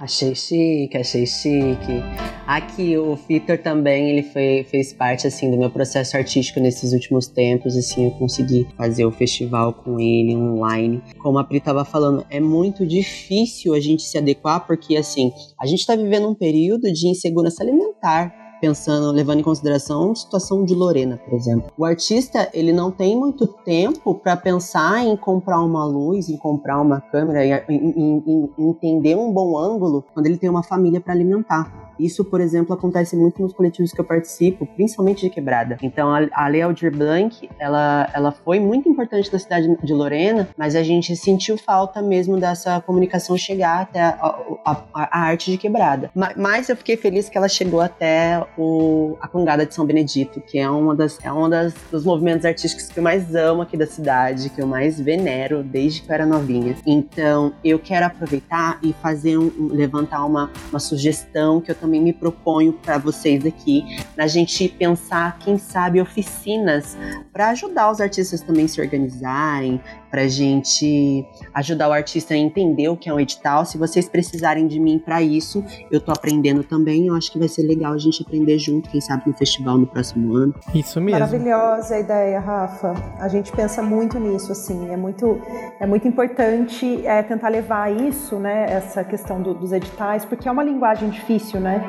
Achei 0.00 0.32
chique, 0.32 0.96
achei 0.96 1.26
chique. 1.26 2.00
Aqui 2.46 2.96
o 2.96 3.16
Vitor 3.16 3.58
também, 3.58 4.10
ele 4.10 4.22
foi, 4.22 4.64
fez 4.70 4.92
parte 4.92 5.26
assim 5.26 5.50
do 5.50 5.58
meu 5.58 5.70
processo 5.70 6.16
artístico 6.16 6.60
nesses 6.60 6.92
últimos 6.92 7.26
tempos, 7.26 7.76
assim, 7.76 8.04
eu 8.04 8.12
consegui 8.12 8.64
fazer 8.76 9.04
o 9.04 9.10
festival 9.10 9.72
com 9.72 9.98
ele 9.98 10.36
online. 10.36 11.02
Como 11.18 11.36
a 11.40 11.42
Pri 11.42 11.58
estava 11.58 11.84
falando, 11.84 12.24
é 12.30 12.38
muito 12.38 12.86
difícil 12.86 13.74
a 13.74 13.80
gente 13.80 14.02
se 14.02 14.16
adequar 14.16 14.64
porque 14.68 14.96
assim, 14.96 15.32
a 15.60 15.66
gente 15.66 15.80
está 15.80 15.96
vivendo 15.96 16.28
um 16.28 16.34
período 16.34 16.92
de 16.92 17.08
insegurança 17.08 17.64
alimentar 17.64 18.47
pensando, 18.60 19.10
levando 19.10 19.40
em 19.40 19.42
consideração 19.42 20.12
a 20.12 20.14
situação 20.14 20.64
de 20.64 20.74
Lorena, 20.74 21.16
por 21.16 21.34
exemplo. 21.34 21.70
O 21.76 21.84
artista, 21.84 22.48
ele 22.52 22.72
não 22.72 22.90
tem 22.90 23.16
muito 23.16 23.46
tempo 23.46 24.14
para 24.14 24.36
pensar 24.36 25.04
em 25.04 25.16
comprar 25.16 25.60
uma 25.60 25.84
luz, 25.84 26.28
em 26.28 26.36
comprar 26.36 26.80
uma 26.80 27.00
câmera, 27.00 27.44
em, 27.44 27.74
em, 27.74 28.22
em, 28.26 28.50
entender 28.58 29.16
um 29.16 29.32
bom 29.32 29.58
ângulo 29.58 30.04
quando 30.12 30.26
ele 30.26 30.36
tem 30.36 30.48
uma 30.48 30.62
família 30.62 31.00
para 31.00 31.12
alimentar. 31.12 31.87
Isso, 31.98 32.24
por 32.24 32.40
exemplo, 32.40 32.74
acontece 32.74 33.16
muito 33.16 33.40
nos 33.42 33.52
coletivos 33.52 33.92
que 33.92 34.00
eu 34.00 34.04
participo, 34.04 34.66
principalmente 34.66 35.22
de 35.22 35.30
quebrada. 35.30 35.76
Então, 35.82 36.14
a, 36.14 36.28
a 36.32 36.48
Lei 36.48 36.62
Aldir 36.62 36.94
Blanc, 36.94 37.48
ela, 37.58 38.08
ela 38.12 38.32
foi 38.32 38.60
muito 38.60 38.88
importante 38.88 39.32
na 39.32 39.38
cidade 39.38 39.76
de 39.82 39.92
Lorena, 39.92 40.48
mas 40.56 40.74
a 40.74 40.82
gente 40.82 41.16
sentiu 41.16 41.56
falta 41.58 42.00
mesmo 42.02 42.38
dessa 42.38 42.80
comunicação 42.80 43.36
chegar 43.36 43.82
até 43.82 44.00
a, 44.00 44.16
a, 44.64 44.84
a 44.94 45.20
arte 45.20 45.50
de 45.50 45.58
quebrada. 45.58 46.10
Mas 46.36 46.68
eu 46.68 46.76
fiquei 46.76 46.96
feliz 46.96 47.28
que 47.28 47.36
ela 47.36 47.48
chegou 47.48 47.80
até 47.80 48.44
o, 48.56 49.16
a 49.20 49.28
Congada 49.28 49.66
de 49.66 49.74
São 49.74 49.84
Benedito, 49.84 50.40
que 50.40 50.58
é 50.58 50.68
uma 50.68 50.94
das, 50.94 51.18
é 51.24 51.32
uma 51.32 51.48
das 51.48 51.74
dos 51.90 52.04
movimentos 52.04 52.44
artísticos 52.44 52.88
que 52.88 52.98
eu 52.98 53.02
mais 53.02 53.34
amo 53.34 53.62
aqui 53.62 53.76
da 53.76 53.86
cidade, 53.86 54.50
que 54.50 54.60
eu 54.60 54.66
mais 54.66 55.00
venero 55.00 55.62
desde 55.62 56.02
que 56.02 56.10
eu 56.10 56.14
era 56.14 56.26
novinha. 56.26 56.76
Então, 56.86 57.52
eu 57.64 57.78
quero 57.78 58.06
aproveitar 58.06 58.78
e 58.82 58.92
fazer 58.92 59.38
um, 59.38 59.68
levantar 59.70 60.24
uma, 60.24 60.50
uma 60.70 60.78
sugestão 60.78 61.60
que 61.60 61.70
eu 61.70 61.74
também 61.74 61.87
também 61.88 62.02
me 62.02 62.12
proponho 62.12 62.74
para 62.74 62.98
vocês 62.98 63.46
aqui, 63.46 63.82
na 64.14 64.26
gente 64.26 64.68
pensar, 64.68 65.38
quem 65.38 65.56
sabe, 65.56 66.00
oficinas 66.02 66.98
para 67.32 67.48
ajudar 67.48 67.90
os 67.90 67.98
artistas 67.98 68.42
também 68.42 68.68
se 68.68 68.78
organizarem, 68.78 69.80
para 70.10 70.26
gente 70.28 71.26
ajudar 71.54 71.88
o 71.88 71.92
artista 71.92 72.34
a 72.34 72.36
entender 72.36 72.88
o 72.88 72.96
que 72.96 73.08
é 73.08 73.14
um 73.14 73.20
edital. 73.20 73.64
Se 73.64 73.76
vocês 73.76 74.08
precisarem 74.08 74.66
de 74.66 74.80
mim 74.80 74.98
para 74.98 75.22
isso, 75.22 75.64
eu 75.90 76.00
tô 76.00 76.12
aprendendo 76.12 76.62
também. 76.62 77.06
Eu 77.06 77.14
acho 77.14 77.30
que 77.30 77.38
vai 77.38 77.48
ser 77.48 77.62
legal 77.62 77.92
a 77.92 77.98
gente 77.98 78.22
aprender 78.22 78.58
junto, 78.58 78.88
quem 78.88 79.00
sabe 79.00 79.24
no 79.26 79.34
festival 79.34 79.78
no 79.78 79.86
próximo 79.86 80.34
ano. 80.34 80.54
Isso 80.74 81.00
mesmo. 81.00 81.20
Maravilhosa 81.20 81.94
a 81.94 82.00
ideia, 82.00 82.40
Rafa. 82.40 82.94
A 83.18 83.28
gente 83.28 83.52
pensa 83.52 83.82
muito 83.82 84.18
nisso, 84.18 84.52
assim. 84.52 84.90
É 84.90 84.96
muito, 84.96 85.40
é 85.80 85.86
muito 85.86 86.06
importante 86.06 87.06
é, 87.06 87.22
tentar 87.22 87.48
levar 87.48 87.90
isso, 87.92 88.36
né, 88.36 88.66
essa 88.68 89.04
questão 89.04 89.40
do, 89.42 89.54
dos 89.54 89.72
editais, 89.72 90.24
porque 90.24 90.48
é 90.48 90.50
uma 90.50 90.62
linguagem 90.62 91.08
difícil, 91.10 91.60
né? 91.60 91.82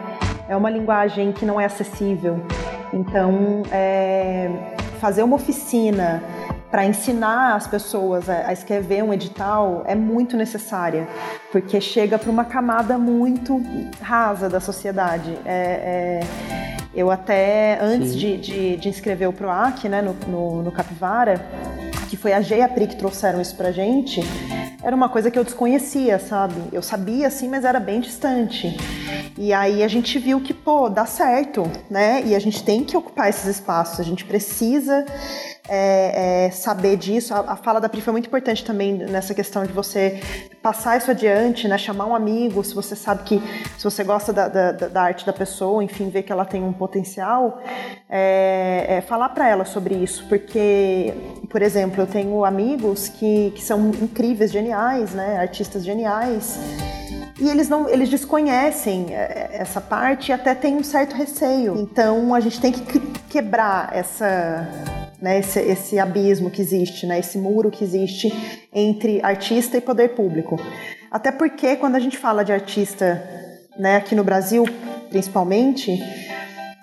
É 0.48 0.56
uma 0.56 0.70
linguagem 0.70 1.32
que 1.32 1.46
não 1.46 1.60
é 1.60 1.66
acessível. 1.66 2.40
Então, 2.94 3.64
é, 3.72 4.50
fazer 5.00 5.24
uma 5.24 5.36
oficina 5.36 6.24
para 6.72 6.86
ensinar 6.86 7.56
as 7.56 7.68
pessoas 7.68 8.30
a, 8.30 8.54
escrever 8.54 9.04
um 9.04 9.14
edital 9.14 9.84
é 9.88 9.96
muito 9.96 10.38
necessária, 10.38 11.08
porque 11.52 11.82
chega 11.82 12.18
para 12.18 12.30
uma 12.30 12.46
camada 12.46 12.98
muito 12.98 13.62
rasa 14.02 14.48
da 14.48 14.60
sociedade. 14.60 15.38
É, 15.46 16.20
é, 16.22 16.80
eu 16.94 17.10
até, 17.10 17.80
antes 17.82 18.16
de, 18.16 18.38
de, 18.38 18.78
de, 18.78 18.90
inscrever 18.90 19.28
o 19.30 19.34
PROAC 19.34 19.88
né, 19.88 20.02
no, 20.02 20.14
no, 20.28 20.64
no 20.64 20.72
Capivara, 20.72 21.44
que 22.10 22.18
foi 22.18 22.34
a 22.34 22.42
G 22.42 22.58
e 22.58 22.62
a 22.62 22.68
Pri 22.68 22.88
que 22.88 22.96
trouxeram 22.96 23.40
isso 23.40 23.56
pra 23.56 23.72
gente, 23.72 24.22
era 24.84 24.96
uma 24.96 25.10
coisa 25.10 25.30
que 25.30 25.38
eu 25.38 25.44
desconhecia, 25.44 26.18
sabe? 26.20 26.56
Eu 26.72 26.82
sabia 26.82 27.28
assim, 27.28 27.48
mas 27.48 27.66
era 27.66 27.80
bem 27.80 28.00
distante. 28.00 28.76
E 29.38 29.54
aí 29.54 29.84
a 29.84 29.88
gente 29.88 30.18
viu 30.18 30.42
que, 30.42 30.54
pô, 30.54 30.90
dá 30.90 31.06
certo, 31.06 31.70
né? 31.90 32.24
E 32.26 32.36
a 32.36 32.40
gente 32.40 32.64
tem 32.64 32.84
que 32.84 32.98
ocupar 32.98 33.30
esses 33.30 33.46
espaços, 33.46 34.00
a 34.00 34.04
gente 34.04 34.26
precisa 34.26 35.06
é, 35.68 36.46
é, 36.46 36.52
saber 36.52 36.98
disso. 36.98 37.34
A, 37.34 37.54
a, 37.54 37.56
fala 37.56 37.80
da 37.80 37.90
Pri 37.90 38.02
foi 38.02 38.12
muito 38.12 38.28
importante 38.28 38.64
também 38.64 38.94
nessa 38.94 39.34
questão 39.34 39.66
de 39.66 39.72
você 39.72 40.20
passar 40.62 40.98
isso 40.98 41.12
adiante, 41.12 41.68
né? 41.68 41.78
Chamar 41.78 42.06
um 42.06 42.16
amigo, 42.16 42.64
se 42.64 42.74
você 42.74 42.96
sabe 42.96 43.24
que 43.24 43.42
se 43.78 43.84
você 43.84 44.04
gosta 44.04 44.34
da, 44.34 44.48
da, 44.48 44.72
da 44.72 45.02
arte 45.02 45.26
da 45.26 45.34
pessoa, 45.34 45.84
enfim, 45.84 46.10
ver 46.10 46.24
que 46.24 46.32
ela 46.32 46.46
tem 46.46 46.64
um 46.64 46.74
potencial, 46.74 47.62
é, 48.10 48.86
é 48.98 49.02
falar 49.02 49.30
para 49.30 49.48
ela 49.48 49.66
sobre 49.66 49.96
isso, 49.96 50.26
porque, 50.28 51.14
por 51.50 51.62
exemplo, 51.62 52.02
eu 52.02 52.08
tenho 52.08 52.44
amigos 52.46 53.08
que, 53.08 53.52
que 53.52 53.64
são 53.64 53.90
incríveis, 53.90 54.52
geniais, 54.52 55.14
né? 55.14 55.38
Artistas 55.38 55.84
geniais. 55.84 56.60
E 57.40 57.48
eles 57.48 57.70
não, 57.70 57.88
eles 57.88 58.10
desconhecem 58.10 59.16
é, 59.16 59.50
essa 59.54 59.80
parte 59.80 60.30
e 60.30 60.34
até 60.34 60.54
têm 60.54 60.76
um 60.76 60.84
certo 60.84 61.16
receio. 61.16 61.78
Então 61.78 62.34
a 62.36 62.40
gente 62.40 62.60
tem 62.60 62.72
que 62.72 63.00
quebrar 63.30 63.96
essa 63.96 64.68
né, 65.22 65.40
esse, 65.40 65.60
esse 65.60 66.00
abismo 66.00 66.50
que 66.50 66.62
existe, 66.62 67.06
né, 67.06 67.20
esse 67.20 67.38
muro 67.38 67.70
que 67.72 67.84
existe 67.84 68.32
entre 68.74 69.22
artista 69.24 69.78
e 69.78 69.82
poder 69.82 70.10
público. 70.10 70.58
Até 71.12 71.32
porque 71.32 71.76
quando 71.76 71.96
a 71.96 72.00
gente 72.00 72.18
fala 72.18 72.44
de 72.44 72.52
artista, 72.52 73.22
né, 73.78 73.98
aqui 73.98 74.16
no 74.16 74.24
Brasil 74.24 74.66
principalmente, 75.10 76.00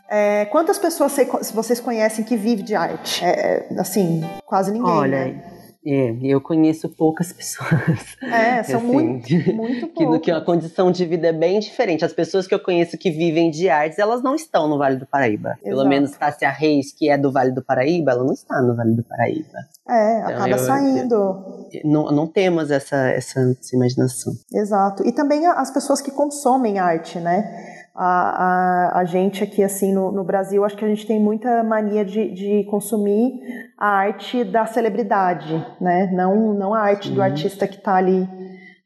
é, 0.09 0.45
quantas 0.47 0.79
pessoas 0.79 1.17
vocês 1.53 1.81
conhecem 1.81 2.25
que 2.25 2.37
vive 2.37 2.63
de 2.63 2.75
arte? 2.75 3.25
É, 3.25 3.69
assim, 3.79 4.25
quase 4.45 4.73
ninguém. 4.73 4.93
Olha, 4.93 5.25
né? 5.27 5.56
É, 5.87 6.17
eu 6.23 6.41
conheço 6.41 6.89
poucas 6.89 7.31
pessoas. 7.35 8.17
É, 8.23 8.63
são 8.65 8.79
assim, 8.81 8.87
muito, 8.87 9.33
muito 9.55 9.87
que, 9.95 10.05
poucas. 10.05 10.21
que 10.23 10.31
a 10.33 10.41
condição 10.41 10.91
de 10.91 11.07
vida 11.07 11.29
é 11.29 11.33
bem 11.33 11.61
diferente. 11.61 12.05
As 12.05 12.13
pessoas 12.13 12.47
que 12.47 12.55
eu 12.55 12.59
conheço 12.59 12.99
que 12.99 13.11
vivem 13.11 13.51
de 13.51 13.69
artes, 13.69 13.99
elas 13.99 14.23
não 14.23 14.35
estão 14.35 14.69
no 14.69 14.79
Vale 14.79 14.97
do 14.97 15.07
Paraíba. 15.07 15.57
Pelo 15.63 15.77
Exato. 15.77 15.89
menos 15.89 16.11
Tássia 16.13 16.51
Reis, 16.51 16.93
que 16.93 17.09
é 17.09 17.17
do 17.17 17.31
Vale 17.31 17.53
do 17.53 17.63
Paraíba, 17.63 18.11
ela 18.13 18.25
não 18.25 18.33
está 18.33 18.61
no 18.61 18.75
Vale 18.75 18.95
do 18.95 19.05
Paraíba. 19.05 19.59
É, 19.89 20.19
Então, 20.19 20.31
acaba 20.31 20.49
eu- 20.51 20.59
saindo. 20.59 21.45
Não, 21.85 22.11
não 22.11 22.27
temos 22.27 22.71
essa, 22.71 22.97
essa, 23.11 23.41
essa 23.41 23.77
imaginação. 23.77 24.33
Exato. 24.53 25.07
E 25.07 25.13
também 25.13 25.47
as 25.47 25.71
pessoas 25.71 26.01
que 26.01 26.11
consomem 26.11 26.79
arte, 26.79 27.19
né? 27.21 27.76
A, 27.99 28.93
a, 28.95 29.01
a 29.01 29.05
gente 29.07 29.43
aqui, 29.43 29.65
assim, 29.65 29.93
no, 29.95 30.13
no 30.13 30.23
Brasil, 30.23 30.65
acho 30.65 30.77
que 30.77 30.85
a 30.85 30.89
gente 30.89 31.07
tem 31.07 31.19
muita 31.19 31.65
mania 31.65 32.05
de, 32.05 32.31
de 32.31 32.65
consumir 32.65 33.41
a 33.79 33.89
arte 33.89 34.45
da 34.45 34.67
celebridade, 34.67 35.65
né? 35.81 36.11
Não, 36.13 36.53
não 36.53 36.75
a 36.75 36.81
arte 36.81 37.11
do 37.11 37.23
artista 37.23 37.67
que 37.67 37.77
está 37.77 37.95
ali, 37.95 38.29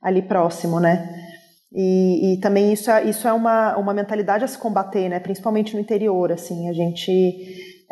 ali 0.00 0.22
próximo, 0.22 0.78
né? 0.78 1.08
E, 1.72 2.34
e 2.34 2.40
também 2.40 2.72
isso 2.72 2.90
é, 2.90 3.04
isso 3.04 3.26
é 3.26 3.32
uma, 3.32 3.76
uma 3.76 3.94
mentalidade 3.94 4.44
a 4.44 4.48
se 4.48 4.58
combater, 4.58 5.08
né? 5.08 5.18
Principalmente 5.18 5.74
no 5.74 5.80
interior, 5.80 6.30
assim, 6.30 6.68
a 6.68 6.72
gente 6.72 7.10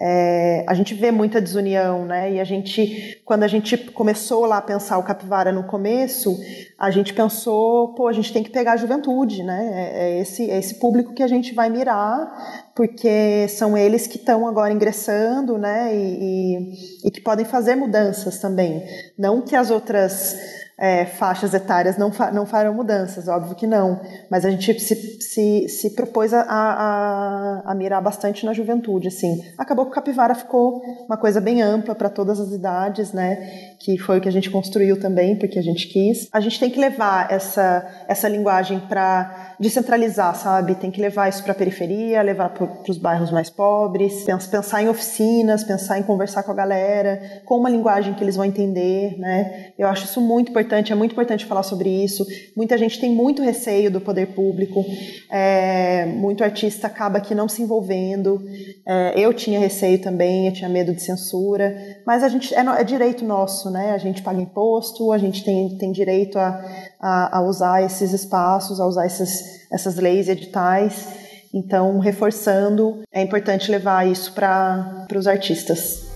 é, 0.01 0.65
a 0.69 0.75
gente 0.75 0.95
vê 0.95 1.11
muita 1.11 1.41
desunião, 1.41 2.05
né? 2.05 2.35
E 2.35 2.41
a 2.41 2.45
gente, 2.45 3.21
quando 3.25 3.43
a 3.43 3.49
gente 3.49 3.77
começou 3.77 4.47
lá 4.47 4.59
a 4.59 4.63
pensar 4.63 4.97
o 4.97 5.03
capivara 5.03 5.51
no 5.51 5.65
começo, 5.65 6.39
a 6.79 6.89
gente 6.89 7.13
pensou, 7.13 7.95
pô, 7.95 8.07
a 8.07 8.13
gente 8.13 8.33
tem 8.33 8.45
que 8.45 8.51
pegar 8.51 8.75
a 8.75 8.77
juventude, 8.77 9.43
né? 9.43 9.71
É, 9.75 9.99
é 9.99 10.21
esse, 10.21 10.49
é 10.49 10.57
esse 10.57 10.77
público 10.77 11.13
que 11.13 11.23
a 11.23 11.27
gente 11.27 11.53
vai 11.53 11.69
mirar, 11.69 12.71
porque 12.77 13.49
são 13.49 13.77
eles 13.77 14.07
que 14.07 14.19
estão 14.19 14.47
agora 14.47 14.73
ingressando, 14.73 15.59
né? 15.59 15.93
E, 15.93 16.63
e, 17.03 17.09
e 17.09 17.11
que 17.11 17.21
podem 17.21 17.45
fazer 17.45 17.75
mudanças 17.75 18.39
também. 18.39 18.85
Não 19.19 19.43
que 19.43 19.57
as 19.57 19.69
outras 19.69 20.37
é, 20.79 21.05
faixas 21.05 21.53
etárias 21.53 21.99
não, 21.99 22.13
fa 22.13 22.31
não 22.31 22.47
farão 22.47 22.73
mudanças, 22.73 23.27
óbvio 23.27 23.57
que 23.57 23.67
não. 23.67 24.01
Mas 24.31 24.45
a 24.45 24.51
gente 24.51 24.79
se, 24.79 25.21
se, 25.21 25.69
se 25.69 25.91
propôs 25.91 26.33
a, 26.33 26.43
a, 26.43 27.63
a 27.67 27.75
mirar 27.75 28.01
bastante 28.01 28.47
na 28.47 28.53
juventude, 28.53 29.09
assim. 29.09 29.45
Acabou 29.59 29.87
que 29.87 29.91
o 29.91 29.95
Capivara 29.95 30.37
ficou 30.37 30.81
uma 31.07 31.17
coisa 31.17 31.41
bem 31.41 31.61
ampla 31.61 31.97
para 31.97 32.09
todas 32.09 32.39
as 32.39 32.53
idades, 32.53 33.13
né? 33.13 33.75
Que 33.81 33.99
foi 33.99 34.19
o 34.19 34.21
que 34.21 34.29
a 34.29 34.33
gente 34.33 34.51
construiu 34.51 35.01
também, 35.01 35.37
porque 35.37 35.59
a 35.59 35.63
gente 35.63 35.89
quis. 35.89 36.29
A 36.33 36.39
gente 36.39 36.61
tem 36.61 36.71
que 36.71 36.79
levar 36.79 37.31
essa, 37.33 37.85
essa 38.07 38.29
linguagem 38.29 38.79
para 38.79 39.48
descentralizar, 39.59 40.35
sabe? 40.37 40.75
Tem 40.77 40.91
que 40.91 41.01
levar 41.01 41.29
isso 41.29 41.43
para 41.43 41.53
a 41.53 41.55
periferia, 41.55 42.23
levar 42.23 42.51
para 42.51 42.69
os 42.89 42.99
bairros 42.99 43.31
mais 43.31 43.51
pobres, 43.51 44.25
pens- 44.25 44.47
pensar 44.47 44.83
em 44.83 44.89
oficinas, 44.89 45.65
pensar 45.65 45.99
em 45.99 46.03
conversar 46.03 46.43
com 46.43 46.53
a 46.53 46.55
galera, 46.55 47.43
com 47.45 47.57
uma 47.59 47.69
linguagem 47.69 48.15
que 48.15 48.23
eles 48.23 48.37
vão 48.37 48.45
entender, 48.45 49.19
né? 49.19 49.73
Eu 49.79 49.89
acho 49.89 50.05
isso 50.05 50.21
muito 50.21 50.51
importante, 50.51 50.93
é 50.93 50.95
muito 50.95 51.13
importante 51.13 51.45
falar 51.45 51.63
sobre 51.63 51.89
isso. 51.89 52.25
Muita 52.57 52.79
gente 52.79 53.01
tem 53.01 53.11
muito 53.11 53.43
receio 53.43 53.91
do 53.91 54.01
poder 54.01 54.29
público, 54.29 54.85
é, 55.31 56.07
muito 56.07 56.45
artista 56.45 56.87
acaba 56.87 57.19
aqui 57.19 57.35
não 57.35 57.49
se 57.49 57.63
envolvendo. 57.63 58.41
É, 58.87 59.15
eu 59.17 59.35
tinha 59.35 59.59
receio 59.59 60.01
também, 60.01 60.47
eu 60.47 60.53
tinha 60.53 60.69
medo 60.69 60.93
de 60.95 61.03
censura, 61.03 61.77
mas 62.07 62.23
a 62.23 62.29
gente 62.29 62.55
é, 62.55 62.61
é 62.61 62.85
direito 62.85 63.25
nosso, 63.25 63.71
né? 63.71 63.91
A 63.93 63.99
gente 63.99 64.23
paga 64.23 64.41
imposto, 64.41 65.13
a 65.13 65.19
gente 65.19 65.45
tem, 65.45 65.77
tem 65.79 65.91
direito 65.93 66.39
a, 66.39 66.65
a, 67.01 67.39
a 67.39 67.43
usar 67.43 67.83
esses 67.83 68.13
espaços, 68.13 68.81
a 68.81 68.87
usar 68.87 69.07
esses, 69.07 69.67
essas 69.73 69.97
leis 69.97 70.29
editais. 70.29 71.07
Então, 71.53 71.99
reforçando, 71.99 73.03
é 73.13 73.23
importante 73.23 73.71
levar 73.71 74.07
isso 74.07 74.33
para 74.33 75.07
os 75.17 75.27
artistas. 75.27 76.07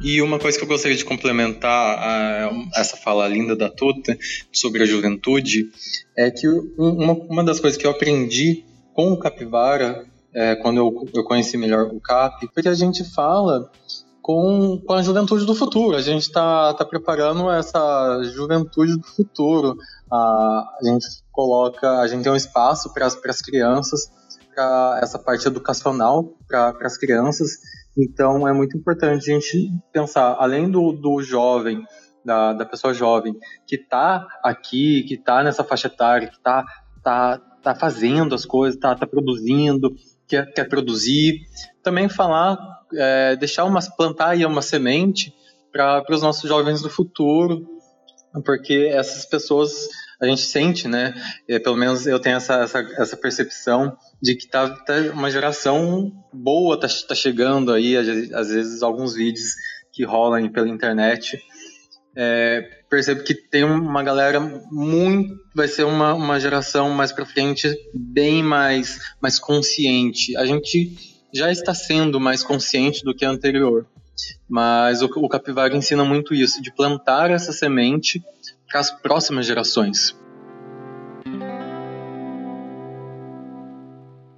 E 0.00 0.20
uma 0.20 0.38
coisa 0.38 0.58
que 0.58 0.64
eu 0.64 0.68
gostaria 0.68 0.96
de 0.96 1.04
complementar 1.04 1.98
a 1.98 2.50
essa 2.74 2.96
fala 2.96 3.28
linda 3.28 3.54
da 3.54 3.68
Tuta 3.68 4.18
sobre 4.50 4.82
a 4.82 4.86
juventude 4.86 5.70
é 6.16 6.28
que 6.30 6.48
um- 6.48 6.72
uma, 6.76 7.12
uma 7.12 7.44
das 7.44 7.60
coisas 7.60 7.78
que 7.78 7.86
eu 7.86 7.90
aprendi 7.92 8.64
com 8.94 9.12
o 9.12 9.16
Capivara, 9.18 10.04
é, 10.34 10.56
quando 10.56 10.78
eu, 10.78 11.08
eu 11.14 11.22
conheci 11.24 11.56
melhor 11.56 11.86
o 11.92 12.00
Cap, 12.00 12.48
foi 12.52 12.62
que 12.64 12.68
a 12.68 12.74
gente 12.74 13.04
fala 13.04 13.70
com, 14.22 14.80
com 14.86 14.94
a 14.94 15.02
juventude 15.02 15.44
do 15.44 15.54
futuro. 15.54 15.96
A 15.96 16.00
gente 16.00 16.22
está 16.22 16.72
tá 16.74 16.84
preparando 16.84 17.50
essa 17.50 18.22
juventude 18.22 18.96
do 18.96 19.06
futuro. 19.06 19.76
A, 20.10 20.78
gente 20.82 21.06
coloca, 21.32 21.98
a 21.98 22.06
gente 22.06 22.22
tem 22.22 22.32
um 22.32 22.36
espaço 22.36 22.92
para 22.94 23.06
as 23.06 23.42
crianças, 23.42 24.10
para 24.54 25.00
essa 25.02 25.18
parte 25.18 25.46
educacional 25.46 26.32
para 26.46 26.74
as 26.82 26.96
crianças. 26.96 27.58
Então 27.98 28.46
é 28.46 28.52
muito 28.52 28.76
importante 28.76 29.30
a 29.30 29.34
gente 29.34 29.70
pensar, 29.92 30.36
além 30.38 30.70
do, 30.70 30.92
do 30.92 31.20
jovem, 31.22 31.84
da, 32.24 32.52
da 32.52 32.64
pessoa 32.64 32.94
jovem, 32.94 33.34
que 33.66 33.76
está 33.76 34.26
aqui, 34.42 35.02
que 35.02 35.14
está 35.14 35.42
nessa 35.42 35.64
faixa 35.64 35.88
etária, 35.88 36.28
que 36.28 36.36
está 36.36 36.64
tá, 37.02 37.38
tá 37.62 37.74
fazendo 37.74 38.34
as 38.34 38.46
coisas, 38.46 38.76
está 38.76 38.94
tá 38.94 39.06
produzindo, 39.06 39.94
quer, 40.28 40.52
quer 40.52 40.68
produzir, 40.68 41.40
também 41.82 42.08
falar, 42.08 42.56
é, 42.94 43.36
deixar 43.36 43.64
umas, 43.64 43.88
plantar 43.88 44.30
aí 44.30 44.44
uma 44.44 44.62
semente 44.62 45.34
para 45.72 46.04
os 46.10 46.22
nossos 46.22 46.48
jovens 46.48 46.82
do 46.82 46.90
futuro, 46.90 47.66
porque 48.44 48.90
essas 48.92 49.24
pessoas 49.26 49.88
a 50.20 50.26
gente 50.26 50.42
sente, 50.42 50.86
né? 50.86 51.14
É, 51.48 51.58
pelo 51.58 51.76
menos 51.76 52.06
eu 52.06 52.20
tenho 52.20 52.36
essa, 52.36 52.62
essa, 52.62 52.78
essa 52.96 53.16
percepção 53.16 53.96
de 54.22 54.36
que 54.36 54.46
tá, 54.46 54.70
tá 54.70 54.94
uma 55.12 55.30
geração 55.30 56.12
boa 56.32 56.78
tá, 56.78 56.86
tá 57.08 57.14
chegando 57.14 57.72
aí, 57.72 57.96
às, 57.96 58.06
vezes- 58.06 58.82
alguns 58.82 59.14
vídeos 59.14 59.54
que 59.92 60.04
rolam 60.04 60.48
pela 60.48 60.68
internet. 60.68 61.38
É, 62.14 62.60
percebo 62.88 63.24
que 63.24 63.34
tem 63.34 63.64
uma 63.64 64.02
galera 64.02 64.38
muito. 64.70 65.34
Vai 65.54 65.66
ser 65.66 65.84
uma, 65.84 66.14
uma 66.14 66.38
geração 66.38 66.90
mais 66.90 67.10
pra 67.10 67.26
frente 67.26 67.74
bem 67.92 68.42
mais, 68.42 68.98
mais 69.20 69.38
consciente. 69.38 70.36
A 70.36 70.46
gente 70.46 71.11
já 71.32 71.50
está 71.50 71.74
sendo 71.74 72.20
mais 72.20 72.42
consciente 72.42 73.04
do 73.04 73.14
que 73.14 73.24
a 73.24 73.30
anterior. 73.30 73.86
Mas 74.48 75.02
o, 75.02 75.06
o 75.06 75.28
Capivara 75.28 75.76
ensina 75.76 76.04
muito 76.04 76.34
isso, 76.34 76.62
de 76.62 76.72
plantar 76.72 77.30
essa 77.30 77.52
semente 77.52 78.22
para 78.68 78.80
as 78.80 78.90
próximas 78.90 79.46
gerações. 79.46 80.14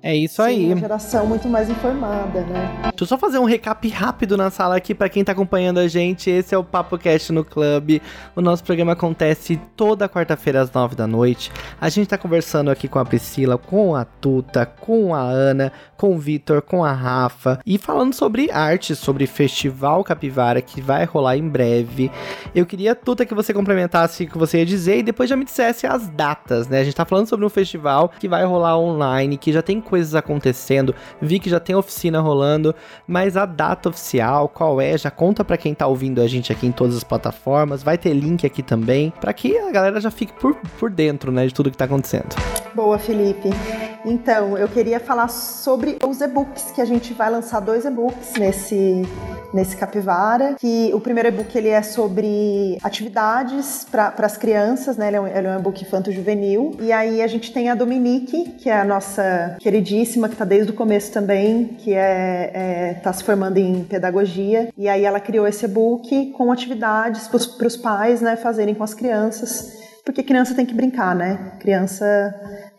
É 0.07 0.15
isso 0.15 0.43
Sim, 0.43 0.43
aí. 0.43 0.67
Uma 0.67 0.81
geração 0.81 1.27
muito 1.27 1.49
mais 1.49 1.71
informada, 1.71 2.43
né? 2.43 2.79
Deixa 2.91 3.05
eu 3.05 3.07
só 3.07 3.17
fazer 3.17 3.39
um 3.39 3.47
recap 3.47 3.89
rápido 3.89 4.37
na 4.37 4.51
sala 4.51 4.77
aqui 4.77 4.95
pra 4.95 5.09
quem 5.09 5.25
tá 5.25 5.33
acompanhando 5.33 5.79
a 5.79 5.89
gente. 5.89 6.29
Esse 6.29 6.55
é 6.55 6.59
o 6.59 6.63
Papo 6.63 6.99
Cast 6.99 7.33
no 7.33 7.43
Clube. 7.43 8.03
O 8.37 8.43
nosso 8.43 8.63
programa 8.63 8.93
acontece 8.93 9.59
toda 9.75 10.07
quarta-feira 10.07 10.61
às 10.61 10.71
nove 10.71 10.95
da 10.95 11.07
noite. 11.07 11.51
A 11.81 11.89
gente 11.89 12.07
tá 12.07 12.19
conversando 12.19 12.71
aqui 12.71 12.87
com 12.87 12.99
a 12.99 13.05
Priscila, 13.07 13.57
com 13.57 13.97
a 13.97 14.05
Tuta, 14.05 14.67
com 14.67 15.15
a 15.15 15.23
Ana, 15.23 15.73
com 15.97 16.15
o 16.15 16.19
Vitor, 16.19 16.61
com 16.61 16.85
a 16.85 16.93
Rafa 16.93 17.59
e 17.65 17.79
falando 17.79 18.13
sobre 18.13 18.51
arte, 18.51 18.95
sobre 18.95 19.27
Festival 19.27 20.05
Capivara 20.05 20.61
que 20.61 20.83
vai 20.83 21.07
rolar 21.07 21.39
em 21.39 21.49
breve. 21.49 22.11
Eu 22.55 22.67
queria, 22.67 22.95
Tuta, 22.95 23.25
que 23.25 23.33
você 23.33 23.55
complementasse 23.55 24.25
o 24.25 24.29
que 24.29 24.37
você 24.37 24.59
ia 24.59 24.67
dizer 24.67 24.99
e 24.99 25.03
depois 25.03 25.31
já 25.31 25.37
me 25.37 25.47
dissesse 25.47 25.87
as 25.87 26.07
datas, 26.11 26.69
né? 26.69 26.81
A 26.81 26.85
gente 26.85 26.95
tá 26.95 27.07
falando 27.07 27.27
sobre 27.27 27.47
um 27.47 27.49
festival 27.49 28.13
que 28.21 28.29
vai 28.29 28.45
rolar 28.45 28.79
online, 28.79 29.39
que 29.39 29.51
já 29.51 29.63
tem 29.63 29.81
coisas 29.95 30.17
acontecendo. 30.17 30.93
Vi 31.23 31.39
que 31.39 31.49
já 31.49 31.61
tem 31.61 31.77
oficina 31.77 32.21
rolando, 32.21 32.75
mas 33.07 33.37
a 33.37 33.47
data 33.47 33.91
oficial, 33.91 34.49
qual 34.49 34.81
é? 34.81 34.99
Já 34.99 35.09
conta 35.09 35.45
pra 35.45 35.57
quem 35.57 35.73
tá 35.73 35.87
ouvindo 35.87 36.21
a 36.21 36.27
gente 36.27 36.51
aqui 36.51 36.67
em 36.67 36.73
todas 36.73 36.97
as 36.97 37.05
plataformas. 37.05 37.81
Vai 37.81 37.97
ter 37.97 38.13
link 38.13 38.45
aqui 38.45 38.61
também, 38.61 39.13
pra 39.21 39.33
que 39.33 39.57
a 39.57 39.71
galera 39.71 40.01
já 40.01 40.11
fique 40.11 40.33
por, 40.33 40.57
por 40.81 40.91
dentro, 40.91 41.31
né, 41.31 41.47
de 41.47 41.55
tudo 41.55 41.71
que 41.71 41.77
tá 41.77 41.85
acontecendo. 41.85 42.35
Boa, 42.75 42.99
Felipe. 42.99 43.51
Então, 44.05 44.59
eu 44.59 44.67
queria 44.67 44.99
falar 44.99 45.29
sobre 45.29 45.97
os 46.05 46.21
e-books, 46.21 46.73
que 46.73 46.81
a 46.81 46.85
gente 46.85 47.15
vai 47.15 47.31
lançar 47.31 47.61
dois 47.61 47.85
e-books 47.85 48.33
nesse, 48.37 49.03
nesse 49.55 49.77
Capivara. 49.77 50.57
Que 50.59 50.91
o 50.93 51.01
primeiro 51.01 51.29
e-book 51.29 51.57
ele 51.57 51.69
é 51.69 51.81
sobre 51.81 52.77
atividades 52.83 53.87
para 53.91 54.13
as 54.19 54.37
crianças, 54.37 54.97
né? 54.97 55.07
Ele 55.07 55.17
é 55.17 55.21
um, 55.21 55.27
ele 55.27 55.47
é 55.47 55.57
um 55.57 55.59
e-book 55.61 55.81
infanto-juvenil. 55.83 56.77
E 56.81 56.93
aí 56.93 57.23
a 57.23 57.27
gente 57.27 57.53
tem 57.53 57.71
a 57.71 57.75
Dominique, 57.75 58.51
que 58.59 58.69
é 58.69 58.81
a 58.81 58.85
nossa 58.85 59.57
queridíssima, 59.61 60.29
que 60.29 60.35
está 60.35 60.45
desde 60.45 60.73
o 60.73 60.75
começo 60.75 61.13
também, 61.13 61.77
que 61.79 61.95
é, 61.95 62.51
é, 62.53 62.95
tá 62.95 63.13
se 63.13 63.23
formando 63.23 63.57
em 63.57 63.85
pedagogia. 63.85 64.69
E 64.77 64.89
aí 64.89 65.05
ela 65.05 65.21
criou 65.21 65.47
esse 65.47 65.65
e-book 65.65 66.33
com 66.33 66.51
atividades 66.51 67.29
para 67.29 67.67
os 67.67 67.77
pais, 67.77 68.21
né, 68.21 68.37
fazerem 68.37 68.75
com 68.75 68.83
as 68.83 68.93
crianças. 68.93 69.85
Porque 70.05 70.23
criança 70.23 70.55
tem 70.55 70.67
que 70.67 70.75
brincar, 70.75 71.15
né? 71.15 71.53
Criança 71.61 72.05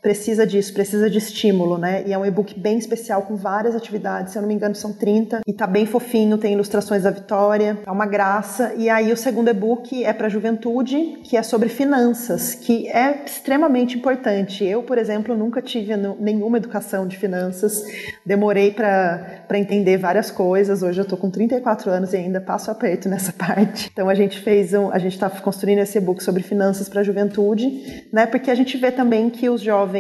precisa 0.06 0.46
disso, 0.46 0.72
precisa 0.72 1.10
de 1.10 1.18
estímulo, 1.18 1.80
né? 1.80 2.04
E 2.06 2.14
é 2.14 2.18
um 2.18 2.24
e-book 2.24 2.60
bem 2.60 2.78
especial 2.78 3.24
com 3.24 3.36
várias 3.36 3.76
atividades, 3.76 4.34
se 4.34 4.38
eu 4.38 4.42
não 4.44 4.48
me 4.48 4.54
engano 4.54 4.76
são 4.76 4.94
30, 4.94 5.42
e 5.48 5.52
tá 5.52 5.66
bem 5.66 5.88
fofinho, 5.88 6.38
tem 6.38 6.54
ilustrações 6.54 7.02
da 7.02 7.10
Vitória, 7.10 7.80
é 7.84 7.92
uma 7.92 8.06
graça. 8.06 8.76
E 8.78 8.88
aí 8.88 9.12
o 9.12 9.18
segundo 9.18 9.50
e-book 9.50 10.06
é 10.06 10.14
para 10.14 10.30
juventude, 10.30 11.22
que 11.24 11.36
é 11.36 11.42
sobre 11.42 11.70
finanças, 11.70 12.54
que 12.54 12.88
é 12.88 13.24
extremamente 13.26 13.98
importante. 13.98 14.64
Eu, 14.64 14.84
por 14.84 15.00
exemplo, 15.00 15.36
nunca 15.36 15.60
tive 15.60 15.98
nenhuma 16.20 16.58
educação 16.58 17.08
de 17.08 17.18
finanças, 17.18 17.84
demorei 18.24 18.70
para 18.70 19.58
entender 19.58 19.98
várias 19.98 20.30
coisas. 20.30 20.84
Hoje 20.84 21.02
eu 21.02 21.06
tô 21.06 21.18
com 21.18 21.32
34 21.32 21.90
anos 21.90 22.14
e 22.14 22.18
ainda 22.18 22.40
passo 22.40 22.70
aperto 22.70 23.10
nessa 23.10 23.34
parte. 23.34 23.90
Então 23.92 24.08
a 24.08 24.14
gente 24.14 24.40
fez 24.40 24.72
um, 24.76 24.92
a 24.92 25.00
gente 25.00 25.14
está 25.14 25.32
construindo 25.32 25.80
esse 25.80 25.98
e-book 25.98 26.24
sobre 26.24 26.44
finanças 26.44 26.88
para 26.88 27.02
a 27.02 27.04
juventude, 27.04 28.06
né? 28.14 28.28
Porque 28.28 28.52
a 28.52 28.56
gente 28.56 28.78
vê 28.78 28.92
também 28.92 29.32
que 29.32 29.50
os 29.50 29.62
jovens 29.62 29.95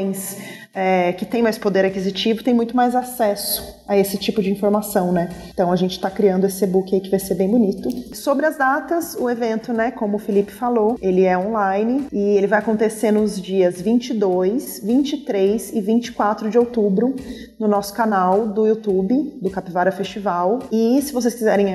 é, 0.73 1.13
que 1.13 1.25
têm 1.25 1.41
mais 1.41 1.57
poder 1.57 1.85
aquisitivo 1.85 2.43
têm 2.43 2.53
muito 2.53 2.75
mais 2.75 2.93
acesso 2.95 3.81
a 3.87 3.97
esse 3.97 4.17
tipo 4.17 4.41
de 4.41 4.51
informação, 4.51 5.11
né? 5.11 5.29
Então 5.53 5.71
a 5.71 5.75
gente 5.75 5.91
está 5.91 6.09
criando 6.09 6.45
esse 6.45 6.63
e-book 6.63 6.93
aí 6.93 6.99
que 6.99 7.09
vai 7.09 7.19
ser 7.19 7.35
bem 7.35 7.49
bonito. 7.49 7.89
Sobre 8.13 8.45
as 8.45 8.57
datas, 8.57 9.15
o 9.17 9.29
evento, 9.29 9.71
né, 9.71 9.91
como 9.91 10.17
o 10.17 10.19
Felipe 10.19 10.51
falou, 10.51 10.97
ele 11.01 11.23
é 11.23 11.37
online 11.37 12.07
e 12.11 12.19
ele 12.19 12.47
vai 12.47 12.59
acontecer 12.59 13.11
nos 13.11 13.41
dias 13.41 13.79
22, 13.79 14.81
23 14.83 15.73
e 15.73 15.81
24 15.81 16.49
de 16.49 16.57
outubro 16.57 17.15
no 17.57 17.67
nosso 17.67 17.93
canal 17.93 18.47
do 18.47 18.67
YouTube 18.67 19.37
do 19.41 19.49
Capivara 19.49 19.91
Festival. 19.91 20.59
E 20.71 21.01
se 21.01 21.13
vocês 21.13 21.33
quiserem, 21.33 21.67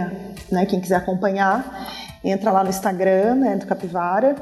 né, 0.50 0.66
quem 0.66 0.80
quiser 0.80 0.96
acompanhar, 0.96 2.09
entra 2.22 2.50
lá 2.50 2.62
no 2.62 2.70
Instagram 2.70 3.34
né, 3.36 3.56
do 3.56 3.66
Capivara, 3.66 4.36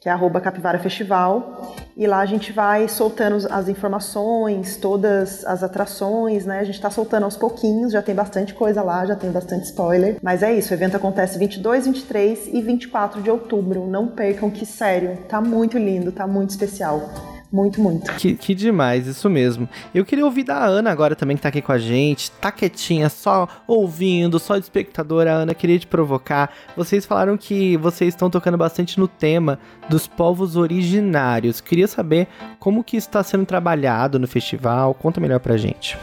que 0.00 0.08
é 0.08 0.12
arroba 0.12 0.40
Capivara 0.40 0.78
Festival, 0.78 1.74
e 1.96 2.06
lá 2.06 2.20
a 2.20 2.26
gente 2.26 2.52
vai 2.52 2.88
soltando 2.88 3.46
as 3.50 3.68
informações, 3.68 4.76
todas 4.76 5.44
as 5.44 5.62
atrações, 5.62 6.44
né? 6.44 6.58
A 6.58 6.64
gente 6.64 6.74
está 6.74 6.90
soltando 6.90 7.24
aos 7.24 7.36
pouquinhos, 7.36 7.92
já 7.92 8.02
tem 8.02 8.14
bastante 8.14 8.54
coisa 8.54 8.82
lá, 8.82 9.06
já 9.06 9.14
tem 9.14 9.30
bastante 9.30 9.64
spoiler. 9.66 10.16
Mas 10.22 10.42
é 10.42 10.52
isso, 10.52 10.72
o 10.72 10.74
evento 10.74 10.96
acontece 10.96 11.38
22, 11.38 11.86
23 11.86 12.48
e 12.52 12.60
24 12.60 13.22
de 13.22 13.30
outubro. 13.30 13.86
Não 13.86 14.08
percam 14.08 14.50
que 14.50 14.66
sério, 14.66 15.18
tá 15.28 15.40
muito 15.40 15.78
lindo, 15.78 16.10
tá 16.10 16.26
muito 16.26 16.50
especial. 16.50 17.31
Muito, 17.52 17.82
muito. 17.82 18.10
Que, 18.14 18.34
que 18.34 18.54
demais, 18.54 19.06
isso 19.06 19.28
mesmo. 19.28 19.68
Eu 19.94 20.06
queria 20.06 20.24
ouvir 20.24 20.42
da 20.42 20.64
Ana 20.64 20.90
agora 20.90 21.14
também, 21.14 21.36
que 21.36 21.42
tá 21.42 21.50
aqui 21.50 21.60
com 21.60 21.72
a 21.72 21.78
gente. 21.78 22.30
Tá 22.30 22.50
quietinha, 22.50 23.10
só 23.10 23.46
ouvindo, 23.68 24.38
só 24.38 24.56
de 24.56 24.64
espectadora. 24.64 25.32
Ana, 25.32 25.54
queria 25.54 25.78
te 25.78 25.86
provocar. 25.86 26.50
Vocês 26.74 27.04
falaram 27.04 27.36
que 27.36 27.76
vocês 27.76 28.14
estão 28.14 28.30
tocando 28.30 28.56
bastante 28.56 28.98
no 28.98 29.06
tema 29.06 29.58
dos 29.90 30.06
povos 30.06 30.56
originários. 30.56 31.60
Queria 31.60 31.86
saber 31.86 32.26
como 32.58 32.82
que 32.82 32.96
está 32.96 33.22
sendo 33.22 33.44
trabalhado 33.44 34.18
no 34.18 34.26
festival. 34.26 34.94
Conta 34.94 35.20
melhor 35.20 35.40
pra 35.40 35.58
gente. 35.58 35.98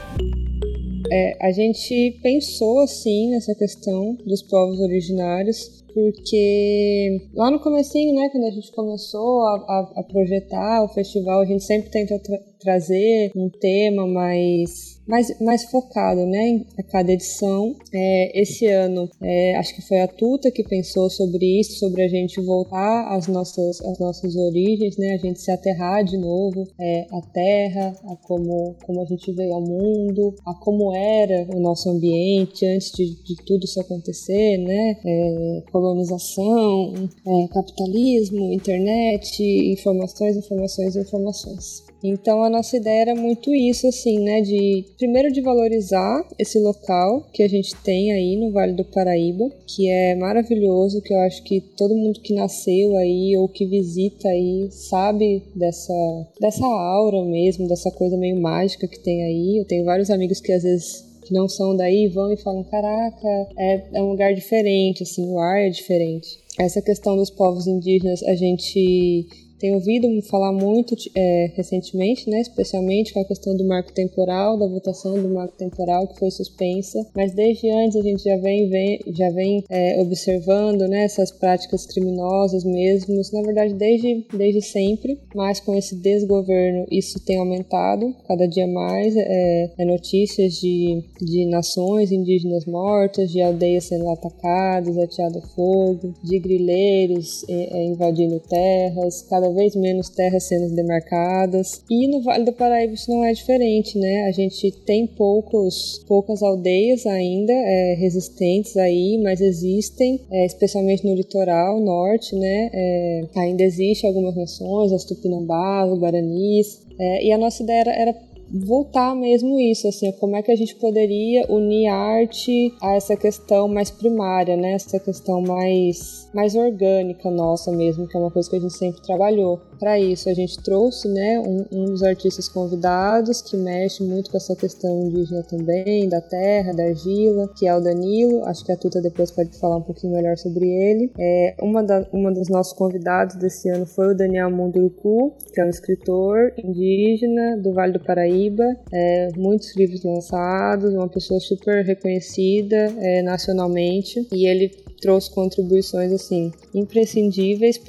É, 1.11 1.47
a 1.47 1.51
gente 1.51 2.19
pensou 2.21 2.83
assim 2.83 3.31
nessa 3.31 3.55
questão 3.55 4.15
dos 4.23 4.43
povos 4.43 4.79
originários 4.79 5.78
porque 5.93 7.29
lá 7.33 7.51
no 7.51 7.59
comecinho, 7.59 8.15
né, 8.15 8.29
quando 8.29 8.45
a 8.45 8.51
gente 8.51 8.71
começou 8.71 9.41
a, 9.41 9.55
a, 9.55 9.93
a 9.97 10.03
projetar 10.03 10.83
o 10.83 10.89
festival, 10.89 11.41
a 11.41 11.45
gente 11.45 11.63
sempre 11.63 11.89
tenta 11.89 12.19
trazer 12.59 13.31
um 13.35 13.49
tema 13.49 14.07
mais 14.07 14.99
mais, 15.09 15.39
mais 15.39 15.65
focado 15.65 16.23
né, 16.27 16.63
a 16.77 16.83
cada 16.83 17.11
edição. 17.11 17.75
É, 17.91 18.39
esse 18.39 18.67
ano, 18.67 19.09
é, 19.19 19.55
acho 19.55 19.75
que 19.75 19.81
foi 19.81 19.99
a 20.01 20.07
Tuta 20.07 20.51
que 20.51 20.63
pensou 20.63 21.09
sobre 21.09 21.59
isso, 21.59 21.79
sobre 21.79 22.03
a 22.03 22.07
gente 22.07 22.39
voltar 22.39 23.15
às 23.15 23.27
nossas, 23.27 23.81
às 23.81 23.97
nossas 23.97 24.35
origens, 24.35 24.95
né, 24.97 25.13
a 25.13 25.17
gente 25.17 25.41
se 25.41 25.51
aterrar 25.51 26.03
de 26.03 26.15
novo 26.15 26.67
é, 26.79 27.07
à 27.11 27.21
terra, 27.33 27.95
a 28.03 28.15
como, 28.27 28.75
como 28.85 29.01
a 29.01 29.05
gente 29.05 29.31
veio 29.33 29.53
ao 29.53 29.61
mundo, 29.61 30.35
a 30.45 30.53
como 30.53 30.93
era 30.95 31.47
o 31.55 31.59
nosso 31.59 31.89
ambiente 31.89 32.65
antes 32.67 32.91
de, 32.91 33.23
de 33.23 33.35
tudo 33.45 33.63
isso 33.63 33.81
acontecer, 33.81 34.57
né, 34.59 34.95
é, 35.03 35.63
colonização, 35.71 36.93
é, 37.25 37.47
capitalismo, 37.51 38.53
internet, 38.53 39.41
informações, 39.71 40.37
informações, 40.37 40.95
informações. 40.95 41.88
Então 42.03 42.43
a 42.43 42.49
nossa 42.49 42.77
ideia 42.77 43.01
era 43.01 43.15
muito 43.15 43.53
isso, 43.53 43.87
assim, 43.87 44.19
né? 44.19 44.41
De 44.41 44.85
primeiro 44.97 45.31
de 45.31 45.41
valorizar 45.41 46.25
esse 46.37 46.59
local 46.59 47.27
que 47.33 47.43
a 47.43 47.47
gente 47.47 47.75
tem 47.83 48.11
aí 48.11 48.35
no 48.35 48.51
Vale 48.51 48.73
do 48.73 48.85
Paraíba, 48.85 49.49
que 49.67 49.89
é 49.89 50.15
maravilhoso, 50.15 51.01
que 51.01 51.13
eu 51.13 51.19
acho 51.19 51.43
que 51.43 51.59
todo 51.59 51.95
mundo 51.95 52.21
que 52.21 52.33
nasceu 52.33 52.95
aí 52.97 53.35
ou 53.37 53.47
que 53.47 53.65
visita 53.65 54.27
aí 54.29 54.69
sabe 54.71 55.43
dessa, 55.55 56.27
dessa 56.39 56.65
aura 56.65 57.23
mesmo, 57.23 57.67
dessa 57.67 57.91
coisa 57.91 58.17
meio 58.17 58.39
mágica 58.39 58.87
que 58.87 58.99
tem 58.99 59.23
aí. 59.23 59.57
Eu 59.57 59.65
tenho 59.65 59.85
vários 59.85 60.09
amigos 60.09 60.39
que 60.39 60.53
às 60.53 60.63
vezes 60.63 61.09
que 61.29 61.33
não 61.33 61.47
são 61.47 61.75
daí 61.75 62.07
vão 62.07 62.31
e 62.31 62.37
falam: 62.37 62.63
caraca, 62.63 63.27
é, 63.57 63.83
é 63.93 64.01
um 64.01 64.09
lugar 64.09 64.33
diferente, 64.33 65.03
assim, 65.03 65.29
o 65.31 65.37
ar 65.37 65.61
é 65.61 65.69
diferente. 65.69 66.39
Essa 66.57 66.81
questão 66.81 67.15
dos 67.15 67.29
povos 67.29 67.67
indígenas, 67.67 68.21
a 68.23 68.35
gente 68.35 69.27
tenho 69.59 69.75
ouvido 69.75 70.07
falar 70.23 70.51
muito 70.51 70.95
é, 71.15 71.51
recentemente, 71.55 72.29
né, 72.29 72.41
especialmente 72.41 73.13
com 73.13 73.19
a 73.19 73.25
questão 73.25 73.55
do 73.55 73.67
marco 73.67 73.93
temporal, 73.93 74.57
da 74.57 74.67
votação 74.67 75.21
do 75.21 75.29
marco 75.29 75.55
temporal 75.57 76.07
que 76.07 76.19
foi 76.19 76.31
suspensa, 76.31 77.05
mas 77.15 77.33
desde 77.33 77.69
antes 77.69 77.97
a 77.97 78.01
gente 78.01 78.23
já 78.23 78.37
vem, 78.37 78.69
vem 78.69 78.99
já 79.07 79.29
vem 79.31 79.63
é, 79.69 79.99
observando 80.01 80.87
né, 80.87 81.03
essas 81.03 81.31
práticas 81.31 81.85
criminosas 81.85 82.63
mesmo, 82.63 83.19
na 83.33 83.41
verdade 83.41 83.73
desde, 83.73 84.25
desde 84.33 84.61
sempre, 84.61 85.19
mas 85.35 85.59
com 85.59 85.75
esse 85.75 85.95
desgoverno 85.95 86.85
isso 86.91 87.19
tem 87.19 87.37
aumentado 87.37 88.15
cada 88.27 88.47
dia 88.47 88.67
mais, 88.67 89.15
é, 89.15 89.71
é 89.77 89.85
notícias 89.85 90.53
de, 90.53 91.03
de 91.21 91.45
nações 91.45 92.11
indígenas 92.11 92.65
mortas, 92.65 93.31
de 93.31 93.41
aldeias 93.41 93.85
sendo 93.85 94.09
atacadas, 94.09 94.97
ateado 94.97 95.41
fogo, 95.55 96.13
de 96.23 96.39
grileiros 96.39 97.43
é, 97.47 97.77
é, 97.77 97.85
invadindo 97.85 98.39
terras, 98.39 99.21
cada 99.23 99.48
cada 99.49 99.53
vez 99.53 99.75
menos 99.75 100.09
terras 100.09 100.43
sendo 100.43 100.75
demarcadas. 100.75 101.83
E 101.89 102.07
no 102.07 102.21
Vale 102.21 102.45
do 102.45 102.53
Paraíba 102.53 102.93
isso 102.93 103.09
não 103.09 103.23
é 103.23 103.33
diferente, 103.33 103.97
né? 103.97 104.23
A 104.27 104.31
gente 104.31 104.71
tem 104.85 105.07
poucos, 105.07 106.03
poucas 106.07 106.43
aldeias 106.43 107.05
ainda 107.05 107.53
é, 107.53 107.95
resistentes 107.95 108.77
aí, 108.77 109.19
mas 109.21 109.41
existem, 109.41 110.19
é, 110.31 110.45
especialmente 110.45 111.05
no 111.05 111.15
litoral 111.15 111.79
norte, 111.79 112.35
né? 112.35 112.69
É, 112.73 113.21
ainda 113.35 113.63
existe 113.63 114.05
algumas 114.05 114.35
nações, 114.35 114.91
as 114.91 115.03
Tupinambás, 115.03 115.91
os 115.91 115.99
Guaranis, 115.99 116.81
é, 116.99 117.25
e 117.25 117.31
a 117.31 117.37
nossa 117.37 117.63
ideia 117.63 117.79
era, 117.79 117.93
era 117.93 118.28
voltar 118.51 119.15
mesmo 119.15 119.59
isso, 119.59 119.87
assim, 119.87 120.11
como 120.13 120.35
é 120.35 120.41
que 120.41 120.51
a 120.51 120.55
gente 120.55 120.75
poderia 120.75 121.45
unir 121.49 121.87
arte 121.87 122.73
a 122.81 122.95
essa 122.95 123.15
questão 123.15 123.67
mais 123.67 123.91
primária, 123.91 124.57
né? 124.57 124.73
Essa 124.73 124.99
questão 124.99 125.41
mais, 125.41 126.27
mais 126.33 126.55
orgânica 126.55 127.29
nossa 127.29 127.71
mesmo, 127.71 128.07
que 128.07 128.17
é 128.17 128.19
uma 128.19 128.31
coisa 128.31 128.49
que 128.49 128.55
a 128.55 128.59
gente 128.59 128.73
sempre 128.73 129.01
trabalhou. 129.01 129.61
Para 129.79 129.99
isso, 129.99 130.29
a 130.29 130.33
gente 130.33 130.61
trouxe, 130.61 131.07
né, 131.07 131.39
um, 131.39 131.65
um, 131.71 131.85
dos 131.85 132.03
artistas 132.03 132.49
convidados 132.49 133.41
que 133.41 133.55
mexe 133.55 134.03
muito 134.03 134.29
com 134.29 134.37
essa 134.37 134.55
questão 134.55 135.03
indígena 135.03 135.43
também, 135.43 136.09
da 136.09 136.19
terra, 136.19 136.73
da 136.73 136.83
argila, 136.83 137.47
que 137.57 137.67
é 137.67 137.75
o 137.75 137.79
Danilo. 137.79 138.43
Acho 138.45 138.65
que 138.65 138.71
a 138.71 138.77
Tuta 138.77 139.01
depois 139.01 139.31
pode 139.31 139.57
falar 139.57 139.77
um 139.77 139.81
pouquinho 139.81 140.13
melhor 140.13 140.37
sobre 140.37 140.65
ele. 140.65 141.11
É, 141.17 141.55
uma, 141.61 141.81
da, 141.81 142.05
uma 142.11 142.31
dos 142.31 142.49
nossos 142.49 142.73
convidados 142.73 143.35
desse 143.35 143.69
ano 143.69 143.85
foi 143.85 144.11
o 144.11 144.17
Daniel 144.17 144.51
Munduruku, 144.51 145.33
que 145.53 145.61
é 145.61 145.65
um 145.65 145.69
escritor 145.69 146.53
indígena 146.57 147.57
do 147.57 147.73
Vale 147.73 147.93
do 147.93 147.99
Paraíba 147.99 148.38
Paraíba, 148.39 148.63
é, 148.91 149.29
muitos 149.35 149.75
livros 149.75 150.03
lançados, 150.03 150.93
uma 150.93 151.09
pessoa 151.09 151.39
super 151.39 151.83
reconhecida 151.83 152.75
é, 152.97 153.21
nacionalmente. 153.21 154.25
E 154.31 154.47
ele 154.47 154.71
trouxe 154.99 155.33
contribuições 155.33 156.11
assim 156.11 156.51
imprescindíveis 156.73 157.79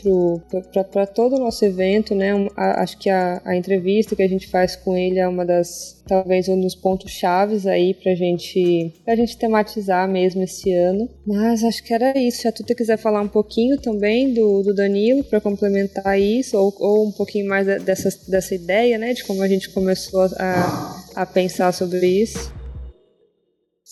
para 0.93 1.07
todo 1.07 1.37
o 1.37 1.39
nosso 1.39 1.65
evento, 1.65 2.15
né? 2.15 2.31
acho 2.57 2.99
que 2.99 3.11
a, 3.11 3.41
a, 3.45 3.57
entrevista 3.57 4.17
que 4.17 4.23
a 4.23 4.29
gente 4.29 4.49
faz 4.49 4.77
com 4.77 4.97
ele 4.97 5.19
é 5.19 5.29
uma 5.29 5.45
das 5.45 6.03
talvez 6.07 6.49
um 6.49 6.61
dos 6.61 6.75
pontos 6.75 7.11
chaves 7.11 7.67
aí 7.67 7.95
para 7.95 8.15
gente 8.15 8.93
pra 9.05 9.15
gente 9.15 9.37
tematizar 9.37 10.09
mesmo 10.09 10.43
esse 10.43 10.73
ano. 10.73 11.09
Mas 11.27 11.63
acho 11.63 11.83
que 11.85 11.95
era 11.95 12.19
isso. 12.19 12.43
Se 12.43 12.49
a 12.49 12.53
Tuta 12.53 12.75
quiser 12.75 12.97
falar 12.97 13.21
um 13.21 13.29
pouquinho 13.29 13.79
também 13.79 14.33
do, 14.33 14.63
do 14.63 14.75
Danilo 14.75 15.23
para 15.25 15.41
complementar 15.41 16.19
isso 16.19 16.57
ou, 16.57 16.75
ou 16.79 17.07
um 17.09 17.13
pouquinho 17.13 17.49
mais 17.49 17.67
dessa, 17.67 18.09
dessa 18.29 18.55
ideia, 18.55 18.99
né? 18.99 19.13
De 19.13 19.25
como 19.25 19.43
a 19.43 19.49
gente 19.49 19.71
começou 19.71 20.23
a, 20.39 21.03
a 21.15 21.27
pensar 21.27 21.73
sobre 21.73 22.07
isso. 22.07 22.60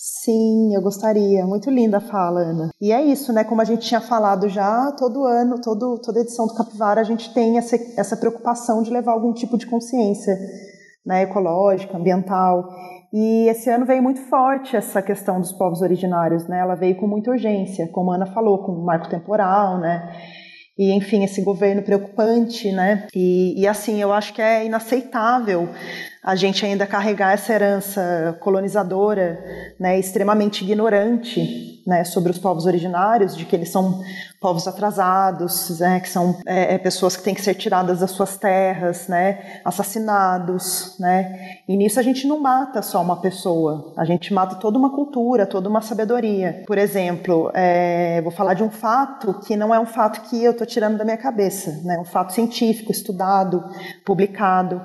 Sim, 0.01 0.73
eu 0.73 0.81
gostaria. 0.81 1.45
Muito 1.45 1.69
linda 1.69 1.97
a 1.97 1.99
fala, 1.99 2.39
Ana. 2.39 2.69
E 2.79 2.89
é 2.89 3.03
isso, 3.03 3.33
né? 3.33 3.43
Como 3.43 3.61
a 3.61 3.65
gente 3.65 3.85
tinha 3.85 3.99
falado 3.99 4.47
já, 4.47 4.93
todo 4.93 5.25
ano, 5.25 5.59
todo, 5.59 5.99
toda 6.01 6.21
edição 6.21 6.47
do 6.47 6.55
Capivara, 6.55 7.01
a 7.01 7.03
gente 7.03 7.33
tem 7.33 7.57
essa, 7.57 7.75
essa 7.97 8.15
preocupação 8.15 8.81
de 8.81 8.91
levar 8.91 9.11
algum 9.11 9.33
tipo 9.33 9.57
de 9.57 9.67
consciência 9.67 10.37
né, 11.05 11.23
ecológica, 11.23 11.97
ambiental. 11.97 12.69
E 13.11 13.49
esse 13.49 13.69
ano 13.69 13.85
veio 13.85 14.01
muito 14.01 14.21
forte 14.29 14.73
essa 14.73 15.01
questão 15.01 15.41
dos 15.41 15.51
povos 15.51 15.81
originários, 15.81 16.47
né? 16.47 16.59
Ela 16.59 16.75
veio 16.75 16.95
com 16.95 17.05
muita 17.05 17.31
urgência, 17.31 17.85
como 17.89 18.13
a 18.13 18.15
Ana 18.15 18.27
falou, 18.27 18.59
com 18.59 18.71
o 18.71 18.85
marco 18.85 19.09
temporal, 19.09 19.81
né? 19.81 20.15
e 20.79 20.93
enfim, 20.93 21.25
esse 21.25 21.41
governo 21.41 21.81
preocupante, 21.81 22.71
né? 22.71 23.05
E, 23.13 23.61
e 23.61 23.67
assim, 23.67 24.01
eu 24.01 24.13
acho 24.13 24.33
que 24.33 24.41
é 24.41 24.65
inaceitável 24.65 25.67
a 26.23 26.35
gente 26.35 26.65
ainda 26.65 26.85
carregar 26.85 27.33
essa 27.33 27.53
herança 27.53 28.37
colonizadora, 28.41 29.39
né, 29.79 29.97
extremamente 29.97 30.63
ignorante, 30.65 31.81
né, 31.87 32.03
sobre 32.03 32.29
os 32.31 32.37
povos 32.37 32.65
originários, 32.65 33.35
de 33.35 33.45
que 33.45 33.55
eles 33.55 33.69
são 33.69 34.01
povos 34.39 34.67
atrasados, 34.67 35.79
né, 35.79 35.99
que 36.01 36.09
são 36.09 36.37
é, 36.45 36.75
é, 36.75 36.77
pessoas 36.77 37.15
que 37.15 37.23
têm 37.23 37.33
que 37.33 37.41
ser 37.41 37.55
tiradas 37.55 37.99
das 38.01 38.11
suas 38.11 38.37
terras, 38.37 39.07
né, 39.07 39.61
assassinados, 39.63 40.95
né, 40.99 41.57
e 41.67 41.75
nisso 41.77 41.99
a 41.99 42.03
gente 42.03 42.27
não 42.27 42.39
mata 42.39 42.81
só 42.81 43.01
uma 43.01 43.21
pessoa, 43.21 43.93
a 43.97 44.03
gente 44.03 44.33
mata 44.33 44.55
toda 44.55 44.77
uma 44.77 44.91
cultura, 44.91 45.45
toda 45.45 45.69
uma 45.69 45.81
sabedoria. 45.81 46.63
Por 46.67 46.77
exemplo, 46.77 47.49
é, 47.53 48.21
vou 48.21 48.31
falar 48.31 48.53
de 48.53 48.63
um 48.63 48.69
fato 48.69 49.33
que 49.45 49.55
não 49.55 49.73
é 49.73 49.79
um 49.79 49.85
fato 49.85 50.29
que 50.29 50.43
eu 50.43 50.51
estou 50.51 50.67
tirando 50.67 50.97
da 50.97 51.05
minha 51.05 51.17
cabeça, 51.17 51.81
né, 51.83 51.97
um 51.97 52.05
fato 52.05 52.33
científico, 52.33 52.91
estudado, 52.91 53.63
publicado 54.05 54.81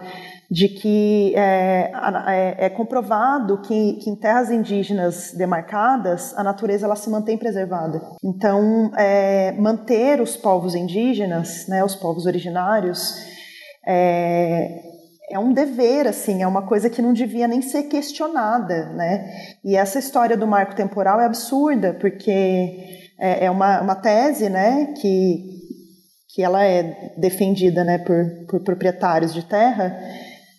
de 0.50 0.68
que 0.68 1.34
é, 1.36 1.90
é, 2.28 2.66
é 2.66 2.68
comprovado 2.68 3.60
que, 3.62 3.94
que, 3.94 4.10
em 4.10 4.16
terras 4.16 4.50
indígenas 4.50 5.32
demarcadas 5.32 6.36
a 6.36 6.44
natureza 6.44 6.86
ela 6.86 6.96
se 6.96 7.08
mantém 7.10 7.38
preservada. 7.38 8.00
Então, 8.22 8.90
é, 8.96 9.52
manter 9.52 10.20
os 10.20 10.36
povos 10.36 10.74
indígenas, 10.74 11.66
né, 11.68 11.82
os 11.84 11.94
povos 11.94 12.26
originários, 12.26 13.14
é, 13.86 14.82
é 15.30 15.38
um 15.38 15.52
dever, 15.52 16.06
assim, 16.06 16.42
é 16.42 16.46
uma 16.46 16.62
coisa 16.66 16.90
que 16.90 17.00
não 17.00 17.12
devia 17.12 17.48
nem 17.48 17.62
ser 17.62 17.84
questionada, 17.84 18.90
né? 18.90 19.26
E 19.64 19.74
essa 19.74 19.98
história 19.98 20.36
do 20.36 20.46
marco 20.46 20.76
temporal 20.76 21.20
é 21.20 21.24
absurda, 21.24 21.94
porque 21.94 23.00
é, 23.18 23.46
é 23.46 23.50
uma, 23.50 23.80
uma 23.80 23.94
tese, 23.94 24.48
né, 24.50 24.92
que, 25.00 25.60
que 26.34 26.42
ela 26.42 26.64
é 26.64 27.14
defendida, 27.16 27.84
né, 27.84 27.98
por, 27.98 28.46
por 28.48 28.60
proprietários 28.62 29.32
de 29.32 29.42
terra, 29.42 29.98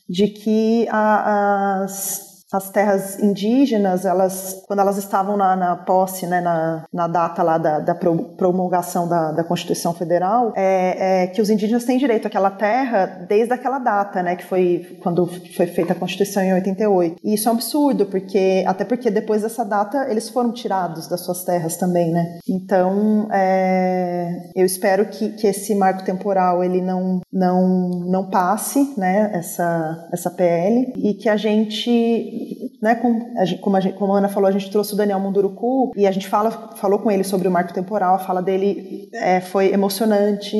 de 0.07 0.27
que 0.27 0.87
as 0.89 2.34
as 2.55 2.69
terras 2.69 3.19
indígenas, 3.19 4.05
elas, 4.05 4.63
quando 4.67 4.79
elas 4.79 4.97
estavam 4.97 5.35
na, 5.35 5.55
na 5.55 5.75
posse, 5.75 6.25
né, 6.25 6.41
na, 6.41 6.85
na 6.91 7.07
data 7.07 7.43
lá 7.43 7.57
da, 7.57 7.79
da 7.79 7.95
promulgação 7.95 9.07
da, 9.07 9.31
da 9.31 9.43
Constituição 9.43 9.93
Federal, 9.93 10.53
é, 10.55 11.23
é, 11.23 11.27
que 11.27 11.41
os 11.41 11.49
indígenas 11.49 11.83
têm 11.83 11.97
direito 11.97 12.27
àquela 12.27 12.49
terra 12.49 13.25
desde 13.27 13.53
aquela 13.53 13.79
data, 13.79 14.23
né, 14.23 14.35
que 14.35 14.45
foi 14.45 14.97
quando 15.01 15.25
foi 15.55 15.67
feita 15.67 15.93
a 15.93 15.95
Constituição 15.95 16.43
em 16.43 16.53
88. 16.53 17.17
E 17.23 17.33
isso 17.33 17.49
é 17.49 17.51
um 17.51 17.55
absurdo, 17.55 18.05
porque 18.05 18.63
até 18.67 18.85
porque 18.85 19.09
depois 19.11 19.41
dessa 19.41 19.63
data 19.63 20.07
eles 20.09 20.29
foram 20.29 20.51
tirados 20.51 21.07
das 21.07 21.21
suas 21.21 21.43
terras 21.43 21.75
também, 21.77 22.11
né. 22.11 22.39
Então, 22.47 23.27
é, 23.31 24.51
eu 24.55 24.65
espero 24.65 25.05
que, 25.07 25.29
que 25.29 25.47
esse 25.47 25.75
marco 25.75 26.03
temporal 26.03 26.63
ele 26.63 26.81
não 26.81 27.21
não 27.31 27.89
não 28.05 28.29
passe, 28.29 28.93
né, 28.97 29.31
essa 29.33 30.07
essa 30.11 30.29
PL 30.29 30.93
e 30.97 31.13
que 31.13 31.27
a 31.27 31.35
gente 31.35 32.44
né, 32.81 32.95
como, 32.95 33.37
a 33.37 33.45
gente, 33.45 33.93
como, 33.97 34.13
a 34.13 34.17
Ana 34.17 34.29
falou, 34.29 34.47
a 34.47 34.51
gente 34.51 34.69
trouxe 34.69 34.93
o 34.93 34.97
Daniel 34.97 35.19
Munduruku 35.19 35.91
e 35.95 36.05
a 36.05 36.11
gente 36.11 36.27
fala, 36.27 36.51
falou 36.75 36.99
com 36.99 37.11
ele 37.11 37.23
sobre 37.23 37.47
o 37.47 37.51
marco 37.51 37.73
temporal. 37.73 38.15
A 38.15 38.19
fala 38.19 38.41
dele 38.41 39.09
é, 39.13 39.41
foi 39.41 39.73
emocionante, 39.73 40.57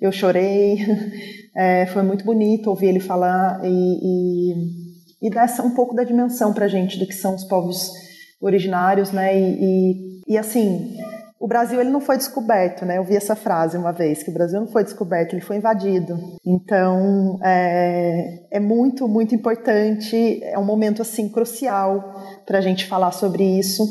eu 0.00 0.12
chorei, 0.12 0.78
é, 1.56 1.86
foi 1.86 2.02
muito 2.02 2.24
bonito 2.24 2.68
ouvir 2.68 2.88
ele 2.88 3.00
falar 3.00 3.60
e, 3.64 4.52
e, 5.22 5.26
e 5.26 5.30
dar 5.30 5.46
um 5.64 5.70
pouco 5.70 5.94
da 5.94 6.04
dimensão 6.04 6.52
para 6.52 6.66
a 6.66 6.68
gente 6.68 6.98
do 6.98 7.06
que 7.06 7.14
são 7.14 7.34
os 7.34 7.44
povos 7.44 7.90
originários, 8.40 9.12
né? 9.12 9.38
E, 9.38 9.58
e, 9.60 10.22
e 10.28 10.38
assim, 10.38 10.96
o 11.42 11.48
Brasil 11.48 11.80
ele 11.80 11.90
não 11.90 12.00
foi 12.00 12.16
descoberto, 12.16 12.86
né? 12.86 12.98
Eu 12.98 13.02
vi 13.02 13.16
essa 13.16 13.34
frase 13.34 13.76
uma 13.76 13.92
vez 13.92 14.22
que 14.22 14.30
o 14.30 14.32
Brasil 14.32 14.60
não 14.60 14.68
foi 14.68 14.84
descoberto, 14.84 15.32
ele 15.32 15.42
foi 15.42 15.56
invadido. 15.56 16.16
Então 16.46 17.36
é, 17.42 18.44
é 18.48 18.60
muito 18.60 19.08
muito 19.08 19.34
importante, 19.34 20.40
é 20.44 20.56
um 20.56 20.64
momento 20.64 21.02
assim 21.02 21.28
crucial 21.28 22.14
para 22.46 22.58
a 22.58 22.60
gente 22.60 22.86
falar 22.86 23.10
sobre 23.10 23.42
isso, 23.58 23.84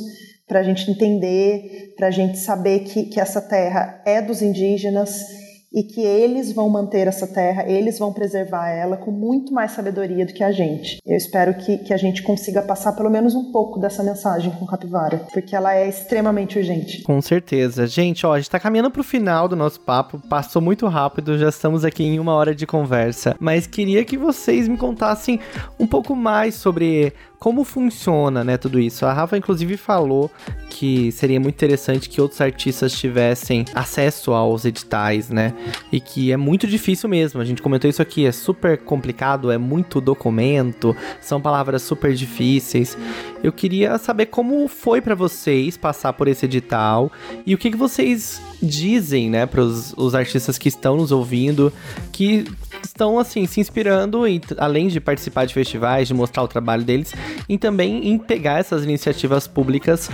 para 0.48 0.62
a 0.62 0.64
gente 0.64 0.90
entender, 0.90 1.94
para 1.98 2.08
a 2.08 2.12
gente 2.12 2.38
saber 2.38 2.86
que, 2.86 3.08
que 3.08 3.20
essa 3.20 3.42
terra 3.42 4.02
é 4.06 4.22
dos 4.22 4.42
indígenas 4.42 5.41
e 5.74 5.84
que 5.84 6.02
eles 6.02 6.52
vão 6.52 6.70
manter 6.70 7.08
essa 7.08 7.26
terra, 7.26 7.64
eles 7.68 7.98
vão 7.98 8.12
preservar 8.12 8.70
ela 8.70 8.98
com 8.98 9.12
muito 9.12 9.54
mais 9.54 9.72
sabedoria 9.72 10.26
do 10.26 10.34
que 10.34 10.44
a 10.44 10.52
gente. 10.52 11.00
Eu 11.06 11.16
espero 11.16 11.54
que, 11.54 11.78
que 11.78 11.94
a 11.94 11.98
gente 11.98 12.22
consiga 12.24 12.62
passar 12.62 12.94
pelo 12.94 13.10
menos 13.10 13.34
um 13.34 13.52
pouco 13.52 13.80
dessa 13.80 14.04
mensagem 14.04 14.52
com 14.52 14.66
Capivara, 14.66 15.26
porque 15.32 15.56
ela 15.56 15.74
é 15.74 15.88
extremamente 15.88 16.58
urgente. 16.58 17.04
Com 17.04 17.22
certeza. 17.22 17.88
Gente, 17.88 18.26
ó, 18.26 18.34
a 18.34 18.38
gente 18.38 18.50
tá 18.50 18.60
caminhando 18.60 18.92
pro 18.92 19.04
final 19.04 19.48
do 19.48 19.56
nosso 19.56 19.80
papo, 19.80 20.20
passou 20.28 20.62
muito 20.62 20.88
rápido, 20.88 21.38
já 21.38 21.50
estamos 21.50 21.86
aqui 21.86 22.04
em 22.04 22.20
uma 22.20 22.34
hora 22.34 22.54
de 22.54 22.68
conversa, 22.68 23.36
mas 23.40 23.66
queria 23.66 24.04
que 24.04 24.18
vocês 24.18 24.68
me 24.68 24.78
contassem 24.78 25.40
um 25.80 25.88
pouco 25.88 26.16
mais 26.16 26.56
sobre 26.56 27.14
como 27.42 27.64
funciona, 27.64 28.44
né, 28.44 28.56
tudo 28.56 28.80
isso. 28.80 29.04
A 29.04 29.12
Rafa, 29.12 29.36
inclusive, 29.36 29.76
falou 29.76 30.30
que 30.70 31.12
seria 31.12 31.40
muito 31.40 31.56
interessante 31.56 32.08
que 32.08 32.22
outros 32.22 32.40
artistas 32.40 32.94
tivessem 32.94 33.66
acesso 33.74 34.32
aos 34.32 34.64
editais, 34.64 35.32
né, 35.32 35.52
e 35.92 36.00
que 36.00 36.32
é 36.32 36.38
muito 36.38 36.68
difícil 36.68 37.10
mesmo. 37.10 37.42
A 37.42 37.44
gente 37.44 37.60
comentou 37.60 37.90
isso 37.90 38.00
aqui, 38.00 38.28
é 38.28 38.32
super 38.32 38.78
complicado, 38.78 39.50
é 39.50 39.58
muito 39.58 40.00
documento, 40.00 40.96
são 41.20 41.42
palavras 41.42 41.82
super 41.82 42.14
difíceis. 42.14 42.96
Eu 43.44 43.52
queria 43.52 43.98
saber 43.98 44.28
como 44.28 44.68
foi 44.68 45.02
para 45.02 45.16
vocês 45.16 45.76
passar 45.76 46.14
por 46.14 46.28
esse 46.28 46.46
edital 46.46 47.12
e 47.44 47.56
o 47.56 47.58
que, 47.58 47.72
que 47.72 47.78
vocês 47.78 48.40
dizem, 48.62 49.30
né, 49.30 49.46
para 49.46 49.62
os 49.62 50.16
artistas 50.16 50.58
que 50.58 50.68
estão 50.68 50.98
nos 50.98 51.12
ouvindo, 51.12 51.72
que 52.12 52.46
estão, 52.84 53.18
assim, 53.20 53.46
se 53.46 53.60
inspirando, 53.60 54.28
em, 54.28 54.42
além 54.58 54.88
de 54.88 55.00
participar 55.00 55.46
de 55.46 55.54
festivais, 55.54 56.08
de 56.08 56.14
mostrar 56.14 56.44
o 56.44 56.48
trabalho 56.48 56.84
deles, 56.84 57.14
e 57.48 57.58
também 57.58 58.08
em 58.08 58.18
pegar 58.18 58.60
essas 58.60 58.84
iniciativas 58.84 59.48
públicas 59.48 60.10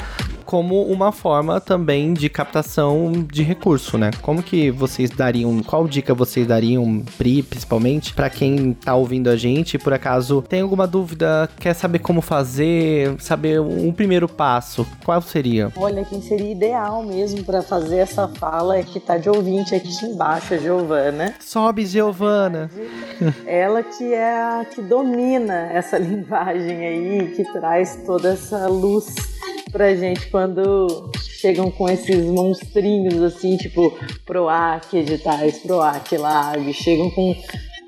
como 0.47 0.81
uma 0.83 1.11
forma 1.11 1.59
também 1.59 2.13
de 2.13 2.29
captação 2.29 3.11
de 3.29 3.43
recurso, 3.43 3.97
né? 3.97 4.11
Como 4.21 4.41
que 4.41 4.71
vocês 4.71 5.09
dariam, 5.09 5.61
qual 5.61 5.85
dica 5.87 6.13
vocês 6.13 6.47
dariam, 6.47 7.03
Pri, 7.17 7.43
principalmente, 7.43 8.13
para 8.13 8.29
quem 8.29 8.73
tá 8.73 8.95
ouvindo 8.95 9.29
a 9.29 9.35
gente, 9.35 9.77
por 9.77 9.93
acaso 9.93 10.41
tem 10.41 10.61
alguma 10.61 10.87
dúvida, 10.87 11.49
quer 11.59 11.73
saber 11.73 11.99
como 11.99 12.21
fazer, 12.21 13.15
saber 13.19 13.59
um 13.59 13.91
primeiro 13.91 14.29
passo, 14.29 14.87
qual 15.03 15.21
seria? 15.21 15.71
Olha, 15.75 16.05
quem 16.05 16.21
seria 16.21 16.53
ideal 16.53 17.03
mesmo 17.03 17.43
para 17.43 17.61
fazer 17.61 17.97
essa 17.97 18.27
fala 18.29 18.77
é 18.77 18.83
que 18.83 19.01
tá 19.01 19.17
de 19.17 19.29
ouvinte 19.29 19.75
aqui 19.75 19.89
embaixo, 20.05 20.53
a 20.53 20.57
Giovana. 20.57 21.35
Sobe, 21.41 21.85
Giovana. 21.85 22.71
Ela 23.45 23.83
que 23.83 24.13
é 24.13 24.33
a 24.33 24.65
que 24.65 24.81
domina 24.81 25.69
essa 25.73 25.97
linguagem 25.99 26.85
aí, 26.85 27.33
que 27.35 27.43
traz 27.51 28.01
toda 28.05 28.29
essa 28.29 28.67
luz 28.67 29.36
pra 29.71 29.95
gente 29.95 30.27
quando 30.27 31.11
chegam 31.39 31.69
com 31.69 31.89
esses 31.89 32.25
monstrinhos 32.25 33.21
assim, 33.21 33.57
tipo 33.57 33.97
PROAC 34.25 34.93
editais, 34.93 35.59
PROAC 35.59 36.17
Lab, 36.17 36.73
chegam 36.73 37.09
com 37.11 37.35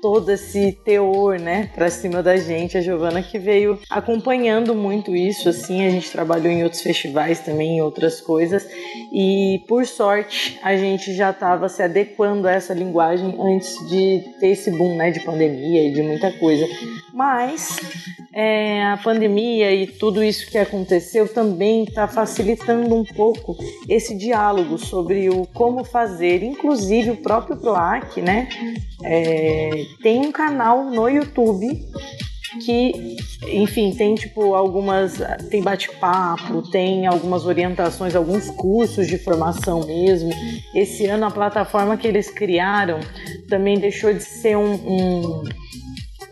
todo 0.00 0.30
esse 0.30 0.72
teor, 0.84 1.38
né, 1.38 1.70
pra 1.74 1.90
cima 1.90 2.22
da 2.22 2.36
gente. 2.36 2.76
A 2.76 2.80
Giovana 2.80 3.22
que 3.22 3.38
veio 3.38 3.78
acompanhando 3.88 4.74
muito 4.74 5.14
isso, 5.14 5.48
assim, 5.48 5.84
a 5.86 5.90
gente 5.90 6.10
trabalhou 6.10 6.50
em 6.50 6.62
outros 6.62 6.82
festivais 6.82 7.40
também, 7.40 7.78
em 7.78 7.82
outras 7.82 8.20
coisas, 8.20 8.66
e 9.12 9.62
por 9.68 9.86
sorte 9.86 10.58
a 10.62 10.76
gente 10.76 11.14
já 11.14 11.30
estava 11.30 11.68
se 11.68 11.82
adequando 11.82 12.48
a 12.48 12.52
essa 12.52 12.74
linguagem 12.74 13.36
antes 13.40 13.76
de 13.88 14.24
ter 14.38 14.48
esse 14.48 14.70
boom, 14.70 14.96
né, 14.96 15.10
de 15.10 15.20
pandemia 15.20 15.88
e 15.88 15.92
de 15.92 16.02
muita 16.02 16.32
coisa. 16.32 16.66
Mas 17.12 17.78
é, 18.32 18.84
a 18.84 18.96
pandemia 18.96 19.72
e 19.74 19.86
tudo 19.86 20.22
isso 20.22 20.50
que 20.50 20.58
aconteceu 20.58 21.26
também 21.32 21.84
está 21.84 22.06
facilitando 22.06 22.94
um 22.94 23.04
pouco 23.04 23.56
esse 23.88 24.16
diálogo 24.16 24.78
sobre 24.78 25.28
o 25.28 25.46
como 25.46 25.84
fazer, 25.84 26.42
inclusive 26.42 27.10
o 27.10 27.16
próprio 27.16 27.56
PROAC, 27.56 28.22
né, 28.22 28.48
é, 29.04 29.86
tem 30.02 30.20
um 30.20 30.32
canal 30.32 30.84
no 30.84 31.08
YouTube 31.08 31.68
que, 32.64 33.16
enfim, 33.48 33.94
tem 33.94 34.14
tipo 34.14 34.54
algumas. 34.54 35.18
tem 35.50 35.62
bate-papo, 35.62 36.68
tem 36.70 37.06
algumas 37.06 37.46
orientações, 37.46 38.16
alguns 38.16 38.50
cursos 38.50 39.06
de 39.06 39.18
formação 39.18 39.86
mesmo. 39.86 40.30
Esse 40.74 41.06
ano 41.06 41.26
a 41.26 41.30
plataforma 41.30 41.96
que 41.96 42.08
eles 42.08 42.30
criaram 42.30 42.98
também 43.48 43.78
deixou 43.78 44.12
de 44.12 44.22
ser 44.22 44.56
um, 44.56 45.44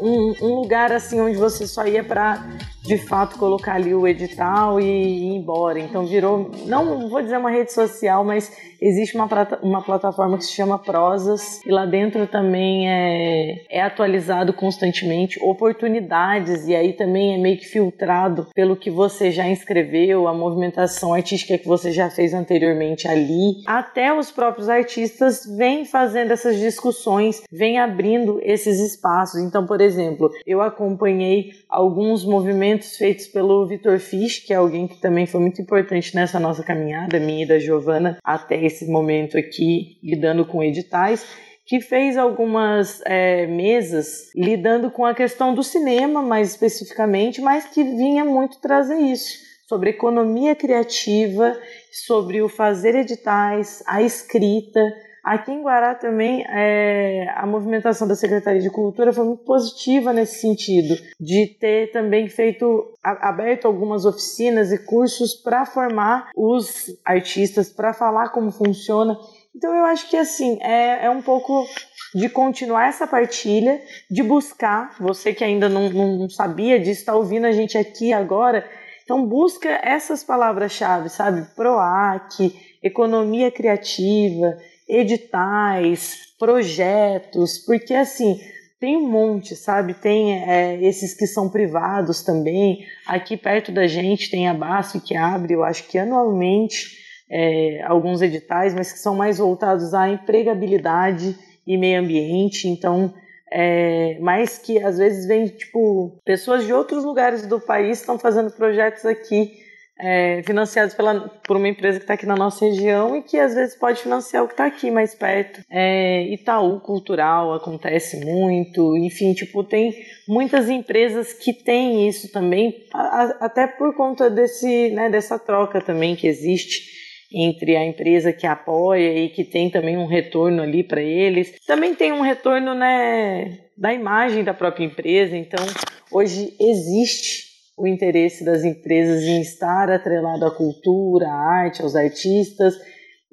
um, 0.00 0.34
um, 0.42 0.54
lugar 0.56 0.90
assim 0.92 1.20
onde 1.20 1.36
você 1.36 1.66
só 1.66 1.86
ia 1.86 2.02
para 2.02 2.44
de 2.82 2.96
fato 2.96 3.38
colocar 3.38 3.74
ali 3.74 3.94
o 3.94 4.06
edital 4.06 4.80
e 4.80 4.84
ir 4.84 5.36
embora. 5.36 5.78
Então 5.78 6.06
virou, 6.06 6.50
não 6.66 7.08
vou 7.08 7.22
dizer 7.22 7.36
uma 7.36 7.50
rede 7.50 7.72
social, 7.72 8.24
mas 8.24 8.50
existe 8.80 9.16
uma, 9.16 9.28
uma 9.62 9.82
plataforma 9.82 10.38
que 10.38 10.44
se 10.44 10.52
chama 10.52 10.78
Prosas 10.78 11.60
e 11.66 11.70
lá 11.70 11.84
dentro 11.84 12.26
também 12.26 12.88
é, 12.88 13.64
é 13.68 13.82
atualizado 13.82 14.52
constantemente 14.52 15.38
oportunidades 15.42 16.66
e 16.66 16.74
aí 16.74 16.92
também 16.92 17.34
é 17.34 17.38
meio 17.38 17.58
que 17.58 17.66
filtrado 17.66 18.46
pelo 18.54 18.76
que 18.76 18.90
você 18.90 19.30
já 19.30 19.48
inscreveu, 19.48 20.28
a 20.28 20.34
movimentação 20.34 21.12
artística 21.12 21.58
que 21.58 21.66
você 21.66 21.92
já 21.92 22.08
fez 22.08 22.32
anteriormente 22.32 23.08
ali. 23.08 23.62
Até 23.66 24.12
os 24.12 24.30
próprios 24.30 24.68
artistas 24.68 25.44
vêm 25.44 25.84
fazendo 25.84 26.32
essas 26.32 26.56
discussões, 26.58 27.42
vêm 27.50 27.78
abrindo 27.78 28.40
esses 28.42 28.78
espaços. 28.80 29.40
Então, 29.40 29.66
por 29.66 29.80
exemplo, 29.80 30.30
eu 30.46 30.62
acompanhei 30.62 31.50
alguns 31.68 32.24
movimentos 32.24 32.77
feitos 32.86 33.26
pelo 33.26 33.66
Vitor 33.66 33.98
Fisch, 33.98 34.44
que 34.46 34.52
é 34.52 34.56
alguém 34.56 34.86
que 34.86 35.00
também 35.00 35.26
foi 35.26 35.40
muito 35.40 35.60
importante 35.60 36.14
nessa 36.14 36.38
nossa 36.38 36.62
caminhada, 36.62 37.18
minha 37.18 37.44
e 37.44 37.48
da 37.48 37.58
Giovana, 37.58 38.18
até 38.22 38.62
esse 38.64 38.86
momento 38.86 39.36
aqui, 39.36 39.98
lidando 40.02 40.44
com 40.44 40.62
editais 40.62 41.26
que 41.68 41.82
fez 41.82 42.16
algumas 42.16 43.02
é, 43.04 43.46
mesas 43.46 44.34
lidando 44.34 44.90
com 44.90 45.04
a 45.04 45.14
questão 45.14 45.54
do 45.54 45.62
cinema, 45.62 46.22
mais 46.22 46.52
especificamente, 46.52 47.42
mas 47.42 47.66
que 47.66 47.84
vinha 47.84 48.24
muito 48.24 48.58
trazer 48.58 48.96
isso, 48.96 49.36
sobre 49.68 49.90
economia 49.90 50.56
criativa, 50.56 51.54
sobre 51.92 52.40
o 52.40 52.48
fazer 52.48 52.94
editais, 52.94 53.82
a 53.86 54.00
escrita, 54.00 54.80
Aqui 55.28 55.52
em 55.52 55.60
Guará 55.60 55.94
também 55.94 56.42
é, 56.48 57.28
a 57.36 57.44
movimentação 57.44 58.08
da 58.08 58.14
Secretaria 58.14 58.62
de 58.62 58.70
Cultura 58.70 59.12
foi 59.12 59.26
muito 59.26 59.44
positiva 59.44 60.10
nesse 60.10 60.40
sentido, 60.40 60.96
de 61.20 61.54
ter 61.60 61.92
também 61.92 62.30
feito, 62.30 62.94
aberto 63.04 63.66
algumas 63.66 64.06
oficinas 64.06 64.72
e 64.72 64.78
cursos 64.86 65.34
para 65.34 65.66
formar 65.66 66.30
os 66.34 66.86
artistas, 67.04 67.68
para 67.68 67.92
falar 67.92 68.30
como 68.30 68.50
funciona. 68.50 69.18
Então 69.54 69.74
eu 69.74 69.84
acho 69.84 70.08
que 70.08 70.16
assim, 70.16 70.56
é, 70.62 71.04
é 71.04 71.10
um 71.10 71.20
pouco 71.20 71.66
de 72.14 72.30
continuar 72.30 72.88
essa 72.88 73.06
partilha, 73.06 73.82
de 74.10 74.22
buscar, 74.22 74.96
você 74.98 75.34
que 75.34 75.44
ainda 75.44 75.68
não, 75.68 75.90
não 75.90 76.30
sabia 76.30 76.80
disso, 76.80 77.00
está 77.00 77.14
ouvindo 77.14 77.44
a 77.44 77.52
gente 77.52 77.76
aqui 77.76 78.14
agora, 78.14 78.66
então 79.04 79.26
busca 79.26 79.68
essas 79.82 80.24
palavras-chave, 80.24 81.10
sabe? 81.10 81.54
PROAC, 81.54 82.50
economia 82.82 83.50
criativa, 83.50 84.56
editais, 84.88 86.32
projetos, 86.38 87.58
porque 87.58 87.92
assim 87.94 88.40
tem 88.80 88.96
um 88.96 89.08
monte, 89.08 89.56
sabe? 89.56 89.92
Tem 89.92 90.40
é, 90.48 90.80
esses 90.82 91.12
que 91.12 91.26
são 91.26 91.48
privados 91.48 92.22
também. 92.22 92.84
Aqui 93.06 93.36
perto 93.36 93.72
da 93.72 93.86
gente 93.88 94.30
tem 94.30 94.48
a 94.48 94.54
BASF 94.54 95.00
que 95.00 95.16
abre, 95.16 95.54
eu 95.54 95.64
acho 95.64 95.88
que 95.88 95.98
anualmente, 95.98 96.96
é, 97.28 97.82
alguns 97.84 98.22
editais, 98.22 98.74
mas 98.74 98.92
que 98.92 98.98
são 99.00 99.16
mais 99.16 99.38
voltados 99.38 99.94
à 99.94 100.08
empregabilidade 100.08 101.36
e 101.66 101.76
meio 101.76 102.00
ambiente. 102.00 102.68
Então, 102.68 103.12
é, 103.50 104.16
mas 104.20 104.58
que 104.58 104.82
às 104.82 104.98
vezes 104.98 105.26
vem 105.26 105.48
tipo 105.48 106.16
pessoas 106.24 106.64
de 106.64 106.72
outros 106.72 107.04
lugares 107.04 107.46
do 107.46 107.60
país 107.60 107.98
estão 107.98 108.18
fazendo 108.18 108.50
projetos 108.52 109.04
aqui 109.04 109.67
é, 109.98 110.42
financiados 110.44 110.94
pela, 110.94 111.28
por 111.46 111.56
uma 111.56 111.68
empresa 111.68 111.98
que 111.98 112.04
está 112.04 112.14
aqui 112.14 112.26
na 112.26 112.36
nossa 112.36 112.64
região 112.64 113.16
e 113.16 113.22
que 113.22 113.36
às 113.36 113.54
vezes 113.54 113.74
pode 113.76 114.00
financiar 114.00 114.44
o 114.44 114.46
que 114.46 114.54
está 114.54 114.66
aqui 114.66 114.90
mais 114.90 115.14
perto. 115.14 115.60
É, 115.70 116.22
Itaú 116.32 116.80
Cultural 116.80 117.54
acontece 117.54 118.24
muito, 118.24 118.96
enfim, 118.96 119.32
tipo, 119.34 119.64
tem 119.64 119.92
muitas 120.26 120.68
empresas 120.68 121.32
que 121.32 121.52
têm 121.52 122.08
isso 122.08 122.30
também, 122.30 122.74
a, 122.94 123.46
até 123.46 123.66
por 123.66 123.94
conta 123.96 124.30
desse, 124.30 124.90
né, 124.90 125.10
dessa 125.10 125.38
troca 125.38 125.80
também 125.80 126.14
que 126.14 126.26
existe 126.26 126.96
entre 127.30 127.76
a 127.76 127.84
empresa 127.84 128.32
que 128.32 128.46
apoia 128.46 129.18
e 129.18 129.28
que 129.28 129.44
tem 129.44 129.68
também 129.68 129.96
um 129.96 130.06
retorno 130.06 130.62
ali 130.62 130.82
para 130.82 131.02
eles. 131.02 131.52
Também 131.66 131.94
tem 131.94 132.12
um 132.12 132.22
retorno 132.22 132.74
né, 132.74 133.58
da 133.76 133.92
imagem 133.92 134.42
da 134.42 134.54
própria 134.54 134.84
empresa, 134.84 135.36
então 135.36 135.64
hoje 136.10 136.54
existe 136.58 137.47
o 137.78 137.86
interesse 137.86 138.44
das 138.44 138.64
empresas 138.64 139.22
em 139.22 139.40
estar 139.40 139.90
atrelado 139.90 140.44
à 140.44 140.50
cultura, 140.50 141.26
à 141.28 141.62
arte, 141.62 141.82
aos 141.82 141.94
artistas. 141.94 142.74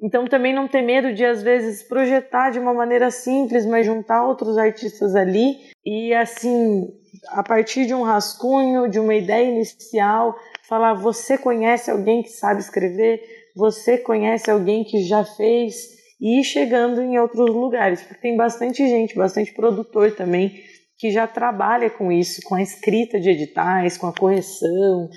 Então 0.00 0.26
também 0.26 0.54
não 0.54 0.68
ter 0.68 0.82
medo 0.82 1.12
de 1.12 1.24
às 1.24 1.42
vezes 1.42 1.82
projetar 1.82 2.50
de 2.50 2.58
uma 2.58 2.72
maneira 2.72 3.10
simples, 3.10 3.66
mas 3.66 3.86
juntar 3.86 4.26
outros 4.26 4.56
artistas 4.56 5.14
ali 5.14 5.56
e 5.84 6.12
assim, 6.14 6.88
a 7.28 7.42
partir 7.42 7.86
de 7.86 7.94
um 7.94 8.02
rascunho, 8.02 8.88
de 8.88 8.98
uma 8.98 9.14
ideia 9.14 9.48
inicial, 9.48 10.36
falar 10.68 10.94
você 10.94 11.38
conhece 11.38 11.90
alguém 11.90 12.22
que 12.22 12.28
sabe 12.28 12.60
escrever, 12.60 13.20
você 13.56 13.96
conhece 13.96 14.50
alguém 14.50 14.84
que 14.84 15.02
já 15.02 15.24
fez 15.24 15.96
e 16.20 16.40
ir 16.40 16.44
chegando 16.44 17.00
em 17.00 17.18
outros 17.18 17.48
lugares, 17.48 18.02
porque 18.02 18.20
tem 18.20 18.36
bastante 18.36 18.86
gente, 18.86 19.14
bastante 19.14 19.52
produtor 19.52 20.12
também 20.12 20.62
que 20.98 21.10
já 21.10 21.26
trabalha 21.26 21.90
com 21.90 22.10
isso, 22.10 22.40
com 22.44 22.54
a 22.54 22.62
escrita 22.62 23.20
de 23.20 23.30
editais, 23.30 23.98
com 23.98 24.06
a 24.06 24.12
correção, 24.12 25.08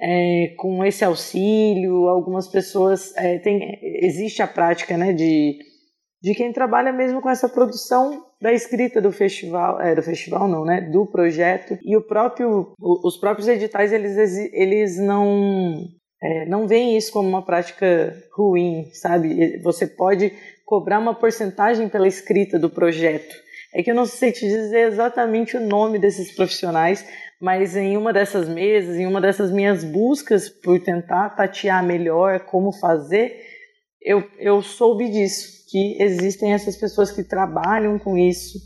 é, 0.00 0.54
com 0.56 0.84
esse 0.84 1.04
auxílio. 1.04 2.08
Algumas 2.08 2.48
pessoas 2.48 3.16
é, 3.16 3.38
tem, 3.38 3.78
existe 3.82 4.42
a 4.42 4.46
prática, 4.46 4.96
né, 4.96 5.12
de 5.12 5.58
de 6.20 6.34
quem 6.34 6.52
trabalha 6.52 6.92
mesmo 6.92 7.20
com 7.20 7.30
essa 7.30 7.48
produção 7.48 8.24
da 8.40 8.52
escrita 8.52 9.00
do 9.00 9.12
festival, 9.12 9.80
é, 9.80 9.94
do 9.94 10.02
festival 10.02 10.48
não, 10.48 10.64
né, 10.64 10.80
do 10.80 11.06
projeto 11.06 11.78
e 11.82 11.96
o 11.96 12.02
próprio, 12.02 12.72
os 12.80 13.16
próprios 13.16 13.48
editais 13.48 13.92
eles 13.92 14.36
eles 14.52 14.98
não 14.98 15.84
é, 16.20 16.46
não 16.46 16.66
veem 16.66 16.96
isso 16.96 17.12
como 17.12 17.28
uma 17.28 17.44
prática 17.44 18.12
ruim, 18.36 18.90
sabe? 18.92 19.58
Você 19.62 19.86
pode 19.86 20.32
cobrar 20.64 20.98
uma 20.98 21.14
porcentagem 21.14 21.88
pela 21.88 22.08
escrita 22.08 22.58
do 22.58 22.68
projeto 22.68 23.47
é 23.74 23.82
que 23.82 23.90
eu 23.90 23.94
não 23.94 24.06
sei 24.06 24.32
te 24.32 24.46
dizer 24.46 24.88
exatamente 24.88 25.56
o 25.56 25.60
nome 25.60 25.98
desses 25.98 26.34
profissionais, 26.34 27.04
mas 27.40 27.76
em 27.76 27.96
uma 27.96 28.12
dessas 28.12 28.48
mesas, 28.48 28.96
em 28.96 29.06
uma 29.06 29.20
dessas 29.20 29.50
minhas 29.50 29.84
buscas 29.84 30.48
por 30.48 30.80
tentar 30.80 31.30
tatear 31.30 31.84
melhor 31.84 32.40
como 32.40 32.72
fazer, 32.72 33.36
eu, 34.00 34.24
eu 34.38 34.62
soube 34.62 35.08
disso, 35.10 35.64
que 35.70 36.02
existem 36.02 36.52
essas 36.52 36.76
pessoas 36.76 37.10
que 37.10 37.22
trabalham 37.22 37.98
com 37.98 38.16
isso, 38.16 38.58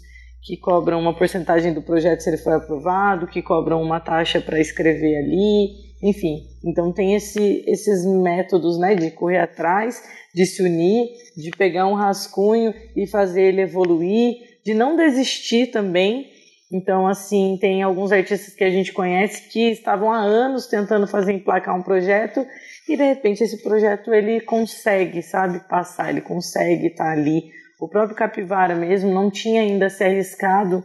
que 0.43 0.57
cobram 0.57 1.01
uma 1.01 1.17
porcentagem 1.17 1.73
do 1.73 1.83
projeto 1.83 2.21
se 2.21 2.31
ele 2.31 2.39
for 2.39 2.55
aprovado, 2.55 3.27
que 3.27 3.43
cobram 3.43 3.83
uma 3.83 4.01
taxa 4.01 4.41
para 4.41 4.61
escrever 4.61 5.17
ali, 5.17 5.93
enfim. 6.03 6.43
Então 6.65 6.93
tem 6.93 7.15
esse, 7.15 7.65
esses 7.67 8.05
métodos 8.05 8.79
né, 8.79 8.95
de 8.95 9.11
correr 9.11 9.39
atrás, 9.39 10.03
de 10.35 10.47
se 10.47 10.63
unir, 10.63 11.09
de 11.37 11.51
pegar 11.51 11.87
um 11.87 11.95
rascunho 11.95 12.73
e 12.97 13.07
fazer 13.07 13.43
ele 13.43 13.63
evoluir, 13.63 14.52
de 14.65 14.75
não 14.75 14.97
desistir 14.97 15.69
também. 15.69 16.31
Então, 16.73 17.07
assim, 17.07 17.59
tem 17.61 17.83
alguns 17.83 18.13
artistas 18.13 18.55
que 18.55 18.65
a 18.65 18.71
gente 18.71 18.93
conhece 18.93 19.49
que 19.51 19.71
estavam 19.71 20.11
há 20.11 20.19
anos 20.19 20.67
tentando 20.67 21.07
fazer 21.07 21.33
emplacar 21.33 21.77
um 21.77 21.83
projeto 21.83 22.47
e 22.89 22.97
de 22.97 23.03
repente 23.05 23.45
esse 23.45 23.63
projeto 23.63 24.13
ele 24.13 24.41
consegue, 24.41 25.23
sabe, 25.23 25.61
passar, 25.69 26.11
ele 26.11 26.23
consegue 26.23 26.87
estar 26.87 27.05
tá 27.05 27.11
ali. 27.13 27.43
O 27.79 27.89
próprio 27.89 28.17
Capivara 28.17 28.75
mesmo 28.75 29.13
não 29.13 29.31
tinha 29.31 29.61
ainda 29.61 29.91
se 29.91 30.03
arriscado 30.03 30.83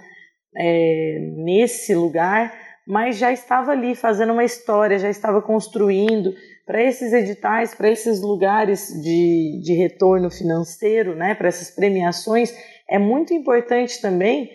é, 0.58 1.20
nesse 1.38 1.96
lugar, 1.96 2.54
mas 2.86 3.18
já 3.18 3.32
estava 3.32 3.72
ali 3.72 3.96
fazendo 3.96 4.34
uma 4.34 4.44
história, 4.44 5.00
já 5.00 5.10
estava 5.10 5.42
construindo 5.42 6.34
para 6.66 6.84
esses 6.84 7.14
editais, 7.14 7.74
para 7.74 7.90
esses 7.90 8.22
lugares 8.22 8.90
de, 9.02 9.62
de 9.64 9.74
retorno 9.74 10.30
financeiro, 10.30 11.16
né, 11.16 11.34
para 11.34 11.48
essas 11.48 11.72
premiações 11.72 12.54
é 12.90 12.98
muito 12.98 13.34
importante 13.34 14.02
também 14.02 14.50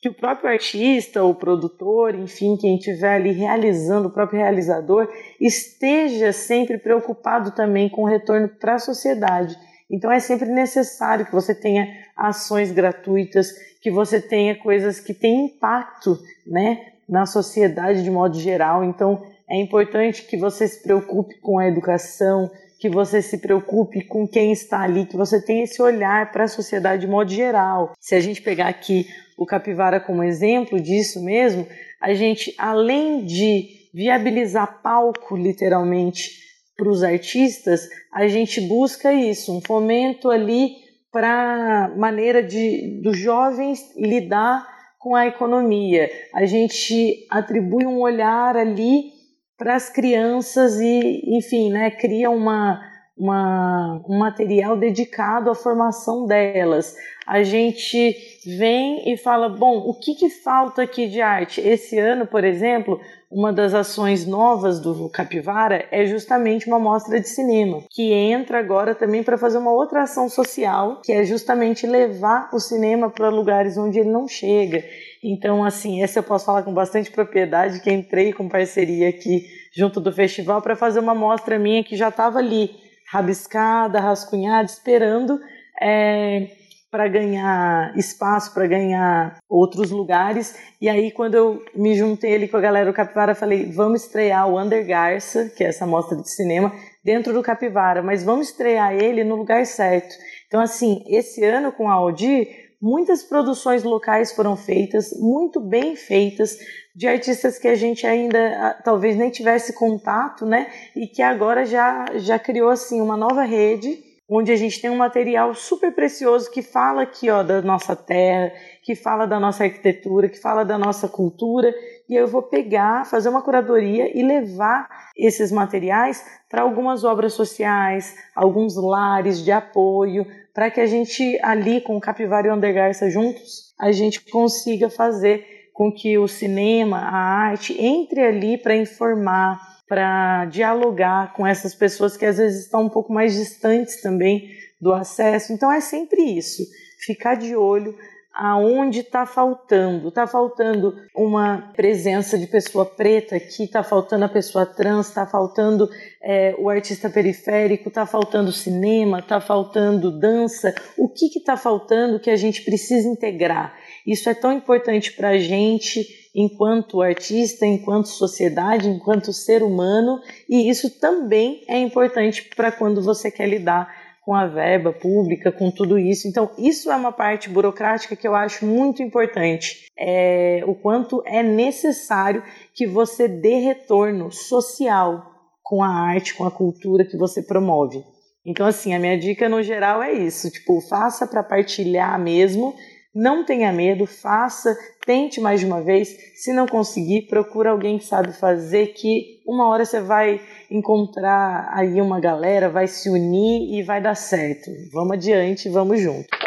que 0.00 0.08
o 0.10 0.14
próprio 0.14 0.50
artista, 0.50 1.24
o 1.24 1.34
produtor, 1.34 2.14
enfim, 2.14 2.58
quem 2.58 2.76
estiver 2.76 3.14
ali 3.14 3.32
realizando, 3.32 4.08
o 4.08 4.12
próprio 4.12 4.38
realizador, 4.38 5.08
esteja 5.40 6.30
sempre 6.30 6.76
preocupado 6.76 7.52
também 7.52 7.88
com 7.88 8.02
o 8.02 8.06
retorno 8.06 8.48
para 8.48 8.74
a 8.74 8.78
sociedade. 8.78 9.56
Então 9.90 10.12
é 10.12 10.20
sempre 10.20 10.48
necessário 10.50 11.24
que 11.24 11.32
você 11.32 11.54
tenha 11.54 11.88
ações 12.16 12.70
gratuitas, 12.70 13.48
que 13.80 13.90
você 13.90 14.20
tenha 14.20 14.54
coisas 14.56 15.00
que 15.00 15.14
têm 15.14 15.46
impacto, 15.46 16.18
né, 16.46 16.80
na 17.08 17.24
sociedade 17.24 18.02
de 18.02 18.10
modo 18.10 18.38
geral. 18.38 18.84
Então 18.84 19.22
é 19.48 19.56
importante 19.56 20.26
que 20.26 20.36
você 20.36 20.68
se 20.68 20.82
preocupe 20.82 21.38
com 21.40 21.58
a 21.58 21.66
educação, 21.66 22.50
que 22.84 22.88
você 22.90 23.22
se 23.22 23.38
preocupe 23.38 24.04
com 24.04 24.28
quem 24.28 24.52
está 24.52 24.82
ali, 24.82 25.06
que 25.06 25.16
você 25.16 25.40
tenha 25.40 25.64
esse 25.64 25.80
olhar 25.80 26.30
para 26.30 26.44
a 26.44 26.48
sociedade 26.48 27.06
de 27.06 27.10
modo 27.10 27.30
geral. 27.30 27.94
Se 27.98 28.14
a 28.14 28.20
gente 28.20 28.42
pegar 28.42 28.68
aqui 28.68 29.06
o 29.38 29.46
Capivara 29.46 29.98
como 29.98 30.22
exemplo 30.22 30.78
disso 30.78 31.24
mesmo, 31.24 31.66
a 31.98 32.12
gente, 32.12 32.54
além 32.58 33.24
de 33.24 33.88
viabilizar 33.94 34.82
palco, 34.82 35.34
literalmente, 35.34 36.28
para 36.76 36.90
os 36.90 37.02
artistas, 37.02 37.88
a 38.12 38.28
gente 38.28 38.60
busca 38.60 39.14
isso, 39.14 39.56
um 39.56 39.62
fomento 39.62 40.30
ali 40.30 40.72
para 41.10 41.90
maneira 41.96 42.42
de 42.42 43.00
dos 43.02 43.16
jovens 43.16 43.80
lidar 43.96 44.68
com 44.98 45.16
a 45.16 45.26
economia. 45.26 46.10
A 46.34 46.44
gente 46.44 47.26
atribui 47.30 47.86
um 47.86 48.00
olhar 48.00 48.58
ali 48.58 49.13
para 49.56 49.74
as 49.74 49.88
crianças 49.88 50.80
e, 50.80 51.22
enfim, 51.36 51.70
né, 51.70 51.90
cria 51.90 52.30
uma, 52.30 52.80
uma, 53.16 54.02
um 54.08 54.18
material 54.18 54.76
dedicado 54.76 55.50
à 55.50 55.54
formação 55.54 56.26
delas. 56.26 56.94
A 57.26 57.42
gente 57.42 58.14
vem 58.58 59.10
e 59.10 59.16
fala, 59.16 59.48
bom, 59.48 59.78
o 59.78 59.94
que, 59.94 60.14
que 60.14 60.28
falta 60.28 60.82
aqui 60.82 61.06
de 61.08 61.22
arte? 61.22 61.60
Esse 61.60 61.98
ano, 61.98 62.26
por 62.26 62.44
exemplo, 62.44 63.00
uma 63.30 63.52
das 63.52 63.72
ações 63.72 64.26
novas 64.26 64.78
do 64.78 65.08
Capivara 65.08 65.86
é 65.90 66.04
justamente 66.04 66.66
uma 66.66 66.78
mostra 66.78 67.18
de 67.18 67.28
cinema, 67.28 67.82
que 67.90 68.12
entra 68.12 68.58
agora 68.58 68.94
também 68.94 69.22
para 69.22 69.38
fazer 69.38 69.58
uma 69.58 69.72
outra 69.72 70.02
ação 70.02 70.28
social, 70.28 71.00
que 71.02 71.12
é 71.12 71.24
justamente 71.24 71.86
levar 71.86 72.50
o 72.52 72.60
cinema 72.60 73.08
para 73.10 73.30
lugares 73.30 73.78
onde 73.78 73.98
ele 73.98 74.10
não 74.10 74.28
chega. 74.28 74.84
Então, 75.26 75.64
assim, 75.64 76.02
essa 76.02 76.18
eu 76.18 76.22
posso 76.22 76.44
falar 76.44 76.62
com 76.62 76.74
bastante 76.74 77.10
propriedade, 77.10 77.80
que 77.80 77.90
entrei 77.90 78.30
com 78.30 78.46
parceria 78.46 79.08
aqui 79.08 79.46
junto 79.74 79.98
do 79.98 80.12
festival 80.12 80.60
para 80.60 80.76
fazer 80.76 81.00
uma 81.00 81.14
mostra 81.14 81.58
minha 81.58 81.82
que 81.82 81.96
já 81.96 82.10
estava 82.10 82.38
ali, 82.38 82.70
rabiscada, 83.10 84.00
rascunhada, 84.00 84.66
esperando 84.66 85.40
é, 85.80 86.48
para 86.90 87.08
ganhar 87.08 87.96
espaço, 87.96 88.52
para 88.52 88.66
ganhar 88.66 89.38
outros 89.48 89.90
lugares. 89.90 90.58
E 90.78 90.90
aí, 90.90 91.10
quando 91.10 91.36
eu 91.36 91.64
me 91.74 91.94
juntei 91.94 92.34
ali 92.34 92.46
com 92.46 92.58
a 92.58 92.60
galera 92.60 92.90
do 92.90 92.94
Capivara, 92.94 93.34
falei: 93.34 93.72
vamos 93.72 94.04
estrear 94.04 94.46
o 94.46 94.60
Under 94.60 94.86
Garça, 94.86 95.50
que 95.56 95.64
é 95.64 95.68
essa 95.68 95.86
mostra 95.86 96.18
de 96.18 96.28
cinema, 96.28 96.70
dentro 97.02 97.32
do 97.32 97.42
Capivara, 97.42 98.02
mas 98.02 98.22
vamos 98.22 98.50
estrear 98.50 98.92
ele 98.92 99.24
no 99.24 99.36
lugar 99.36 99.64
certo. 99.64 100.14
Então, 100.46 100.60
assim, 100.60 101.02
esse 101.08 101.42
ano 101.42 101.72
com 101.72 101.88
a 101.88 101.94
Audi 101.94 102.46
Muitas 102.86 103.22
produções 103.22 103.82
locais 103.82 104.32
foram 104.32 104.58
feitas, 104.58 105.18
muito 105.18 105.58
bem 105.58 105.96
feitas, 105.96 106.54
de 106.94 107.08
artistas 107.08 107.58
que 107.58 107.66
a 107.66 107.74
gente 107.74 108.06
ainda 108.06 108.38
ah, 108.38 108.74
talvez 108.84 109.16
nem 109.16 109.30
tivesse 109.30 109.72
contato, 109.72 110.44
né? 110.44 110.70
E 110.94 111.06
que 111.06 111.22
agora 111.22 111.64
já, 111.64 112.04
já 112.16 112.38
criou 112.38 112.68
assim 112.68 113.00
uma 113.00 113.16
nova 113.16 113.42
rede, 113.42 113.98
onde 114.28 114.52
a 114.52 114.56
gente 114.56 114.82
tem 114.82 114.90
um 114.90 114.98
material 114.98 115.54
super 115.54 115.94
precioso 115.94 116.50
que 116.50 116.60
fala 116.60 117.04
aqui 117.04 117.30
ó, 117.30 117.42
da 117.42 117.62
nossa 117.62 117.96
terra, 117.96 118.52
que 118.82 118.94
fala 118.94 119.24
da 119.24 119.40
nossa 119.40 119.64
arquitetura, 119.64 120.28
que 120.28 120.38
fala 120.38 120.62
da 120.62 120.76
nossa 120.76 121.08
cultura, 121.08 121.74
e 122.06 122.14
eu 122.14 122.26
vou 122.26 122.42
pegar, 122.42 123.06
fazer 123.06 123.30
uma 123.30 123.40
curadoria 123.40 124.14
e 124.14 124.22
levar 124.22 124.86
esses 125.16 125.50
materiais 125.50 126.22
para 126.50 126.60
algumas 126.60 127.02
obras 127.02 127.32
sociais, 127.32 128.14
alguns 128.36 128.76
lares 128.76 129.42
de 129.42 129.50
apoio, 129.50 130.26
para 130.54 130.70
que 130.70 130.80
a 130.80 130.86
gente 130.86 131.36
ali 131.42 131.80
com 131.80 131.96
o 131.96 132.00
Capivara 132.00 132.46
e 132.46 132.50
o 132.50 132.54
Undergarça 132.54 133.10
juntos, 133.10 133.74
a 133.78 133.90
gente 133.90 134.20
consiga 134.20 134.88
fazer 134.88 135.44
com 135.72 135.90
que 135.90 136.16
o 136.16 136.28
cinema, 136.28 136.98
a 136.98 137.16
arte 137.48 137.76
entre 137.78 138.22
ali 138.22 138.56
para 138.56 138.76
informar, 138.76 139.60
para 139.88 140.44
dialogar 140.44 141.32
com 141.34 141.44
essas 141.44 141.74
pessoas 141.74 142.16
que 142.16 142.24
às 142.24 142.38
vezes 142.38 142.64
estão 142.64 142.84
um 142.84 142.88
pouco 142.88 143.12
mais 143.12 143.34
distantes 143.34 144.00
também 144.00 144.48
do 144.80 144.92
acesso. 144.92 145.52
Então 145.52 145.70
é 145.70 145.80
sempre 145.80 146.22
isso, 146.22 146.62
ficar 147.00 147.34
de 147.34 147.56
olho 147.56 147.96
aonde 148.34 149.00
está 149.00 149.24
faltando. 149.24 150.08
Está 150.08 150.26
faltando 150.26 150.94
uma 151.14 151.72
presença 151.76 152.36
de 152.36 152.46
pessoa 152.46 152.84
preta 152.84 153.36
aqui, 153.36 153.64
está 153.64 153.82
faltando 153.84 154.24
a 154.24 154.28
pessoa 154.28 154.66
trans, 154.66 155.08
está 155.08 155.24
faltando 155.24 155.88
é, 156.20 156.54
o 156.58 156.68
artista 156.68 157.08
periférico, 157.08 157.88
está 157.88 158.04
faltando 158.04 158.50
cinema, 158.50 159.20
está 159.20 159.40
faltando 159.40 160.10
dança. 160.10 160.74
O 160.98 161.08
que 161.08 161.26
está 161.26 161.56
faltando 161.56 162.18
que 162.18 162.30
a 162.30 162.36
gente 162.36 162.62
precisa 162.62 163.08
integrar? 163.08 163.74
Isso 164.04 164.28
é 164.28 164.34
tão 164.34 164.52
importante 164.52 165.12
para 165.12 165.30
a 165.30 165.38
gente 165.38 166.24
enquanto 166.34 167.00
artista, 167.00 167.64
enquanto 167.64 168.08
sociedade, 168.08 168.88
enquanto 168.88 169.32
ser 169.32 169.62
humano, 169.62 170.20
e 170.48 170.68
isso 170.68 170.90
também 170.98 171.62
é 171.68 171.78
importante 171.78 172.50
para 172.56 172.72
quando 172.72 173.00
você 173.00 173.30
quer 173.30 173.48
lidar 173.48 174.03
com 174.24 174.34
a 174.34 174.46
verba 174.46 174.92
pública, 174.92 175.52
com 175.52 175.70
tudo 175.70 175.98
isso. 175.98 176.26
Então, 176.26 176.50
isso 176.56 176.90
é 176.90 176.96
uma 176.96 177.12
parte 177.12 177.48
burocrática 177.48 178.16
que 178.16 178.26
eu 178.26 178.34
acho 178.34 178.64
muito 178.64 179.02
importante. 179.02 179.86
É, 179.98 180.62
o 180.66 180.74
quanto 180.74 181.22
é 181.26 181.42
necessário 181.42 182.42
que 182.72 182.86
você 182.86 183.28
dê 183.28 183.56
retorno 183.58 184.32
social 184.32 185.30
com 185.62 185.82
a 185.82 185.88
arte, 185.88 186.34
com 186.34 186.44
a 186.44 186.50
cultura 186.50 187.04
que 187.04 187.16
você 187.16 187.42
promove. 187.42 188.02
Então, 188.46 188.66
assim, 188.66 188.94
a 188.94 188.98
minha 188.98 189.18
dica 189.18 189.48
no 189.48 189.62
geral 189.62 190.02
é 190.02 190.12
isso: 190.12 190.50
tipo, 190.50 190.80
faça 190.80 191.26
para 191.26 191.42
partilhar 191.42 192.18
mesmo 192.18 192.74
não 193.14 193.44
tenha 193.44 193.72
medo, 193.72 194.06
faça, 194.06 194.76
tente 195.06 195.40
mais 195.40 195.60
de 195.60 195.66
uma 195.66 195.80
vez. 195.80 196.08
Se 196.34 196.52
não 196.52 196.66
conseguir, 196.66 197.22
procura 197.28 197.70
alguém 197.70 197.98
que 197.98 198.04
sabe 198.04 198.32
fazer, 198.32 198.88
que 198.88 199.40
uma 199.46 199.68
hora 199.68 199.84
você 199.84 200.00
vai 200.00 200.40
encontrar 200.70 201.70
aí 201.72 202.00
uma 202.00 202.18
galera, 202.18 202.68
vai 202.68 202.86
se 202.86 203.08
unir 203.08 203.78
e 203.78 203.82
vai 203.82 204.00
dar 204.02 204.16
certo. 204.16 204.70
Vamos 204.92 205.12
adiante, 205.12 205.68
vamos 205.68 206.00
junto. 206.00 206.43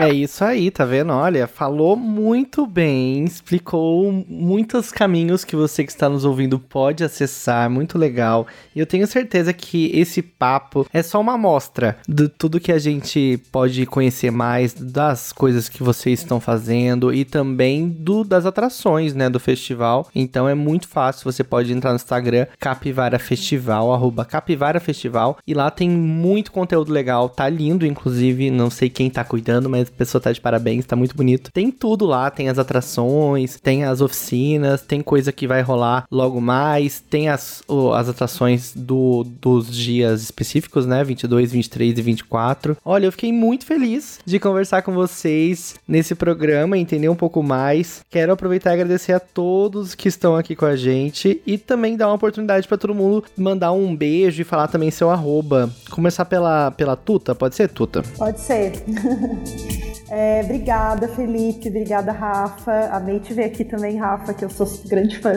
É 0.00 0.14
isso 0.14 0.42
aí, 0.42 0.70
tá 0.70 0.86
vendo? 0.86 1.12
Olha, 1.12 1.46
falou 1.46 1.94
muito 1.94 2.66
bem, 2.66 3.22
explicou 3.24 4.10
muitos 4.26 4.90
caminhos 4.90 5.44
que 5.44 5.54
você 5.54 5.84
que 5.84 5.90
está 5.92 6.08
nos 6.08 6.24
ouvindo 6.24 6.58
pode 6.58 7.04
acessar, 7.04 7.68
muito 7.68 7.98
legal. 7.98 8.46
E 8.74 8.80
eu 8.80 8.86
tenho 8.86 9.06
certeza 9.06 9.52
que 9.52 9.90
esse 9.94 10.22
papo 10.22 10.86
é 10.90 11.02
só 11.02 11.20
uma 11.20 11.34
amostra 11.34 11.98
de 12.08 12.28
tudo 12.30 12.58
que 12.58 12.72
a 12.72 12.78
gente 12.78 13.38
pode 13.52 13.84
conhecer 13.84 14.30
mais, 14.30 14.72
das 14.72 15.32
coisas 15.32 15.68
que 15.68 15.82
vocês 15.82 16.20
estão 16.20 16.40
fazendo 16.40 17.12
e 17.12 17.22
também 17.22 17.86
do 17.86 18.24
das 18.24 18.46
atrações, 18.46 19.12
né, 19.12 19.28
do 19.28 19.38
festival. 19.38 20.08
Então 20.14 20.48
é 20.48 20.54
muito 20.54 20.88
fácil, 20.88 21.30
você 21.30 21.44
pode 21.44 21.74
entrar 21.74 21.90
no 21.90 21.96
Instagram 21.96 22.46
Capivara 22.58 23.18
Festival, 23.18 23.92
arroba 23.92 24.24
Capivara 24.24 24.80
Festival, 24.80 25.36
e 25.46 25.52
lá 25.52 25.70
tem 25.70 25.90
muito 25.90 26.52
conteúdo 26.52 26.90
legal, 26.90 27.28
tá 27.28 27.50
lindo, 27.50 27.84
inclusive, 27.84 28.50
não 28.50 28.70
sei 28.70 28.88
quem 28.88 29.10
tá 29.10 29.22
cuidando, 29.22 29.68
mas 29.68 29.89
pessoa 29.96 30.20
tá 30.20 30.32
de 30.32 30.40
parabéns, 30.40 30.84
tá 30.84 30.96
muito 30.96 31.16
bonito. 31.16 31.50
Tem 31.52 31.70
tudo 31.70 32.06
lá, 32.06 32.30
tem 32.30 32.48
as 32.48 32.58
atrações, 32.58 33.58
tem 33.60 33.84
as 33.84 34.00
oficinas, 34.00 34.82
tem 34.82 35.00
coisa 35.00 35.32
que 35.32 35.46
vai 35.46 35.62
rolar 35.62 36.04
logo 36.10 36.40
mais, 36.40 37.00
tem 37.00 37.28
as, 37.28 37.62
oh, 37.68 37.92
as 37.92 38.08
atrações 38.08 38.72
do, 38.74 39.24
dos 39.24 39.74
dias 39.74 40.22
específicos, 40.22 40.86
né? 40.86 41.02
22, 41.04 41.52
23 41.52 41.98
e 41.98 42.02
24. 42.02 42.76
Olha, 42.84 43.06
eu 43.06 43.12
fiquei 43.12 43.32
muito 43.32 43.66
feliz 43.66 44.18
de 44.24 44.38
conversar 44.38 44.82
com 44.82 44.92
vocês 44.92 45.74
nesse 45.86 46.14
programa, 46.14 46.78
entender 46.78 47.08
um 47.08 47.16
pouco 47.16 47.42
mais. 47.42 48.02
Quero 48.10 48.32
aproveitar 48.32 48.70
e 48.70 48.74
agradecer 48.74 49.12
a 49.12 49.20
todos 49.20 49.94
que 49.94 50.08
estão 50.08 50.36
aqui 50.36 50.54
com 50.54 50.66
a 50.66 50.76
gente 50.76 51.40
e 51.46 51.58
também 51.58 51.96
dar 51.96 52.08
uma 52.08 52.14
oportunidade 52.14 52.66
para 52.66 52.78
todo 52.78 52.94
mundo 52.94 53.24
mandar 53.36 53.72
um 53.72 53.94
beijo 53.94 54.40
e 54.42 54.44
falar 54.44 54.68
também 54.68 54.90
seu 54.90 55.10
arroba. 55.10 55.70
Começar 55.90 56.24
pela, 56.24 56.70
pela 56.70 56.96
Tuta, 56.96 57.34
pode 57.34 57.54
ser, 57.54 57.68
Tuta? 57.68 58.02
Pode 58.16 58.40
ser. 58.40 58.72
É, 60.10 60.40
obrigada, 60.42 61.06
Felipe. 61.08 61.68
Obrigada, 61.68 62.10
Rafa. 62.10 62.88
Amei 62.92 63.20
te 63.20 63.32
ver 63.32 63.44
aqui 63.44 63.64
também, 63.64 63.96
Rafa, 63.96 64.34
que 64.34 64.44
eu 64.44 64.50
sou 64.50 64.66
grande 64.86 65.18
fã. 65.18 65.32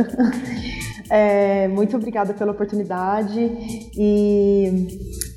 É, 1.09 1.67
muito 1.67 1.95
obrigada 1.95 2.33
pela 2.33 2.53
oportunidade. 2.53 3.39
E 3.95 4.87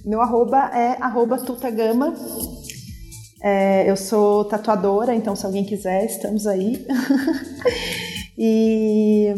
meu 0.04 0.22
arroba 0.22 0.70
é 0.72 0.96
arroba 1.00 1.36
tutagama. 1.36 2.14
É, 3.42 3.90
eu 3.90 3.96
sou 3.96 4.44
tatuadora, 4.46 5.14
então 5.14 5.36
se 5.36 5.44
alguém 5.44 5.64
quiser, 5.64 6.06
estamos 6.06 6.46
aí. 6.46 6.86
e 8.38 9.34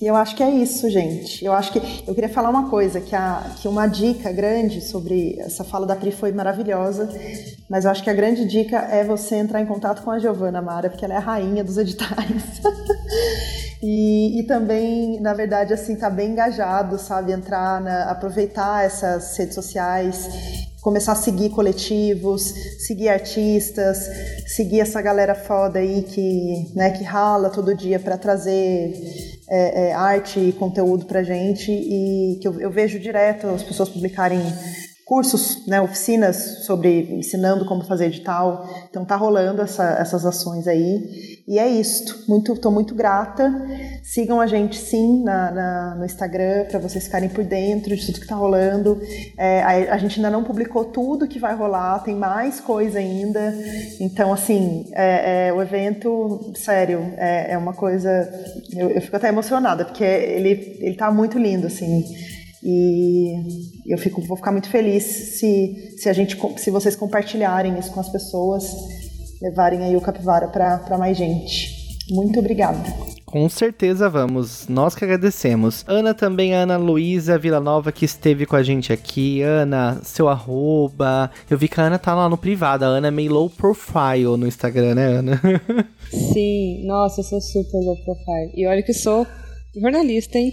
e 0.00 0.06
eu 0.06 0.16
acho 0.16 0.34
que 0.34 0.42
é 0.42 0.50
isso, 0.50 0.88
gente. 0.88 1.44
Eu 1.44 1.52
acho 1.52 1.72
que 1.72 1.78
eu 2.06 2.14
queria 2.14 2.30
falar 2.30 2.48
uma 2.48 2.70
coisa, 2.70 3.02
que, 3.02 3.14
a, 3.14 3.52
que 3.60 3.68
uma 3.68 3.86
dica 3.86 4.32
grande 4.32 4.80
sobre 4.80 5.38
essa 5.38 5.62
fala 5.62 5.86
da 5.86 5.94
Pri 5.94 6.10
foi 6.10 6.32
maravilhosa, 6.32 7.06
mas 7.68 7.84
eu 7.84 7.90
acho 7.90 8.02
que 8.02 8.08
a 8.08 8.14
grande 8.14 8.46
dica 8.46 8.78
é 8.78 9.04
você 9.04 9.36
entrar 9.36 9.60
em 9.60 9.66
contato 9.66 10.02
com 10.02 10.10
a 10.10 10.18
Giovana 10.18 10.62
Mara, 10.62 10.88
porque 10.88 11.04
ela 11.04 11.14
é 11.14 11.16
a 11.18 11.20
rainha 11.20 11.62
dos 11.62 11.76
editais. 11.76 12.62
e, 13.82 14.40
e, 14.40 14.42
também, 14.44 15.20
na 15.20 15.34
verdade, 15.34 15.74
assim, 15.74 15.94
tá 15.94 16.08
bem 16.08 16.30
engajado, 16.30 16.98
sabe? 16.98 17.32
Entrar, 17.32 17.78
na, 17.82 18.04
aproveitar 18.10 18.86
essas 18.86 19.36
redes 19.36 19.54
sociais, 19.54 20.30
começar 20.80 21.12
a 21.12 21.16
seguir 21.16 21.50
coletivos, 21.50 22.54
seguir 22.86 23.10
artistas, 23.10 24.08
seguir 24.46 24.80
essa 24.80 25.02
galera 25.02 25.34
foda 25.34 25.78
aí 25.78 26.02
que, 26.04 26.72
né, 26.74 26.90
que 26.90 27.04
rala 27.04 27.50
todo 27.50 27.74
dia 27.74 28.00
para 28.00 28.16
trazer 28.16 29.29
é, 29.50 29.88
é, 29.88 29.92
arte 29.92 30.38
e 30.38 30.52
conteúdo 30.52 31.04
pra 31.06 31.22
gente 31.22 31.72
e 31.72 32.38
que 32.40 32.46
eu, 32.46 32.60
eu, 32.60 32.70
vejo 32.70 33.00
direto 33.00 33.48
as 33.48 33.62
pessoas 33.62 33.88
publicarem 33.88 34.40
cursos, 35.10 35.66
né, 35.66 35.80
oficinas 35.80 36.62
sobre 36.64 37.12
ensinando 37.12 37.64
como 37.64 37.82
fazer 37.82 38.06
edital. 38.06 38.64
Então 38.88 39.04
tá 39.04 39.16
rolando 39.16 39.60
essa, 39.60 39.82
essas 39.98 40.24
ações 40.24 40.68
aí. 40.68 41.42
E 41.48 41.58
é 41.58 41.66
isso. 41.68 42.26
Muito, 42.28 42.54
tô 42.54 42.70
muito 42.70 42.94
grata. 42.94 43.52
Sigam 44.04 44.40
a 44.40 44.46
gente 44.46 44.76
sim 44.76 45.24
na, 45.24 45.50
na 45.50 45.94
no 45.96 46.04
Instagram 46.04 46.66
para 46.70 46.78
vocês 46.78 47.06
ficarem 47.06 47.28
por 47.28 47.42
dentro 47.42 47.96
de 47.96 48.06
tudo 48.06 48.20
que 48.20 48.26
tá 48.28 48.36
rolando. 48.36 49.00
É, 49.36 49.60
a, 49.62 49.94
a, 49.94 49.98
gente 49.98 50.20
ainda 50.20 50.30
não 50.30 50.44
publicou 50.44 50.84
tudo 50.84 51.26
que 51.26 51.40
vai 51.40 51.56
rolar, 51.56 51.98
tem 52.04 52.14
mais 52.14 52.60
coisa 52.60 53.00
ainda. 53.00 53.52
Então, 53.98 54.32
assim, 54.32 54.86
é, 54.92 55.48
é, 55.48 55.52
o 55.52 55.60
evento, 55.60 56.52
sério, 56.54 57.00
é, 57.16 57.54
é 57.54 57.58
uma 57.58 57.72
coisa. 57.72 58.30
Eu, 58.72 58.90
eu, 58.90 59.00
fico 59.00 59.16
até 59.16 59.26
emocionada, 59.26 59.84
porque 59.84 60.04
ele, 60.04 60.78
ele 60.80 60.94
tá 60.94 61.10
muito 61.10 61.36
lindo, 61.36 61.66
assim. 61.66 62.04
E 62.62 63.19
eu 63.90 63.98
fico, 63.98 64.22
vou 64.22 64.36
ficar 64.36 64.52
muito 64.52 64.68
feliz 64.68 65.02
se, 65.02 65.94
se, 65.98 66.08
a 66.08 66.12
gente, 66.12 66.38
se 66.56 66.70
vocês 66.70 66.94
compartilharem 66.94 67.78
isso 67.78 67.92
com 67.92 68.00
as 68.00 68.08
pessoas, 68.08 68.64
levarem 69.42 69.82
aí 69.82 69.96
o 69.96 70.00
Capivara 70.00 70.46
para 70.48 70.96
mais 70.96 71.16
gente. 71.16 71.80
Muito 72.10 72.38
obrigada. 72.38 72.78
Com 73.24 73.48
certeza 73.48 74.08
vamos. 74.08 74.66
Nós 74.68 74.94
que 74.94 75.04
agradecemos. 75.04 75.84
Ana 75.86 76.12
também, 76.12 76.52
Ana 76.52 76.76
Luísa 76.76 77.38
Villanova, 77.38 77.92
que 77.92 78.04
esteve 78.04 78.44
com 78.44 78.56
a 78.56 78.62
gente 78.62 78.92
aqui. 78.92 79.40
Ana, 79.42 80.00
seu 80.02 80.28
arroba. 80.28 81.30
Eu 81.48 81.56
vi 81.56 81.68
que 81.68 81.80
a 81.80 81.84
Ana 81.84 81.98
tá 81.98 82.12
lá 82.12 82.28
no 82.28 82.36
privado. 82.36 82.84
A 82.84 82.88
Ana 82.88 83.08
é 83.08 83.10
meio 83.12 83.32
low 83.32 83.48
profile 83.48 84.36
no 84.36 84.48
Instagram, 84.48 84.96
né, 84.96 85.06
Ana? 85.06 85.40
Sim, 86.10 86.84
nossa, 86.86 87.20
eu 87.20 87.24
sou 87.24 87.40
super 87.40 87.78
low 87.84 87.96
profile. 88.04 88.52
E 88.56 88.66
olha 88.66 88.82
que 88.82 88.92
sou 88.92 89.24
jornalista, 89.80 90.36
hein? 90.36 90.52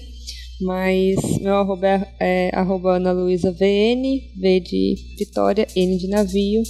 Mas 0.60 1.16
meu 1.40 1.56
arroba 1.56 1.88
é, 1.88 2.08
é 2.20 2.52
arroba 2.54 2.96
Ana 2.96 3.14
VN, 3.14 4.04
V 4.36 4.60
de 4.60 4.96
Vitória, 5.18 5.68
N 5.76 5.98
de 5.98 6.08
navio. 6.08 6.64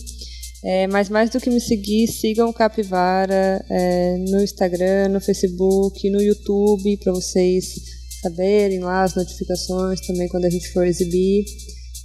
É, 0.64 0.88
mas 0.88 1.08
mais 1.08 1.30
do 1.30 1.40
que 1.40 1.50
me 1.50 1.62
seguir, 1.62 2.08
sigam 2.08 2.50
o 2.50 2.54
Capivara 2.54 3.64
é, 3.70 4.18
no 4.30 4.42
Instagram, 4.42 5.10
no 5.10 5.22
Facebook, 5.22 6.10
no 6.10 6.22
YouTube, 6.22 6.98
para 6.98 7.14
vocês 7.14 7.76
saberem 8.22 8.80
lá 8.80 9.04
as 9.04 9.16
notificações 9.16 10.02
também 10.06 10.28
quando 10.28 10.46
a 10.46 10.50
gente 10.50 10.70
for 10.74 10.86
exibir. 10.86 11.46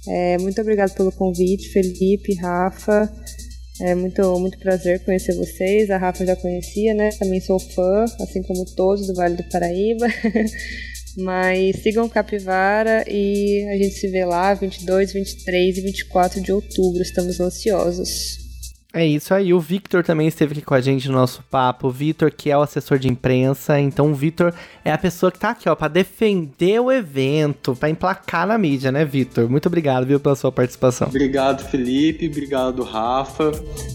É, 0.07 0.37
muito 0.37 0.61
obrigado 0.61 0.93
pelo 0.93 1.11
convite, 1.11 1.69
Felipe, 1.69 2.35
Rafa. 2.35 3.11
É 3.81 3.95
muito, 3.95 4.39
muito 4.39 4.57
prazer 4.59 5.03
conhecer 5.03 5.35
vocês. 5.35 5.89
A 5.89 5.97
Rafa 5.97 6.25
já 6.25 6.35
conhecia, 6.35 6.93
né? 6.93 7.09
Também 7.17 7.41
sou 7.41 7.59
fã, 7.59 8.05
assim 8.21 8.43
como 8.43 8.65
todos 8.75 9.07
do 9.07 9.15
Vale 9.15 9.35
do 9.35 9.43
Paraíba. 9.49 10.05
Mas 11.17 11.81
sigam 11.83 12.09
Capivara 12.09 13.03
e 13.07 13.67
a 13.71 13.77
gente 13.77 13.95
se 13.95 14.07
vê 14.07 14.25
lá 14.25 14.53
22, 14.53 15.13
23 15.13 15.77
e 15.77 15.81
24 15.81 16.41
de 16.41 16.51
outubro. 16.51 17.01
Estamos 17.01 17.39
ansiosos. 17.39 18.42
É 18.93 19.03
isso 19.03 19.33
aí. 19.33 19.51
O 19.51 19.59
Victor 19.59 20.03
também 20.03 20.27
esteve 20.27 20.51
aqui 20.51 20.61
com 20.61 20.75
a 20.75 20.79
gente 20.79 21.07
no 21.07 21.15
nosso 21.15 21.41
papo. 21.49 21.87
O 21.87 21.91
Victor, 21.91 22.31
que 22.31 22.51
é 22.51 22.57
o 22.57 22.61
assessor 22.61 22.99
de 22.99 23.07
imprensa. 23.07 23.79
Então, 23.79 24.11
o 24.11 24.13
Victor 24.13 24.53
é 24.85 24.91
a 24.91 24.97
pessoa 24.99 25.31
que 25.31 25.39
tá 25.39 25.49
aqui, 25.49 25.67
ó, 25.67 25.73
pra 25.73 25.87
defender 25.87 26.79
o 26.79 26.91
evento, 26.91 27.75
pra 27.75 27.89
emplacar 27.89 28.45
na 28.45 28.55
mídia, 28.55 28.91
né, 28.91 29.03
Victor? 29.03 29.49
Muito 29.49 29.65
obrigado, 29.65 30.05
viu, 30.05 30.19
pela 30.19 30.35
sua 30.35 30.51
participação. 30.51 31.07
Obrigado, 31.07 31.67
Felipe. 31.67 32.27
Obrigado, 32.27 32.83
Rafa, 32.83 33.51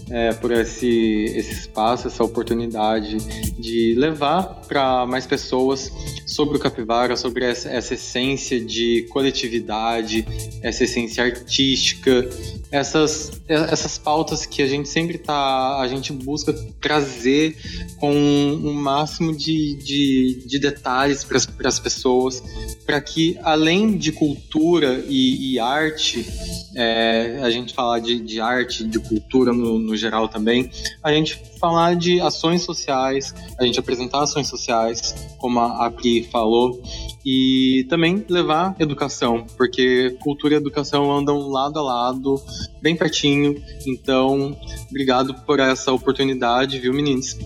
é, 0.09 0.33
por 0.33 0.51
esse, 0.51 1.33
esse 1.33 1.53
espaço, 1.53 2.07
essa 2.07 2.21
oportunidade 2.21 3.19
de 3.57 3.95
levar 3.97 4.43
para 4.67 5.05
mais 5.05 5.25
pessoas 5.25 5.89
sobre 6.25 6.57
o 6.57 6.59
capivara, 6.59 7.15
sobre 7.15 7.45
essa, 7.45 7.69
essa 7.69 7.93
essência 7.93 8.59
de 8.59 9.07
coletividade, 9.09 10.27
essa 10.61 10.83
essência 10.83 11.23
artística, 11.23 12.27
essas, 12.71 13.41
essas 13.47 13.97
pautas 13.97 14.45
que 14.45 14.61
a 14.61 14.67
gente 14.67 14.87
sempre 14.87 15.17
tá, 15.17 15.79
a 15.79 15.87
gente 15.87 16.13
busca 16.13 16.53
trazer 16.79 17.57
com 17.99 18.11
um 18.11 18.73
máximo 18.73 19.35
de, 19.35 19.75
de, 19.75 20.43
de 20.45 20.59
detalhes 20.59 21.23
para 21.23 21.67
as 21.67 21.79
pessoas, 21.79 22.43
para 22.85 23.01
que 23.01 23.37
além 23.43 23.97
de 23.97 24.11
cultura 24.11 25.03
e, 25.07 25.53
e 25.53 25.59
arte, 25.59 26.25
é, 26.75 27.39
a 27.41 27.49
gente 27.49 27.73
falar 27.73 27.99
de, 27.99 28.19
de 28.19 28.39
arte, 28.39 28.83
de 28.83 28.99
cultura 28.99 29.51
no, 29.51 29.79
no 29.79 29.97
geral 29.97 30.27
também, 30.27 30.69
a 31.03 31.11
gente 31.11 31.41
falar 31.59 31.95
de 31.95 32.21
ações 32.21 32.63
sociais, 32.63 33.33
a 33.59 33.65
gente 33.65 33.79
apresentar 33.79 34.23
ações 34.23 34.47
sociais, 34.47 35.35
como 35.37 35.59
a 35.59 35.91
Pri 35.91 36.23
falou, 36.31 36.81
e 37.25 37.85
também 37.89 38.25
levar 38.29 38.75
educação, 38.79 39.45
porque 39.57 40.17
cultura 40.21 40.53
e 40.55 40.57
educação 40.57 41.11
andam 41.15 41.49
lado 41.49 41.79
a 41.79 41.83
lado, 41.83 42.41
bem 42.81 42.95
pertinho. 42.95 43.61
Então, 43.85 44.57
obrigado 44.89 45.33
por 45.45 45.59
essa 45.59 45.91
oportunidade, 45.91 46.79
viu, 46.79 46.93
meninos? 46.93 47.37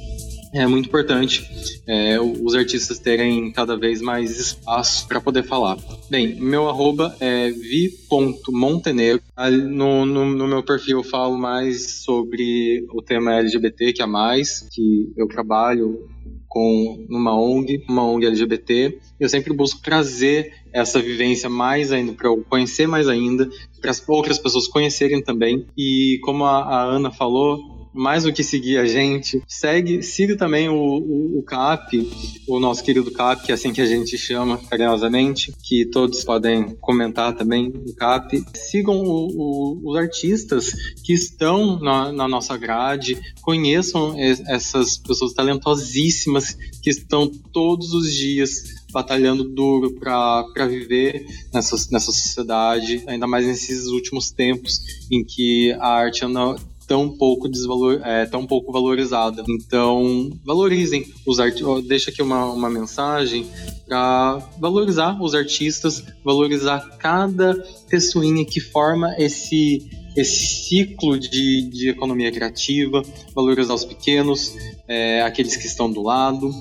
É 0.54 0.68
muito 0.68 0.88
importante 0.88 1.50
é, 1.88 2.20
os 2.20 2.54
artistas 2.54 3.00
terem 3.00 3.52
cada 3.52 3.76
vez 3.76 4.02
mais 4.02 4.40
espaço 4.40 5.08
para 5.08 5.20
poder 5.20 5.42
falar. 5.44 5.78
Bem, 6.12 6.36
meu 6.40 6.70
arroba 6.70 7.16
é 7.20 7.50
vi.montenegro. 7.50 9.24
No, 9.68 10.06
no, 10.06 10.26
no, 10.26 10.48
meu 10.48 10.62
perfil 10.62 11.00
eu 11.00 11.04
falo 11.04 11.40
mais 11.40 12.04
sobre 12.04 12.86
o 12.94 13.02
tema 13.02 13.34
LGBT 13.40 13.94
que 13.94 14.04
é 14.04 14.06
mais, 14.06 14.68
que 14.72 15.12
eu 15.18 15.28
trabalho 15.28 16.08
com 16.48 17.04
numa 17.10 17.36
ONG, 17.36 17.84
uma 17.90 18.06
ONG 18.06 18.28
LGBT. 18.28 19.00
Eu 19.20 19.28
sempre 19.28 19.54
busco 19.54 19.82
trazer 19.82 20.54
essa 20.72 21.02
vivência 21.02 21.50
mais 21.50 21.92
ainda 21.92 22.14
para 22.14 22.28
eu 22.28 22.46
conhecer 22.48 22.88
mais 22.88 23.08
ainda, 23.08 23.50
para 23.82 23.90
as 23.90 24.08
outras 24.08 24.38
pessoas 24.38 24.68
conhecerem 24.68 25.24
também. 25.24 25.66
E 25.76 26.20
como 26.22 26.46
a, 26.46 26.60
a 26.60 26.84
Ana 26.84 27.10
falou, 27.10 27.83
mais 27.94 28.24
do 28.24 28.34
que 28.34 28.44
seguir 28.44 28.78
a 28.78 28.86
gente, 28.86 29.42
segue, 29.48 30.02
siga 30.02 30.36
também 30.36 30.68
o, 30.70 30.74
o, 30.76 31.40
o, 31.40 31.44
CAP, 31.44 32.10
o 32.48 32.60
nosso 32.60 32.84
querido 32.84 33.12
CAP, 33.12 33.46
que 33.46 33.52
é 33.52 33.56
assim 33.56 33.72
que 33.72 33.82
a 33.82 33.86
gente 33.86 34.18
chama 34.18 34.58
carinhosamente, 34.58 35.54
que 35.64 35.86
todos 35.86 36.24
podem 36.24 36.76
comentar 36.82 37.36
também 37.36 37.68
o 37.68 37.94
CAP. 37.96 38.44
Sigam 38.56 39.04
o, 39.04 39.82
os 39.84 39.98
artistas 39.98 40.72
que 41.04 41.14
estão 41.14 41.80
na, 41.80 42.12
na 42.12 42.28
nossa 42.28 42.58
grade, 42.58 43.18
conheçam 43.42 44.16
essas 44.18 44.98
pessoas 44.98 45.34
talentosíssimas 45.34 46.58
que 46.82 46.90
estão 46.90 47.30
todos 47.52 47.94
os 47.94 48.14
dias 48.14 48.84
batalhando 48.94 49.44
duro 49.44 49.96
para 49.96 50.68
viver 50.68 51.26
nessa, 51.52 51.76
nessa 51.92 52.12
sociedade, 52.12 53.04
ainda 53.08 53.26
mais 53.26 53.46
nesses 53.46 53.88
últimos 53.88 54.30
tempos 54.32 54.80
em 55.12 55.24
que 55.24 55.74
a 55.74 55.88
arte 55.88 56.24
anda 56.24 56.56
tão 56.94 57.10
pouco 57.10 57.50
desvalor, 57.50 58.02
é, 58.04 58.24
tão 58.28 58.46
pouco 58.46 58.72
valorizada. 58.72 59.44
Então, 59.50 60.30
valorizem 60.46 61.04
os 61.26 61.40
artistas. 61.40 61.84
Deixa 61.86 62.12
aqui 62.12 62.22
uma, 62.22 62.46
uma 62.52 62.70
mensagem 62.70 63.48
para 63.88 64.38
valorizar 64.60 65.20
os 65.20 65.34
artistas, 65.34 66.06
valorizar 66.24 66.98
cada 67.00 67.56
pessoinha 67.90 68.46
que 68.46 68.60
forma 68.60 69.16
esse 69.18 69.90
esse 70.16 70.46
ciclo 70.68 71.18
de, 71.18 71.64
de 71.72 71.90
economia 71.90 72.32
criativa, 72.32 73.02
valorizar 73.34 73.74
os 73.74 73.84
pequenos, 73.84 74.56
é, 74.88 75.24
aqueles 75.24 75.58
que 75.58 75.66
estão 75.66 75.92
do 75.92 76.04
lado, 76.04 76.54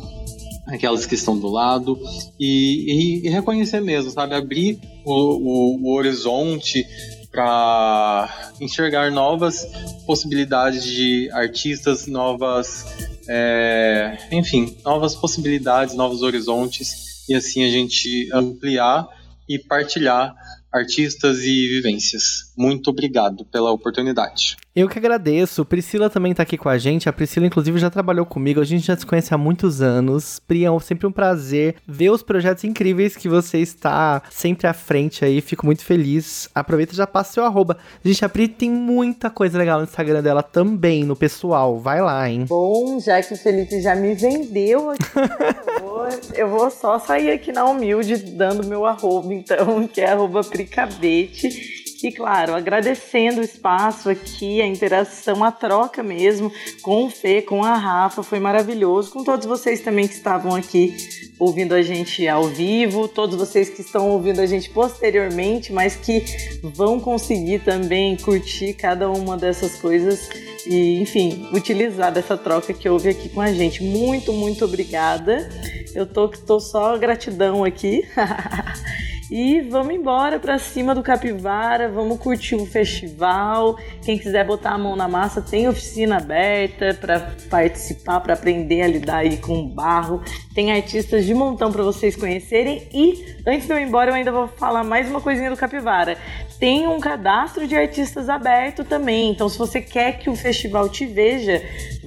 aquelas 0.67 1.05
que 1.05 1.15
estão 1.15 1.39
do 1.39 1.49
lado 1.49 2.01
e, 2.41 3.21
e, 3.21 3.27
e 3.27 3.29
reconhecer 3.29 3.83
mesmo, 3.83 4.11
sabe? 4.11 4.35
Abrir 4.35 4.81
o, 5.05 5.13
o, 5.13 5.83
o 5.83 5.95
horizonte 5.95 6.87
para 7.33 8.53
enxergar 8.61 9.11
novas 9.11 9.67
possibilidades 10.07 10.85
de 10.85 11.31
artistas, 11.33 12.07
novas, 12.07 12.85
é, 13.27 14.19
enfim, 14.31 14.77
novas 14.85 15.15
possibilidades, 15.17 15.95
novos 15.95 16.23
horizontes 16.23 17.27
e 17.27 17.35
assim 17.35 17.65
a 17.65 17.71
gente 17.71 18.29
ampliar 18.35 19.09
e 19.49 19.59
partilhar 19.59 20.35
artistas 20.73 21.41
e 21.41 21.69
vivências. 21.69 22.53
Muito 22.57 22.91
obrigado 22.91 23.45
pela 23.45 23.71
oportunidade. 23.71 24.57
Eu 24.75 24.89
que 24.89 24.99
agradeço. 24.99 25.67
Priscila 25.67 26.09
também 26.09 26.33
tá 26.33 26.43
aqui 26.43 26.57
com 26.57 26.69
a 26.69 26.79
gente. 26.79 27.07
A 27.07 27.13
Priscila, 27.13 27.47
inclusive, 27.47 27.79
já 27.79 27.91
trabalhou 27.91 28.25
comigo. 28.25 28.59
A 28.59 28.65
gente 28.65 28.87
já 28.87 28.97
se 28.97 29.05
conhece 29.05 29.35
há 29.35 29.37
muitos 29.37 29.83
anos. 29.83 30.41
Pri, 30.47 30.65
é 30.65 30.81
sempre 30.81 31.07
um 31.07 31.13
prazer 31.13 31.77
ver 31.87 32.11
os 32.11 32.23
projetos 32.23 32.65
incríveis 32.65 33.15
que 33.15 33.29
você 33.29 33.59
está 33.59 34.23
sempre 34.31 34.67
à 34.67 34.73
frente 34.73 35.27
aí. 35.27 35.43
Fico 35.43 35.67
muito 35.67 35.85
feliz. 35.85 36.49
Aproveita 36.55 36.95
e 36.95 36.97
já 36.97 37.07
passa 37.07 37.35
seu 37.35 37.45
arroba. 37.45 37.77
Gente, 38.03 38.25
a 38.25 38.31
Pri 38.31 38.49
tem 38.49 38.71
muita 38.71 39.29
coisa 39.29 39.59
legal 39.59 39.79
no 39.79 39.85
Instagram 39.85 40.23
dela 40.23 40.43
também, 40.43 41.05
no 41.05 41.15
pessoal. 41.15 41.79
Vai 41.79 42.01
lá, 42.01 42.27
hein? 42.29 42.47
Bom, 42.49 42.99
já 42.99 43.23
que 43.23 43.35
o 43.35 43.37
Felipe 43.37 43.79
já 43.83 43.95
me 43.95 44.15
vendeu 44.15 44.89
aqui, 44.89 45.05
eu, 45.77 45.87
vou, 45.87 46.09
eu 46.35 46.49
vou 46.49 46.71
só 46.71 46.99
sair 46.99 47.31
aqui 47.31 47.53
na 47.53 47.67
humilde 47.67 48.17
dando 48.17 48.67
meu 48.67 48.87
arroba, 48.87 49.35
então, 49.35 49.87
que 49.93 50.01
é 50.01 50.13
arroba 50.13 50.43
Pricabete 50.65 51.83
E 52.03 52.11
claro, 52.11 52.55
agradecendo 52.55 53.41
o 53.41 53.45
espaço 53.45 54.11
aqui, 54.11 54.61
a 54.61 54.67
interação, 54.67 55.45
a 55.45 55.53
troca 55.53 56.03
mesmo 56.03 56.53
com 56.83 57.05
o 57.05 57.11
Fê, 57.11 57.41
com 57.41 57.63
a 57.65 57.77
Rafa, 57.77 58.25
foi 58.25 58.41
maravilhoso. 58.41 59.13
Com 59.13 59.23
todos 59.23 59.47
vocês 59.47 59.81
também 59.83 60.09
que 60.09 60.15
estavam 60.15 60.53
aqui 60.55 60.97
ouvindo 61.39 61.75
a 61.75 61.83
gente 61.83 62.27
ao 62.27 62.49
vivo, 62.49 63.07
todos 63.07 63.37
vocês 63.37 63.71
que 63.71 63.83
estão 63.83 64.11
ouvindo 64.11 64.41
a 64.41 64.47
gente 64.47 64.69
posteriormente, 64.71 65.73
mas 65.73 65.95
que 65.95 66.25
vão 66.63 66.99
conseguir 66.99 67.61
também 67.61 68.17
curtir 68.17 68.75
cada 68.75 69.09
uma 69.09 69.37
dessas 69.37 69.77
coisas 69.77 70.29
e, 70.67 71.01
enfim, 71.01 71.49
utilizar 71.53 72.13
dessa 72.13 72.37
troca 72.37 72.73
que 72.73 72.89
houve 72.89 73.11
aqui 73.11 73.29
com 73.29 73.41
a 73.41 73.53
gente. 73.53 73.83
Muito, 73.83 74.33
muito 74.33 74.65
obrigada. 74.65 75.49
Eu 75.95 76.05
tô, 76.07 76.29
tô 76.29 76.59
só 76.59 76.99
gratidão 76.99 77.63
aqui. 77.63 78.05
E 79.35 79.63
vamos 79.63 79.95
embora 79.95 80.39
para 80.39 80.59
cima 80.59 80.95
do 80.95 81.03
Capivara, 81.03 81.89
vamos 81.89 82.19
curtir 82.19 82.55
o 82.55 82.67
festival. 82.67 83.79
Quem 84.05 84.19
quiser 84.19 84.47
botar 84.47 84.73
a 84.73 84.79
mão 84.79 84.95
na 84.95 85.09
massa, 85.09 85.41
tem 85.41 85.67
oficina 85.67 86.19
aberta 86.19 86.93
para 87.01 87.33
participar, 87.49 88.21
para 88.21 88.35
aprender 88.35 88.83
a 88.83 88.87
lidar 88.87 89.17
aí 89.21 89.39
com 89.39 89.67
barro. 89.67 90.23
Tem 90.55 90.71
artistas 90.71 91.25
de 91.25 91.33
montão 91.33 91.73
para 91.73 91.83
vocês 91.83 92.15
conhecerem. 92.15 92.87
E 92.93 93.25
antes 93.47 93.67
de 93.67 93.73
eu 93.73 93.79
ir 93.79 93.85
embora, 93.85 94.11
eu 94.11 94.15
ainda 94.15 94.31
vou 94.31 94.49
falar 94.49 94.85
mais 94.85 95.09
uma 95.09 95.23
coisinha 95.23 95.49
do 95.49 95.57
Capivara. 95.57 96.19
Tem 96.59 96.87
um 96.87 97.01
cadastro 97.01 97.67
de 97.67 97.75
artistas 97.75 98.29
aberto 98.29 98.85
também. 98.85 99.31
Então, 99.31 99.49
se 99.49 99.57
você 99.57 99.81
quer 99.81 100.19
que 100.19 100.29
o 100.29 100.37
festival 100.37 100.91
te 100.91 101.07
veja, 101.07 101.63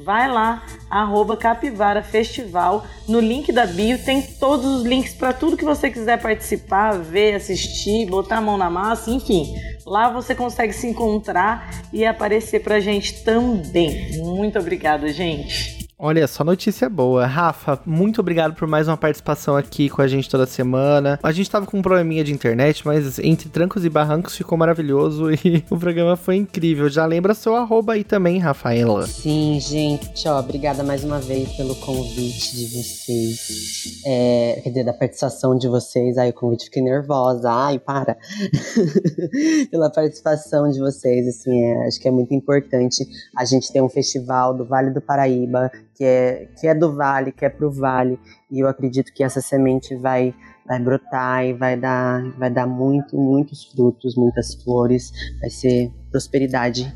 vai 0.05 0.31
lá, 0.31 0.63
arroba 0.87 1.35
Capivara 1.35 2.03
Festival. 2.03 2.85
No 3.09 3.19
link 3.19 3.51
da 3.51 3.65
bio 3.65 3.97
tem 3.97 4.21
todos 4.21 4.65
os 4.65 4.83
links 4.83 5.15
para 5.15 5.33
tudo 5.33 5.57
que 5.57 5.65
você 5.65 5.89
quiser 5.89 6.21
participar, 6.21 6.99
ver, 6.99 7.33
assistir, 7.33 8.05
botar 8.05 8.37
a 8.37 8.41
mão 8.41 8.55
na 8.55 8.69
massa, 8.69 9.09
enfim. 9.09 9.55
Lá 9.83 10.09
você 10.09 10.35
consegue 10.35 10.73
se 10.73 10.85
encontrar 10.85 11.83
e 11.91 12.05
aparecer 12.05 12.61
pra 12.61 12.79
gente 12.79 13.23
também. 13.23 14.19
Muito 14.19 14.59
obrigada, 14.59 15.11
gente. 15.11 15.84
Olha, 15.97 16.27
só 16.27 16.43
notícia 16.43 16.89
boa. 16.89 17.25
Rafa, 17.25 17.79
muito 17.85 18.19
obrigado 18.19 18.53
por 18.53 18.67
mais 18.67 18.85
uma 18.85 18.97
participação 18.97 19.55
aqui 19.55 19.87
com 19.87 20.01
a 20.01 20.07
gente 20.07 20.29
toda 20.29 20.45
semana. 20.45 21.17
A 21.23 21.31
gente 21.31 21.49
tava 21.49 21.65
com 21.65 21.77
um 21.77 21.81
probleminha 21.81 22.21
de 22.21 22.33
internet, 22.33 22.85
mas 22.85 23.17
entre 23.17 23.47
trancos 23.47 23.85
e 23.85 23.89
barrancos 23.89 24.35
ficou 24.35 24.57
maravilhoso 24.57 25.31
e 25.45 25.63
o 25.69 25.77
programa 25.79 26.17
foi 26.17 26.35
incrível. 26.35 26.89
Já 26.89 27.05
lembra 27.05 27.33
seu 27.33 27.55
arroba 27.55 27.93
aí 27.93 28.03
também, 28.03 28.39
Rafaela. 28.39 29.07
Sim, 29.07 29.57
gente, 29.61 30.27
ó, 30.27 30.37
obrigada 30.37 30.83
mais 30.83 31.01
uma 31.05 31.17
vez 31.19 31.53
pelo 31.53 31.73
convite 31.75 32.57
de 32.57 32.65
vocês. 32.65 34.01
É, 34.05 34.59
quer 34.63 34.69
dizer, 34.71 34.83
da 34.83 34.93
participação 34.93 35.57
de 35.57 35.69
vocês. 35.69 36.17
Ai, 36.17 36.31
o 36.31 36.33
convite 36.33 36.65
fiquei 36.65 36.83
nervosa. 36.83 37.49
Ai, 37.49 37.79
para. 37.79 38.17
Pela 39.71 39.89
participação 39.89 40.69
de 40.69 40.79
vocês, 40.79 41.27
assim, 41.27 41.63
é, 41.63 41.87
acho 41.87 41.99
que 42.01 42.07
é 42.07 42.11
muito 42.11 42.33
importante 42.33 43.07
a 43.37 43.45
gente 43.45 43.71
ter 43.71 43.81
um 43.81 43.89
festival 43.89 44.53
do 44.53 44.65
Vale 44.65 44.91
do 44.91 45.01
Paraíba 45.01 45.71
que 45.95 46.03
é, 46.03 46.47
que 46.59 46.67
é 46.67 46.75
do 46.75 46.93
vale, 46.93 47.31
que 47.31 47.45
é 47.45 47.49
pro 47.49 47.71
vale, 47.71 48.19
e 48.51 48.59
eu 48.59 48.67
acredito 48.67 49.13
que 49.13 49.23
essa 49.23 49.41
semente 49.41 49.95
vai, 49.95 50.33
vai 50.67 50.79
brotar 50.79 51.45
e 51.45 51.53
vai 51.53 51.77
dar, 51.77 52.23
vai 52.37 52.49
dar 52.49 52.67
muito, 52.67 53.17
muitos 53.17 53.65
frutos, 53.65 54.15
muitas 54.15 54.55
flores, 54.55 55.11
vai 55.39 55.49
ser 55.49 55.91
prosperidade. 56.11 56.93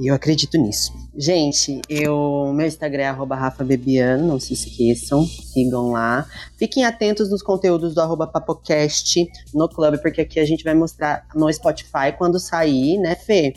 E 0.00 0.10
eu 0.10 0.14
acredito 0.14 0.58
nisso. 0.58 0.92
Gente, 1.16 1.80
eu, 1.88 2.52
meu 2.54 2.66
Instagram 2.66 3.02
é 3.02 3.08
arroba 3.08 3.36
Rafa 3.36 3.62
Bebiano, 3.62 4.26
não 4.26 4.40
se 4.40 4.52
esqueçam, 4.52 5.24
sigam 5.24 5.92
lá. 5.92 6.26
Fiquem 6.56 6.84
atentos 6.84 7.30
nos 7.30 7.42
conteúdos 7.42 7.94
do 7.94 8.26
Papocast 8.26 9.26
no 9.54 9.68
clube, 9.68 9.98
porque 10.02 10.22
aqui 10.22 10.40
a 10.40 10.44
gente 10.44 10.64
vai 10.64 10.74
mostrar 10.74 11.26
no 11.34 11.50
Spotify 11.52 12.12
quando 12.18 12.40
sair, 12.40 12.98
né, 12.98 13.14
Fê? 13.14 13.54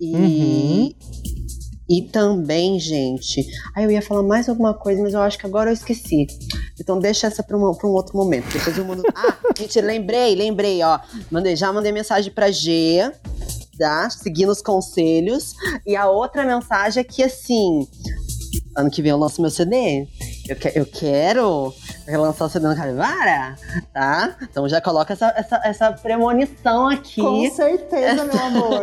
E, 0.00 0.14
Uhum. 0.14 0.94
E 1.88 2.02
também, 2.02 2.78
gente. 2.78 3.46
Aí 3.74 3.84
eu 3.84 3.90
ia 3.90 4.02
falar 4.02 4.22
mais 4.22 4.48
alguma 4.48 4.74
coisa, 4.74 5.02
mas 5.02 5.14
eu 5.14 5.20
acho 5.20 5.38
que 5.38 5.46
agora 5.46 5.70
eu 5.70 5.74
esqueci. 5.74 6.26
Então 6.78 6.98
deixa 6.98 7.26
essa 7.26 7.42
para 7.42 7.56
um, 7.56 7.62
um 7.62 7.88
outro 7.88 8.16
momento. 8.16 8.52
Depois 8.52 8.76
eu 8.76 8.84
mando. 8.84 9.02
Ah, 9.14 9.36
gente, 9.56 9.80
lembrei, 9.80 10.34
lembrei, 10.34 10.82
ó. 10.82 11.00
Mandei, 11.30 11.56
já 11.56 11.72
mandei 11.72 11.90
mensagem 11.90 12.30
pra 12.30 12.50
G, 12.50 13.10
tá? 13.78 14.10
Seguindo 14.10 14.50
os 14.50 14.60
conselhos. 14.60 15.54
E 15.86 15.96
a 15.96 16.08
outra 16.10 16.44
mensagem 16.44 17.00
é 17.00 17.04
que 17.04 17.22
assim. 17.22 17.88
Ano 18.78 18.90
que 18.90 19.02
vem 19.02 19.10
eu 19.10 19.18
lanço 19.18 19.42
meu 19.42 19.50
CD. 19.50 20.06
Eu, 20.48 20.54
que, 20.54 20.72
eu 20.78 20.86
quero 20.86 21.74
relançar 22.06 22.46
o 22.46 22.50
CD 22.50 22.64
no 22.68 22.76
Capivara, 22.76 23.56
tá? 23.92 24.36
Então 24.40 24.68
já 24.68 24.80
coloca 24.80 25.12
essa, 25.14 25.34
essa, 25.36 25.60
essa 25.64 25.92
premonição 25.92 26.88
aqui. 26.88 27.20
Com 27.20 27.50
certeza, 27.50 28.24
meu 28.24 28.38
amor. 28.40 28.82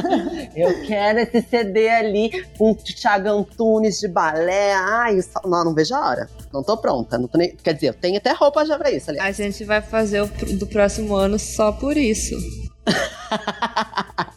Eu 0.56 0.86
quero 0.86 1.18
esse 1.18 1.42
CD 1.42 1.86
ali 1.90 2.30
com 2.56 2.70
o 2.70 2.74
Thiago 2.74 3.28
Antunes 3.28 4.00
de 4.00 4.08
balé. 4.08 4.72
Ai, 4.72 5.20
só- 5.20 5.42
não, 5.44 5.64
não 5.66 5.74
vejo 5.74 5.94
a 5.94 6.00
hora. 6.08 6.30
Não 6.50 6.62
tô 6.62 6.74
pronta. 6.78 7.18
Não 7.18 7.28
tô 7.28 7.36
nem... 7.36 7.54
Quer 7.56 7.74
dizer, 7.74 7.88
eu 7.88 7.94
tenho 7.94 8.16
até 8.16 8.32
roupa 8.32 8.64
já 8.64 8.78
pra 8.78 8.90
isso, 8.90 9.10
aliás. 9.10 9.38
A 9.38 9.42
gente 9.44 9.62
vai 9.64 9.82
fazer 9.82 10.22
o 10.22 10.28
pr- 10.28 10.54
do 10.54 10.66
próximo 10.66 11.14
ano 11.14 11.38
só 11.38 11.72
por 11.72 11.94
isso. 11.96 12.34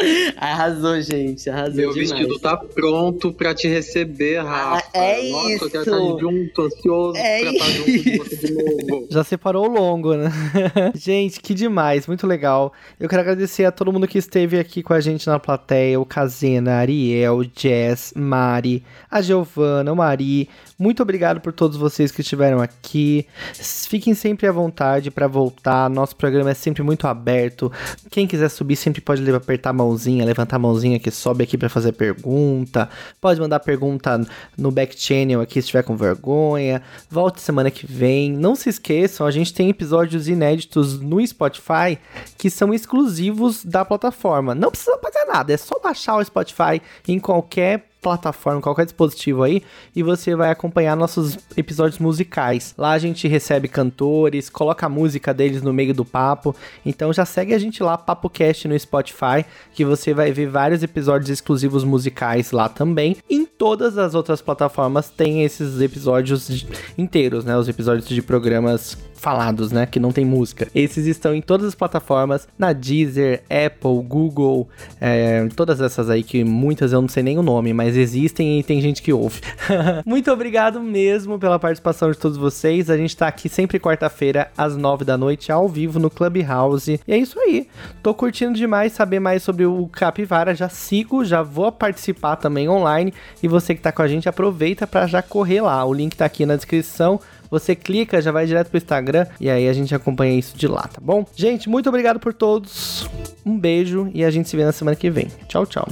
Arrasou, 0.36 1.00
gente. 1.00 1.48
Arrasou 1.50 1.74
Meu 1.76 1.92
demais. 1.92 2.10
vestido 2.10 2.38
tá 2.38 2.56
pronto 2.56 3.32
pra 3.32 3.54
te 3.54 3.68
receber, 3.68 4.42
Rafa. 4.42 4.86
é 4.94 5.28
Nossa, 5.30 5.52
isso. 5.52 5.64
eu 5.64 5.70
quero 5.70 5.84
estar 5.84 6.20
junto, 6.20 6.62
ansioso 6.62 7.16
É 7.18 7.40
pra 7.40 7.50
estar 7.52 7.66
junto 7.66 8.18
com 8.18 8.24
você 8.24 8.36
de 8.36 8.52
novo. 8.52 9.06
Já 9.10 9.24
separou 9.24 9.68
o 9.68 9.72
longo, 9.72 10.14
né? 10.14 10.30
gente, 10.94 11.40
que 11.40 11.54
demais, 11.54 12.06
muito 12.06 12.26
legal. 12.26 12.72
Eu 12.98 13.08
quero 13.08 13.22
agradecer 13.22 13.64
a 13.64 13.72
todo 13.72 13.92
mundo 13.92 14.06
que 14.08 14.18
esteve 14.18 14.58
aqui 14.58 14.82
com 14.82 14.92
a 14.94 15.00
gente 15.00 15.26
na 15.26 15.38
plateia: 15.38 16.00
o 16.00 16.04
Kazena, 16.06 16.74
Ariel, 16.76 17.42
Jess, 17.56 18.12
Mari, 18.16 18.82
a 19.10 19.20
Giovana, 19.20 19.92
o 19.92 19.96
Mari. 19.96 20.48
Muito 20.78 21.02
obrigado 21.02 21.40
por 21.42 21.52
todos 21.52 21.76
vocês 21.76 22.10
que 22.10 22.22
estiveram 22.22 22.58
aqui. 22.60 23.26
Fiquem 23.52 24.14
sempre 24.14 24.46
à 24.46 24.52
vontade 24.52 25.10
para 25.10 25.26
voltar. 25.26 25.90
Nosso 25.90 26.16
programa 26.16 26.50
é 26.52 26.54
sempre 26.54 26.82
muito 26.82 27.06
aberto. 27.06 27.70
Quem 28.10 28.26
quiser 28.26 28.48
subir 28.48 28.76
sempre 28.76 29.00
pode 29.02 29.20
levar- 29.20 29.40
apertar 29.40 29.70
a 29.70 29.72
mãozinha, 29.90 30.24
levantar 30.24 30.56
a 30.56 30.58
mãozinha 30.58 30.98
que 30.98 31.10
sobe 31.10 31.44
aqui 31.44 31.58
para 31.58 31.68
fazer 31.68 31.92
pergunta. 31.92 32.88
Pode 33.20 33.40
mandar 33.40 33.60
pergunta 33.60 34.20
no 34.56 34.70
back 34.70 34.98
channel 34.98 35.40
aqui 35.40 35.60
se 35.60 35.68
tiver 35.68 35.82
com 35.82 35.96
vergonha. 35.96 36.82
Volte 37.10 37.40
semana 37.40 37.70
que 37.70 37.86
vem. 37.86 38.32
Não 38.32 38.54
se 38.54 38.68
esqueçam, 38.68 39.26
a 39.26 39.30
gente 39.30 39.52
tem 39.52 39.68
episódios 39.68 40.28
inéditos 40.28 41.00
no 41.00 41.24
Spotify 41.26 41.98
que 42.38 42.48
são 42.48 42.72
exclusivos 42.72 43.64
da 43.64 43.84
plataforma. 43.84 44.54
Não 44.54 44.70
precisa 44.70 44.96
pagar 44.98 45.26
nada, 45.26 45.52
é 45.52 45.56
só 45.56 45.78
baixar 45.82 46.16
o 46.16 46.24
Spotify 46.24 46.80
em 47.06 47.18
qualquer 47.18 47.89
plataforma, 48.00 48.60
qualquer 48.60 48.84
dispositivo 48.84 49.42
aí, 49.42 49.62
e 49.94 50.02
você 50.02 50.34
vai 50.34 50.50
acompanhar 50.50 50.96
nossos 50.96 51.38
episódios 51.56 51.98
musicais. 51.98 52.74
Lá 52.76 52.92
a 52.92 52.98
gente 52.98 53.28
recebe 53.28 53.68
cantores, 53.68 54.48
coloca 54.48 54.86
a 54.86 54.88
música 54.88 55.34
deles 55.34 55.62
no 55.62 55.72
meio 55.72 55.94
do 55.94 56.04
papo. 56.04 56.54
Então 56.84 57.12
já 57.12 57.24
segue 57.24 57.54
a 57.54 57.58
gente 57.58 57.82
lá, 57.82 57.96
PapoCast 57.98 58.66
no 58.68 58.78
Spotify, 58.78 59.44
que 59.74 59.84
você 59.84 60.14
vai 60.14 60.32
ver 60.32 60.48
vários 60.48 60.82
episódios 60.82 61.30
exclusivos 61.30 61.84
musicais 61.84 62.52
lá 62.52 62.68
também. 62.68 63.16
Em 63.28 63.44
todas 63.44 63.98
as 63.98 64.14
outras 64.14 64.40
plataformas 64.40 65.10
tem 65.10 65.44
esses 65.44 65.80
episódios 65.80 66.66
inteiros, 66.96 67.44
né? 67.44 67.56
Os 67.56 67.68
episódios 67.68 68.08
de 68.08 68.22
programas 68.22 68.96
falados, 69.20 69.70
né? 69.70 69.84
Que 69.84 70.00
não 70.00 70.12
tem 70.12 70.24
música. 70.24 70.68
Esses 70.74 71.06
estão 71.06 71.34
em 71.34 71.42
todas 71.42 71.66
as 71.66 71.74
plataformas, 71.74 72.48
na 72.58 72.72
Deezer, 72.72 73.42
Apple, 73.50 74.02
Google, 74.02 74.68
é, 74.98 75.46
todas 75.54 75.80
essas 75.80 76.08
aí 76.08 76.22
que 76.22 76.42
muitas 76.42 76.92
eu 76.92 77.02
não 77.02 77.08
sei 77.08 77.22
nem 77.22 77.38
o 77.38 77.42
nome, 77.42 77.72
mas 77.74 77.89
existem 77.96 78.58
e 78.58 78.62
tem 78.62 78.80
gente 78.80 79.02
que 79.02 79.12
ouve. 79.12 79.40
Muito 80.04 80.30
obrigado 80.30 80.80
mesmo 80.80 81.38
pela 81.38 81.58
participação 81.58 82.10
de 82.10 82.18
todos 82.18 82.36
vocês. 82.36 82.90
A 82.90 82.96
gente 82.96 83.16
tá 83.16 83.28
aqui 83.28 83.48
sempre 83.48 83.78
quarta-feira 83.78 84.50
às 84.56 84.76
nove 84.76 85.04
da 85.04 85.16
noite 85.16 85.52
ao 85.52 85.68
vivo 85.68 85.98
no 85.98 86.10
Clubhouse. 86.10 87.00
E 87.06 87.12
é 87.12 87.16
isso 87.16 87.38
aí. 87.38 87.68
Tô 88.02 88.14
curtindo 88.14 88.54
demais 88.54 88.92
saber 88.92 89.20
mais 89.20 89.42
sobre 89.42 89.64
o 89.66 89.88
Capivara. 89.88 90.54
Já 90.54 90.68
sigo, 90.68 91.24
já 91.24 91.42
vou 91.42 91.70
participar 91.70 92.36
também 92.36 92.68
online. 92.68 93.12
E 93.42 93.48
você 93.48 93.74
que 93.74 93.80
tá 93.80 93.92
com 93.92 94.02
a 94.02 94.08
gente, 94.08 94.28
aproveita 94.28 94.86
para 94.86 95.06
já 95.06 95.22
correr 95.22 95.60
lá. 95.60 95.84
O 95.84 95.92
link 95.92 96.16
tá 96.16 96.24
aqui 96.24 96.46
na 96.46 96.56
descrição. 96.56 97.20
Você 97.50 97.74
clica, 97.74 98.22
já 98.22 98.30
vai 98.30 98.46
direto 98.46 98.68
pro 98.68 98.78
Instagram 98.78 99.26
e 99.40 99.50
aí 99.50 99.68
a 99.68 99.72
gente 99.72 99.92
acompanha 99.92 100.38
isso 100.38 100.56
de 100.56 100.68
lá, 100.68 100.82
tá 100.82 101.00
bom? 101.02 101.26
Gente, 101.34 101.68
muito 101.68 101.88
obrigado 101.88 102.20
por 102.20 102.32
todos. 102.32 103.10
Um 103.44 103.58
beijo 103.58 104.08
e 104.14 104.24
a 104.24 104.30
gente 104.30 104.48
se 104.48 104.56
vê 104.56 104.64
na 104.64 104.72
semana 104.72 104.96
que 104.96 105.10
vem. 105.10 105.26
Tchau, 105.48 105.66
tchau. 105.66 105.88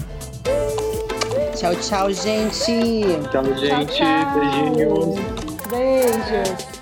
Tchau, 1.59 1.75
tchau, 1.75 2.13
gente. 2.13 3.03
Tchau, 3.33 3.45
gente. 3.57 4.01
Beijinhos. 4.33 5.19
Beijos. 5.69 6.78